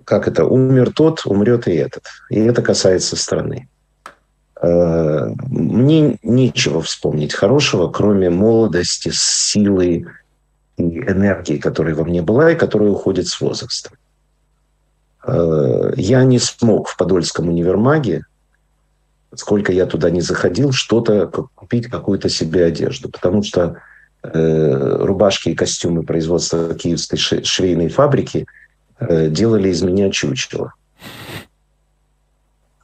как 0.04 0.28
это, 0.28 0.46
умер 0.46 0.94
тот, 0.94 1.26
умрет 1.26 1.68
и 1.68 1.74
этот. 1.74 2.04
И 2.30 2.39
это 2.39 2.62
касается 2.62 3.16
страны. 3.16 3.68
Э, 4.62 5.30
мне 5.48 6.18
нечего 6.24 6.82
вспомнить 6.82 7.34
хорошего, 7.34 7.89
кроме 7.89 8.30
молодости, 8.30 9.12
силы 9.12 10.06
и 10.78 10.84
энергии, 10.84 11.58
которая 11.58 11.96
во 11.96 12.04
мне 12.04 12.22
была 12.22 12.52
и 12.52 12.56
которая 12.56 12.89
уходит 12.89 13.28
с 13.28 13.41
возрастом. 13.41 13.94
Э, 15.26 15.94
я 15.98 16.24
не 16.24 16.39
смог 16.39 16.88
в 16.88 16.98
Подольском 16.98 17.50
универмаге, 17.50 18.26
сколько 19.36 19.72
я 19.72 19.86
туда 19.86 20.10
не 20.12 20.22
заходил, 20.22 20.72
что-то 20.72 21.28
купить, 21.28 21.88
какую-то 21.88 22.30
себе 22.30 22.66
одежду, 22.66 23.10
потому 23.10 23.41
что 23.44 23.82
рубашки 24.24 25.49
и 25.49 25.55
костюмы 25.55 26.03
производства 26.03 26.74
киевской 26.76 27.17
швейной 27.17 27.89
фабрики 27.89 28.45
э, 28.99 29.30
делали 29.30 29.69
из 29.69 29.82
меня 29.82 30.09
чучело. 30.11 30.74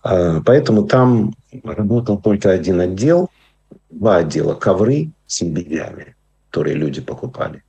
А, 0.04 0.42
поэтому 0.42 0.84
там 0.86 1.34
работал 1.64 2.20
только 2.20 2.52
один 2.52 2.82
отдел, 2.82 3.30
два 3.90 4.18
отдела– 4.18 4.54
ковры 4.56 5.12
с 5.28 5.42
имбирями, 5.42 6.16
которые 6.50 6.76
люди 6.76 7.00
покупали, 7.00 7.64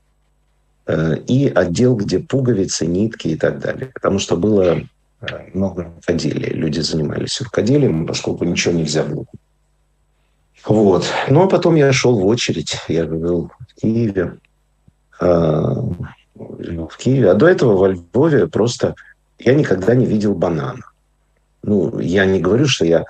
э, 0.86 1.18
и 1.28 1.46
отдел, 1.48 1.94
где 1.94 2.18
пуговицы, 2.18 2.86
нитки 2.86 3.28
и 3.28 3.36
так 3.36 3.60
далее. 3.60 3.90
Потому 3.94 4.18
что 4.18 4.36
было 4.36 4.80
много 5.54 5.84
рукоделия. 5.84 6.50
Люди 6.50 6.80
занимались 6.80 7.40
рукоделием, 7.40 8.06
поскольку 8.06 8.44
ничего 8.44 8.74
нельзя 8.74 9.04
было 9.04 9.26
вот. 10.66 11.06
Ну, 11.28 11.42
а 11.42 11.48
потом 11.48 11.74
я 11.74 11.92
шел 11.92 12.18
в 12.18 12.26
очередь. 12.26 12.76
Я 12.88 13.04
был 13.04 13.50
Киеве. 13.80 14.38
А, 15.20 15.74
в 16.34 16.96
Киеве. 16.98 17.30
А 17.30 17.34
до 17.34 17.48
этого 17.48 17.76
во 17.76 17.88
Львове 17.88 18.46
просто 18.46 18.94
я 19.38 19.54
никогда 19.54 19.94
не 19.94 20.06
видел 20.06 20.34
банана. 20.34 20.84
Ну, 21.62 21.98
я 21.98 22.24
не 22.24 22.40
говорю, 22.40 22.66
что 22.66 22.84
я 22.84 23.04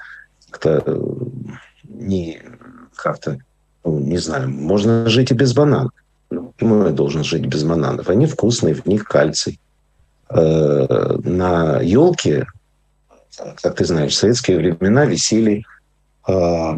как-то 0.51 0.83
э, 0.85 1.01
не 1.89 2.43
как-то, 2.97 3.39
ну, 3.85 3.99
не 4.01 4.19
знаю, 4.19 4.51
можно 4.51 5.09
жить 5.09 5.31
и 5.31 5.35
без 5.35 5.55
бананов. 5.55 5.93
Ну, 6.31 6.53
почему 6.57 6.85
я 6.85 6.91
должен 6.91 7.25
жить 7.25 7.47
без 7.47 7.65
бананов? 7.65 8.09
Они 8.09 8.27
вкусные, 8.27 8.75
в 8.75 8.87
них 8.87 9.05
кальций. 9.05 9.61
Э, 10.29 11.17
на 11.25 11.81
елке, 11.81 12.47
как 13.63 13.77
ты 13.77 13.85
знаешь, 13.85 14.13
в 14.13 14.17
советские 14.17 14.59
времена 14.59 15.05
висели 15.05 15.65
а, 16.27 16.77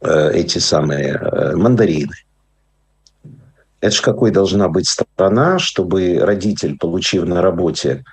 Э, 0.00 0.30
эти 0.32 0.58
самые 0.58 1.18
мандарины. 1.54 2.14
Это 3.80 3.94
же 3.94 4.02
какой 4.02 4.30
должна 4.30 4.68
быть 4.68 4.88
страна, 4.88 5.58
чтобы 5.58 6.18
родитель, 6.20 6.76
получив 6.76 7.24
на 7.24 7.40
работе 7.40 8.04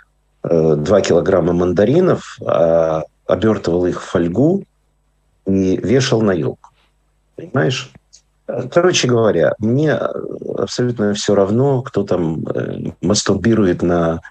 2 0.44 1.00
э, 1.00 1.02
килограмма 1.02 1.54
мандаринов, 1.54 2.38
а, 2.46 3.04
обертывал 3.26 3.86
их 3.86 4.02
в 4.02 4.06
фольгу 4.06 4.64
и 5.46 5.78
вешал 5.78 6.22
на 6.22 6.32
елку. 6.32 6.70
Понимаешь? 7.36 7.92
Короче 8.72 9.10
говоря, 9.10 9.54
мне 9.60 9.94
абсолютно 9.94 11.14
все 11.14 11.36
равно, 11.36 11.82
кто 11.82 12.04
там 12.04 12.46
мастурбирует 13.02 13.82
на 13.82 14.22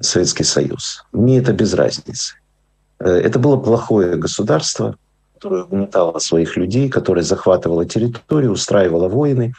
Советский 0.00 0.42
Союз. 0.42 1.04
Мне 1.12 1.38
это 1.38 1.52
без 1.52 1.72
разницы. 1.74 2.34
Это 2.98 3.38
было 3.38 3.56
плохое 3.56 4.16
государство, 4.16 4.96
которая 5.34 5.62
угнетала 5.62 6.18
своих 6.18 6.56
людей, 6.56 6.88
которая 6.88 7.22
захватывала 7.22 7.86
территорию, 7.86 8.52
устраивала 8.52 9.08
войны, 9.08 9.54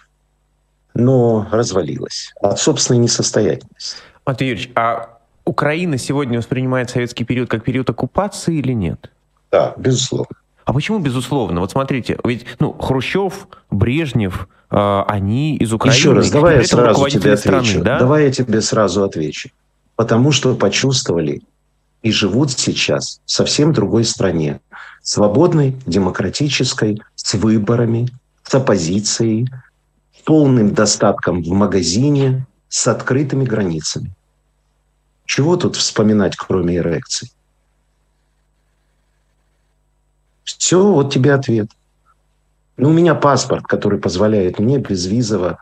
но 0.94 1.48
развалилась 1.52 2.34
от 2.42 2.60
собственной 2.60 3.00
несостоятельности. 3.00 3.98
Матвей 4.26 4.50
Юрьевич, 4.50 4.72
а 4.76 5.18
Украина 5.46 5.98
сегодня 5.98 6.38
воспринимает 6.38 6.89
советский 6.89 7.24
период 7.24 7.50
как 7.50 7.64
период 7.64 7.89
оккупации 7.89 8.58
или 8.58 8.74
нет? 8.74 9.12
Да, 9.52 9.74
безусловно. 9.78 10.36
А 10.66 10.74
почему 10.74 11.00
безусловно? 11.00 11.60
Вот 11.60 11.72
смотрите, 11.72 12.18
ведь 12.24 12.46
ну, 12.60 12.74
Хрущев, 12.74 13.48
Брежнев, 13.72 14.48
э, 14.70 15.04
они 15.08 15.58
из 15.58 15.74
Украины. 15.74 15.98
Еще 15.98 16.14
раз, 16.14 16.30
давай 16.30 16.58
я 16.58 16.64
сразу 16.64 17.10
тебе 17.10 17.36
страны, 17.36 17.60
отвечу. 17.60 17.84
Да? 17.84 18.00
Давай 18.00 18.26
я 18.26 18.32
тебе 18.32 18.62
сразу 18.62 19.04
отвечу. 19.04 19.50
Потому 19.96 20.32
что 20.32 20.56
почувствовали 20.56 21.42
и 22.04 22.12
живут 22.12 22.52
сейчас 22.52 23.22
в 23.26 23.32
совсем 23.32 23.74
другой 23.74 24.06
стране 24.06 24.60
свободной, 25.02 25.76
демократической, 25.86 27.02
с 27.16 27.34
выборами, 27.34 28.10
с 28.44 28.54
оппозицией, 28.54 29.50
полным 30.24 30.74
достатком 30.74 31.43
в 31.43 31.49
магазине, 31.49 32.45
с 32.69 32.88
открытыми 32.88 33.43
границами. 33.43 34.11
Чего 35.26 35.57
тут 35.57 35.76
вспоминать, 35.76 36.36
кроме 36.38 36.78
эрекций? 36.78 37.32
Все, 40.43 40.91
вот 40.91 41.13
тебе 41.13 41.34
ответ. 41.34 41.69
Ну, 42.78 42.89
у 42.89 42.93
меня 42.93 43.13
паспорт, 43.13 43.65
который 43.65 43.99
позволяет 43.99 44.57
мне 44.59 44.80
безвизово 44.80 45.61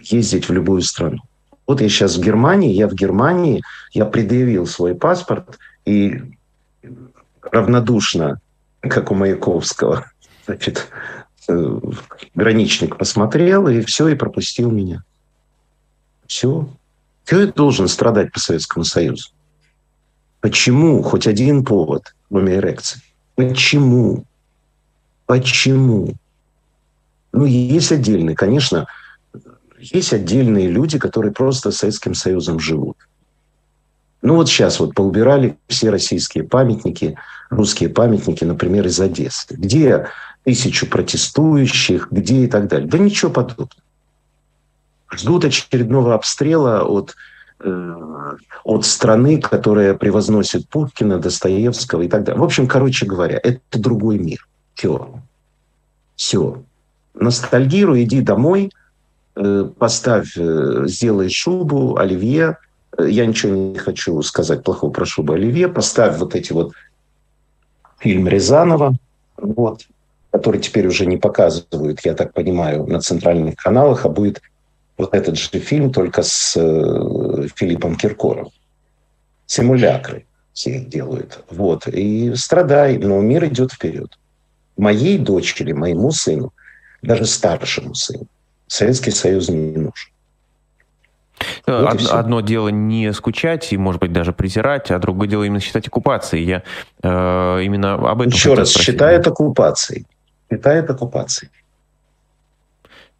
ездить 0.00 0.48
в 0.48 0.52
любую 0.52 0.82
страну. 0.82 1.18
Вот 1.66 1.80
я 1.80 1.88
сейчас 1.88 2.16
в 2.16 2.22
Германии, 2.22 2.72
я 2.72 2.88
в 2.88 2.94
Германии, 2.94 3.62
я 3.92 4.04
предъявил 4.04 4.66
свой 4.66 4.94
паспорт, 4.94 5.58
и 5.84 6.22
равнодушно, 7.40 8.40
как 8.80 9.10
у 9.10 9.14
Маяковского. 9.14 10.10
Значит, 10.46 10.88
э, 10.90 11.21
граничник 12.34 12.96
посмотрел, 12.96 13.68
и 13.68 13.80
все, 13.82 14.08
и 14.08 14.14
пропустил 14.14 14.70
меня. 14.70 15.02
Все. 16.26 16.68
Кто 17.24 17.40
я 17.40 17.46
должен 17.46 17.88
страдать 17.88 18.32
по 18.32 18.40
Советскому 18.40 18.84
Союзу? 18.84 19.30
Почему? 20.40 21.02
Хоть 21.02 21.26
один 21.26 21.64
повод, 21.64 22.14
кроме 22.28 22.56
эрекции. 22.56 23.00
Почему? 23.36 24.24
Почему? 25.26 26.14
Ну, 27.32 27.44
есть 27.44 27.92
отдельные, 27.92 28.36
конечно, 28.36 28.86
есть 29.78 30.12
отдельные 30.12 30.68
люди, 30.68 30.98
которые 30.98 31.32
просто 31.32 31.70
Советским 31.70 32.14
Союзом 32.14 32.60
живут. 32.60 32.96
Ну 34.20 34.36
вот 34.36 34.48
сейчас 34.48 34.78
вот 34.78 34.94
поубирали 34.94 35.58
все 35.66 35.90
российские 35.90 36.44
памятники, 36.44 37.16
русские 37.50 37.88
памятники, 37.88 38.44
например, 38.44 38.86
из 38.86 39.00
Одессы. 39.00 39.54
Где 39.56 40.06
тысячу 40.44 40.86
протестующих, 40.86 42.08
где 42.10 42.44
и 42.44 42.46
так 42.46 42.68
далее. 42.68 42.88
Да 42.88 42.98
ничего 42.98 43.30
подобного. 43.30 43.70
Ждут 45.12 45.44
очередного 45.44 46.14
обстрела 46.14 46.82
от, 46.82 47.14
э, 47.60 47.94
от 48.64 48.84
страны, 48.84 49.40
которая 49.40 49.94
превозносит 49.94 50.68
Пушкина, 50.68 51.18
Достоевского 51.18 52.02
и 52.02 52.08
так 52.08 52.24
далее. 52.24 52.40
В 52.40 52.44
общем, 52.44 52.66
короче 52.66 53.06
говоря, 53.06 53.38
это 53.42 53.78
другой 53.78 54.18
мир. 54.18 54.46
Все. 54.74 55.20
Все. 56.16 56.62
Ностальгируй, 57.14 58.04
иди 58.04 58.22
домой, 58.22 58.72
э, 59.36 59.68
поставь, 59.78 60.36
э, 60.36 60.84
сделай 60.86 61.28
шубу, 61.28 61.96
оливье– 61.96 62.58
я 62.98 63.26
ничего 63.26 63.54
не 63.54 63.78
хочу 63.78 64.20
сказать 64.22 64.62
плохого 64.62 64.90
про 64.90 65.06
Шуба 65.06 65.34
Оливье. 65.34 65.68
Поставь 65.68 66.18
вот 66.18 66.34
эти 66.34 66.52
вот 66.52 66.72
фильм 67.98 68.28
Рязанова, 68.28 68.94
вот, 69.36 69.86
который 70.32 70.60
теперь 70.60 70.86
уже 70.86 71.04
не 71.06 71.18
показывают, 71.18 72.00
я 72.04 72.14
так 72.14 72.32
понимаю, 72.32 72.86
на 72.86 73.00
центральных 73.00 73.56
каналах, 73.56 74.06
а 74.06 74.08
будет 74.08 74.40
вот 74.96 75.14
этот 75.14 75.38
же 75.38 75.48
фильм, 75.58 75.92
только 75.92 76.22
с 76.22 76.56
э, 76.56 77.48
Филиппом 77.54 77.96
Киркоровым. 77.96 78.50
Симулякры 79.46 80.24
все 80.54 80.78
их 80.78 80.88
делают. 80.88 81.44
Вот. 81.50 81.86
И 81.86 82.34
страдай, 82.34 82.98
но 82.98 83.20
мир 83.20 83.44
идет 83.46 83.72
вперед. 83.72 84.18
Моей 84.76 85.18
дочери, 85.18 85.72
моему 85.72 86.10
сыну, 86.12 86.52
даже 87.02 87.26
старшему 87.26 87.94
сыну, 87.94 88.26
Советский 88.66 89.10
Союз 89.10 89.50
не 89.50 89.76
нужен. 89.76 90.12
Вот 91.66 91.88
одно, 91.88 92.12
одно 92.12 92.40
дело 92.40 92.68
не 92.68 93.12
скучать 93.12 93.72
и, 93.72 93.76
может 93.76 94.00
быть, 94.00 94.12
даже 94.12 94.32
презирать, 94.32 94.90
а 94.90 94.98
другое 94.98 95.28
дело 95.28 95.42
именно 95.42 95.60
считать 95.60 95.88
оккупацией. 95.88 96.44
Я 96.44 96.62
э, 97.02 97.62
именно 97.64 97.94
об 97.94 98.20
этом 98.20 98.32
Еще 98.32 98.54
раз, 98.54 98.70
спросить. 98.70 98.86
считает 98.86 99.26
оккупацией. 99.26 100.06
Считает 100.52 100.90
оккупацией. 100.90 101.50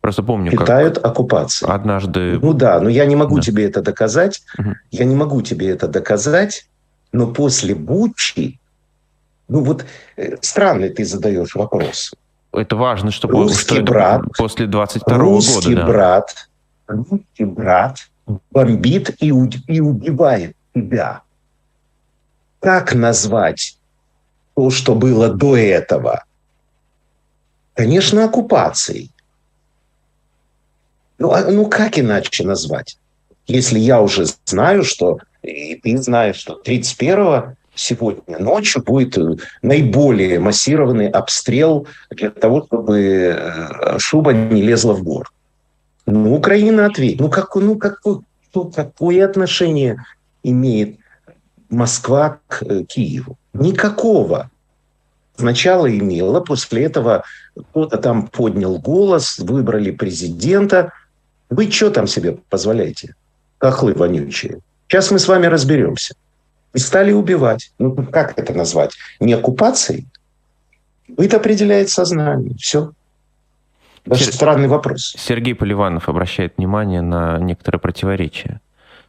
Просто 0.03 0.23
помню, 0.23 0.51
Считают 0.51 0.97
как 0.97 1.07
оккупацией. 1.07 1.71
Однажды... 1.71 2.39
Ну 2.43 2.53
да, 2.53 2.79
но 2.81 2.91
я 2.91 3.07
не 3.07 3.17
могу 3.17 3.37
да. 3.37 3.43
тебе 3.43 3.65
это 3.65 3.81
доказать. 3.81 4.43
Угу. 4.59 4.75
Я 4.91 5.05
не 5.05 5.15
могу 5.15 5.41
тебе 5.41 5.71
это 5.71 5.89
доказать, 5.89 6.69
но 7.13 7.29
после 7.29 7.75
Бучи, 7.75 8.61
ну 9.49 9.63
вот 9.63 9.87
э, 10.17 10.37
странный 10.43 10.91
ты 10.91 11.05
задаешь 11.05 11.55
вопрос. 11.55 12.13
Это 12.53 12.77
важно, 12.77 13.11
чтобы 13.11 13.35
русский 13.35 13.77
что 13.77 13.83
брат, 13.85 14.23
после 14.37 14.67
22 14.67 15.17
русский 15.17 15.71
года. 15.71 15.77
Да. 15.77 15.87
брат, 15.87 16.49
русский 16.87 17.45
брат 17.45 17.97
бомбит 18.51 19.23
и, 19.23 19.29
и 19.69 19.81
убивает 19.81 20.55
тебя. 20.75 21.23
Как 22.61 22.95
назвать 22.95 23.79
то, 24.55 24.69
что 24.69 24.95
было 24.95 25.31
до 25.33 25.57
этого? 25.57 26.25
Конечно, 27.75 28.25
оккупацией. 28.25 29.11
Ну, 31.19 31.31
а, 31.33 31.43
ну 31.51 31.67
как 31.67 31.99
иначе 31.99 32.45
назвать? 32.45 32.99
Если 33.47 33.79
я 33.79 34.01
уже 34.01 34.27
знаю, 34.45 34.85
что, 34.85 35.19
и 35.43 35.77
ты 35.77 35.97
знаешь, 35.99 36.37
что 36.37 36.55
31 36.55 37.57
сегодня 37.75 38.39
ночью 38.39 38.83
будет 38.83 39.17
наиболее 39.63 40.39
массированный 40.39 41.09
обстрел 41.09 41.87
для 42.11 42.31
того, 42.31 42.65
чтобы 42.67 43.01
э, 43.01 43.99
шуба 43.99 44.33
не 44.33 44.63
лезла 44.63 44.93
в 44.93 45.03
город. 45.03 45.29
Ну, 46.07 46.35
Украина 46.35 46.87
ответит. 46.87 47.21
Ну, 47.21 47.31
как, 47.31 47.55
ну 47.55 47.77
какое, 47.77 48.21
ну, 48.55 48.71
какое 48.71 49.25
отношение 49.25 50.05
имеет 50.43 50.99
Москва 51.71 52.41
к 52.49 52.63
э, 52.63 52.85
Киеву? 52.85 53.39
Никакого. 53.55 54.51
Сначала 55.37 55.91
имела, 55.91 56.41
после 56.41 56.85
этого 56.85 57.25
кто-то 57.55 57.99
там 57.99 58.29
поднял 58.29 58.79
голос, 58.79 59.39
выбрали 59.39 59.91
президента. 59.91 60.93
Вы 61.51 61.71
что 61.71 61.91
там 61.91 62.07
себе 62.07 62.39
позволяете? 62.49 63.15
Кохлы 63.59 63.95
вонючие. 63.95 64.61
Сейчас 64.89 65.11
мы 65.11 65.19
с 65.19 65.29
вами 65.29 65.47
разберемся. 65.47 66.15
И 66.75 66.79
стали 66.79 67.13
убивать. 67.13 67.73
Ну, 67.79 67.95
как 67.95 68.39
это 68.39 68.55
назвать? 68.55 68.93
Не 69.21 69.35
оккупацией? 69.35 70.07
Это 71.17 71.37
определяет 71.37 71.91
сознание. 71.91 72.55
Все. 72.57 72.93
Даже 74.05 74.25
Сер... 74.25 74.35
странный 74.35 74.69
вопрос. 74.69 75.15
Сергей 75.17 75.55
Поливанов 75.55 76.09
обращает 76.09 76.57
внимание 76.57 77.03
на 77.03 77.39
некоторые 77.39 77.81
противоречия. 77.81 78.61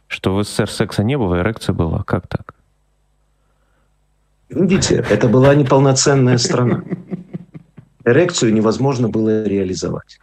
Что 0.06 0.34
в 0.34 0.44
СССР 0.44 0.70
секса 0.70 1.02
не 1.02 1.16
было, 1.16 1.40
эрекция 1.40 1.72
была. 1.72 2.02
Как 2.02 2.26
так? 2.28 2.53
Видите, 4.54 5.04
это 5.10 5.28
была 5.28 5.54
неполноценная 5.54 6.38
страна. 6.38 6.84
Эрекцию 8.04 8.54
невозможно 8.54 9.08
было 9.08 9.44
реализовать. 9.44 10.20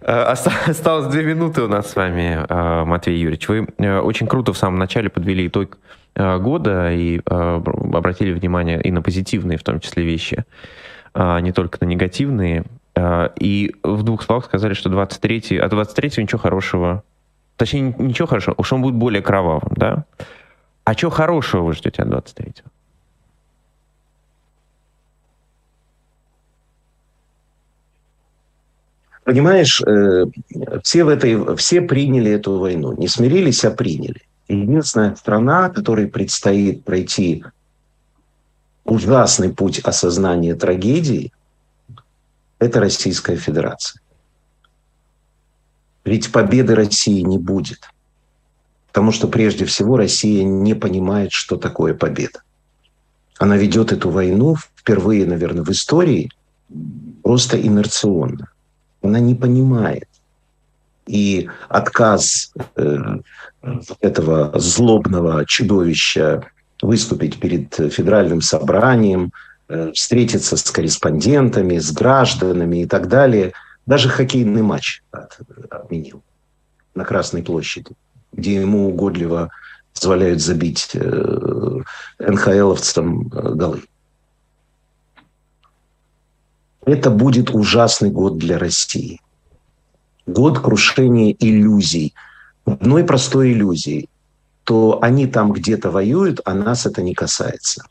Э, 0.00 0.34
осталось 0.66 1.08
две 1.08 1.24
минуты 1.24 1.62
у 1.62 1.68
нас 1.68 1.90
с 1.90 1.96
вами, 1.96 2.46
э, 2.48 2.84
Матвей 2.84 3.18
Юрьевич. 3.18 3.48
Вы 3.48 3.66
э, 3.78 3.98
очень 3.98 4.26
круто 4.26 4.52
в 4.52 4.58
самом 4.58 4.78
начале 4.78 5.08
подвели 5.10 5.46
итог 5.46 5.78
года 6.16 6.92
и 6.92 7.20
обратили 7.24 8.32
внимание 8.32 8.82
и 8.82 8.90
на 8.90 9.00
позитивные, 9.00 9.56
в 9.56 9.62
том 9.62 9.78
числе, 9.78 10.02
вещи. 10.02 10.44
А, 11.14 11.38
не 11.40 11.52
только 11.52 11.78
на 11.80 11.88
негативные. 11.88 12.64
И 13.38 13.76
в 13.84 14.02
двух 14.02 14.24
словах 14.24 14.46
сказали, 14.46 14.74
что 14.74 14.90
23 14.90 15.58
а 15.58 15.68
23 15.68 16.24
ничего 16.24 16.40
хорошего, 16.40 17.04
точнее, 17.56 17.94
ничего 17.96 18.26
хорошего, 18.26 18.56
уж 18.58 18.72
он 18.72 18.82
будет 18.82 18.96
более 18.96 19.22
кровавым, 19.22 19.72
да? 19.76 20.04
А 20.90 20.94
что 20.94 21.08
хорошего 21.08 21.66
вы 21.66 21.74
ждете 21.74 22.02
от 22.02 22.08
23-го? 22.08 22.68
Понимаешь, 29.22 29.80
э, 29.82 30.24
все, 30.82 31.04
в 31.04 31.08
этой, 31.08 31.56
все 31.56 31.80
приняли 31.80 32.32
эту 32.32 32.58
войну. 32.58 32.96
Не 32.96 33.06
смирились, 33.06 33.64
а 33.64 33.70
приняли. 33.70 34.22
Единственная 34.48 35.14
страна, 35.14 35.70
которой 35.70 36.08
предстоит 36.08 36.84
пройти 36.84 37.44
ужасный 38.82 39.54
путь 39.54 39.78
осознания 39.78 40.56
трагедии– 40.56 41.32
это 42.58 42.80
Российская 42.80 43.36
Федерация. 43.36 44.02
Ведь 46.04 46.32
победы 46.32 46.74
России 46.74 47.20
не 47.20 47.38
будет. 47.38 47.88
Потому 48.92 49.12
что 49.12 49.28
прежде 49.28 49.64
всего 49.64 49.96
Россия 49.96 50.44
не 50.44 50.74
понимает, 50.74 51.32
что 51.32 51.56
такое 51.56 51.94
победа. 51.94 52.42
Она 53.38 53.56
ведет 53.56 53.92
эту 53.92 54.10
войну 54.10 54.56
впервые, 54.76 55.26
наверное, 55.26 55.64
в 55.64 55.70
истории 55.70 56.30
просто 57.22 57.60
инерционно. 57.60 58.48
Она 59.02 59.20
не 59.20 59.34
понимает. 59.34 60.08
И 61.06 61.48
отказ 61.68 62.52
э, 62.76 62.98
этого 64.00 64.52
злобного 64.58 65.44
чудовища 65.46 66.44
выступить 66.82 67.40
перед 67.40 67.74
федеральным 67.74 68.42
собранием, 68.42 69.32
э, 69.68 69.92
встретиться 69.92 70.56
с 70.56 70.70
корреспондентами, 70.70 71.78
с 71.78 71.92
гражданами 71.92 72.82
и 72.82 72.86
так 72.86 73.08
далее. 73.08 73.52
Даже 73.86 74.08
хоккейный 74.08 74.62
матч 74.62 75.02
отменил 75.70 76.22
на 76.94 77.04
Красной 77.04 77.42
площади, 77.42 77.92
где 78.32 78.54
ему 78.54 78.88
угодливо 78.88 79.50
позволяют 79.94 80.40
забить 80.40 80.90
э, 80.94 81.80
НХЛовцам 82.18 83.28
э, 83.28 83.54
голы. 83.54 83.82
Это 86.86 87.10
будет 87.10 87.50
ужасный 87.50 88.10
год 88.10 88.38
для 88.38 88.58
России. 88.58 89.20
Год 90.26 90.60
крушения 90.60 91.36
иллюзий. 91.38 92.14
Одной 92.64 93.04
простой 93.04 93.52
иллюзии 93.52 94.08
то 94.70 95.02
они 95.02 95.26
там 95.26 95.52
где-то 95.52 95.90
воюют, 95.90 96.40
а 96.44 96.54
нас 96.54 96.86
это 96.86 97.02
не 97.02 97.12
касается. 97.12 97.82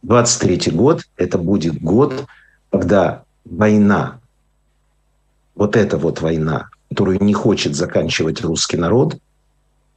23 0.00 0.72
год– 0.72 1.02
это 1.18 1.36
будет 1.36 1.82
год, 1.82 2.24
когда 2.70 3.24
война, 3.44 4.18
вот 5.54 5.76
эта 5.76 5.98
вот 5.98 6.22
война, 6.22 6.70
которую 6.88 7.22
не 7.22 7.34
хочет 7.34 7.76
заканчивать 7.76 8.40
русский 8.40 8.78
народ, 8.78 9.18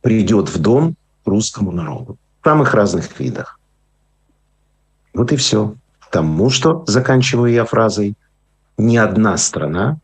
придет 0.06 0.50
в 0.50 0.60
дом 0.60 0.96
русскому 1.26 1.72
народу 1.72 2.18
в 2.42 2.46
самых 2.46 2.76
разных 2.76 3.20
видах. 3.20 3.60
Вот 5.16 5.32
и 5.32 5.36
все. 5.36 5.74
Тому, 6.12 6.52
что, 6.52 6.84
заканчиваю 6.86 7.52
я 7.52 7.66
фразой, 7.66 8.14
ни 8.78 8.98
одна 8.98 9.36
страна, 9.38 9.98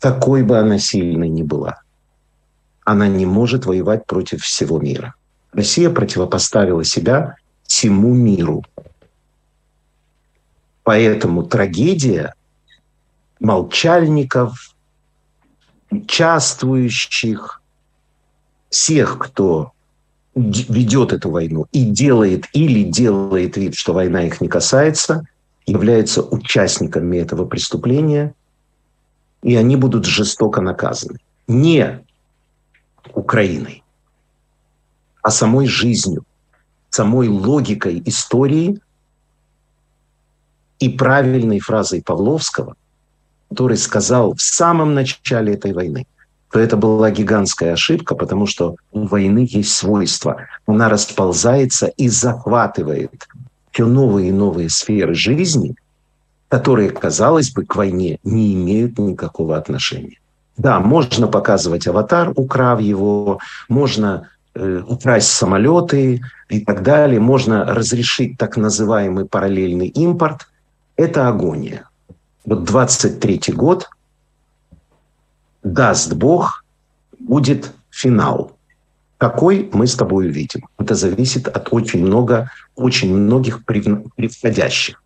какой 0.00 0.42
бы 0.42 0.56
она 0.58 0.78
сильной 0.78 1.28
ни 1.28 1.42
была– 1.42 1.82
она 2.88 3.06
не 3.06 3.26
может 3.26 3.66
воевать 3.66 4.06
против 4.06 4.42
всего 4.42 4.78
мира. 4.78 5.14
Россия 5.52 5.90
противопоставила 5.90 6.84
себя 6.84 7.36
всему 7.64 8.14
миру. 8.14 8.64
Поэтому 10.84 11.42
трагедия 11.42 12.34
молчальников, 13.40 14.74
участвующих, 15.90 17.57
всех, 18.70 19.18
кто 19.18 19.72
ведет 20.34 21.12
эту 21.12 21.30
войну 21.30 21.66
и 21.72 21.84
делает 21.84 22.46
или 22.52 22.84
делает 22.84 23.56
вид, 23.56 23.74
что 23.74 23.92
война 23.92 24.22
их 24.22 24.40
не 24.40 24.48
касается, 24.48 25.26
являются 25.66 26.22
участниками 26.22 27.16
этого 27.18 27.44
преступления, 27.44 28.34
и 29.42 29.56
они 29.56 29.76
будут 29.76 30.04
жестоко 30.04 30.60
наказаны. 30.60 31.18
Не 31.46 32.00
Украиной, 33.14 33.82
а 35.22 35.30
самой 35.30 35.66
жизнью, 35.66 36.24
самой 36.90 37.28
логикой 37.28 38.02
истории 38.06 38.80
и 40.78 40.88
правильной 40.88 41.58
фразой 41.58 42.02
Павловского, 42.02 42.76
который 43.48 43.76
сказал 43.76 44.34
в 44.34 44.42
самом 44.42 44.94
начале 44.94 45.54
этой 45.54 45.72
войны, 45.72 46.06
то 46.50 46.58
это 46.58 46.76
была 46.76 47.10
гигантская 47.10 47.74
ошибка, 47.74 48.14
потому 48.14 48.46
что 48.46 48.76
у 48.92 49.06
войны 49.06 49.46
есть 49.50 49.72
свойство. 49.72 50.46
Она 50.66 50.88
расползается 50.88 51.86
и 51.86 52.08
захватывает 52.08 53.28
все 53.70 53.86
новые 53.86 54.30
и 54.30 54.32
новые 54.32 54.70
сферы 54.70 55.14
жизни, 55.14 55.76
которые, 56.48 56.90
казалось 56.90 57.52
бы, 57.52 57.64
к 57.64 57.76
войне 57.76 58.18
не 58.24 58.54
имеют 58.54 58.98
никакого 58.98 59.56
отношения. 59.56 60.18
Да, 60.56 60.80
можно 60.80 61.28
показывать 61.28 61.86
аватар, 61.86 62.32
украв 62.34 62.80
его, 62.80 63.38
можно 63.68 64.28
э, 64.54 64.82
украсть 64.84 65.30
самолеты 65.30 66.20
и 66.48 66.60
так 66.60 66.82
далее, 66.82 67.20
можно 67.20 67.64
разрешить 67.64 68.38
так 68.38 68.56
называемый 68.56 69.26
параллельный 69.26 69.86
импорт. 69.86 70.48
Это 70.96 71.28
агония. 71.28 71.88
Вот 72.44 72.64
23 72.64 73.40
год 73.54 73.88
даст 75.72 76.14
Бог, 76.14 76.64
будет 77.18 77.72
финал. 77.90 78.52
Какой 79.18 79.68
мы 79.72 79.86
с 79.86 79.96
тобой 79.96 80.28
увидим? 80.28 80.68
Это 80.78 80.94
зависит 80.94 81.48
от 81.48 81.72
очень 81.72 82.04
много, 82.04 82.50
очень 82.76 83.14
многих 83.14 83.64
превходящих. 83.64 85.02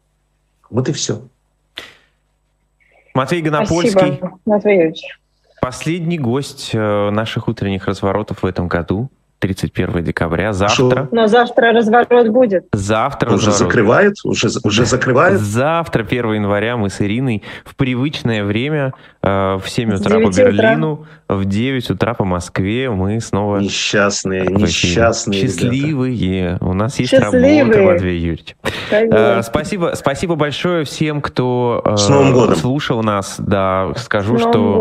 Вот 0.68 0.88
и 0.88 0.92
все. 0.92 1.22
Матвей 3.14 3.42
Гонопольский. 3.42 3.90
Спасибо, 3.90 4.38
Матвей 4.44 4.94
Последний 5.60 6.18
гость 6.18 6.70
э, 6.72 7.10
наших 7.10 7.48
утренних 7.48 7.86
разворотов 7.86 8.42
в 8.42 8.46
этом 8.46 8.68
году. 8.68 9.10
31 9.43 10.05
декабря, 10.05 10.53
завтра. 10.53 11.09
Но 11.11 11.26
завтра 11.26 11.72
разворот 11.72 12.28
будет. 12.28 12.66
Завтра 12.72 13.28
Уже 13.34 13.49
разворот. 13.49 13.59
закрывает? 13.59 14.14
Уже, 14.22 14.49
уже 14.62 14.86
закрывает? 14.86 15.40
Завтра, 15.40 16.05
1 16.05 16.34
января, 16.34 16.76
мы 16.76 16.90
с 16.90 17.01
Ириной 17.01 17.43
в 17.64 17.74
привычное 17.74 18.45
время 18.45 18.95
э, 19.20 19.59
в 19.62 19.68
7 19.68 19.95
утра 19.95 20.20
по 20.20 20.30
Берлину, 20.30 20.93
утра. 21.28 21.36
в 21.36 21.45
9 21.45 21.90
утра 21.90 22.14
по 22.14 22.24
Москве 22.24 22.88
мы 22.88 23.20
снова... 23.20 23.59
Несчастные, 23.59 24.47
несчастные 24.47 25.43
Счастливые. 25.43 26.43
Ребята. 26.43 26.64
У 26.64 26.72
нас 26.72 27.01
есть 27.01 27.11
Счастливые. 27.11 27.62
работа, 27.64 27.82
Матвей 27.82 28.18
Юрьевич. 28.18 28.55
Э, 28.93 29.43
спасибо, 29.43 29.93
спасибо 29.97 30.36
большое 30.36 30.84
всем, 30.84 31.20
кто 31.20 31.82
э, 31.84 31.97
слушал 32.55 33.03
нас. 33.03 33.36
Да, 33.38 33.93
скажу, 33.97 34.38
что... 34.38 34.80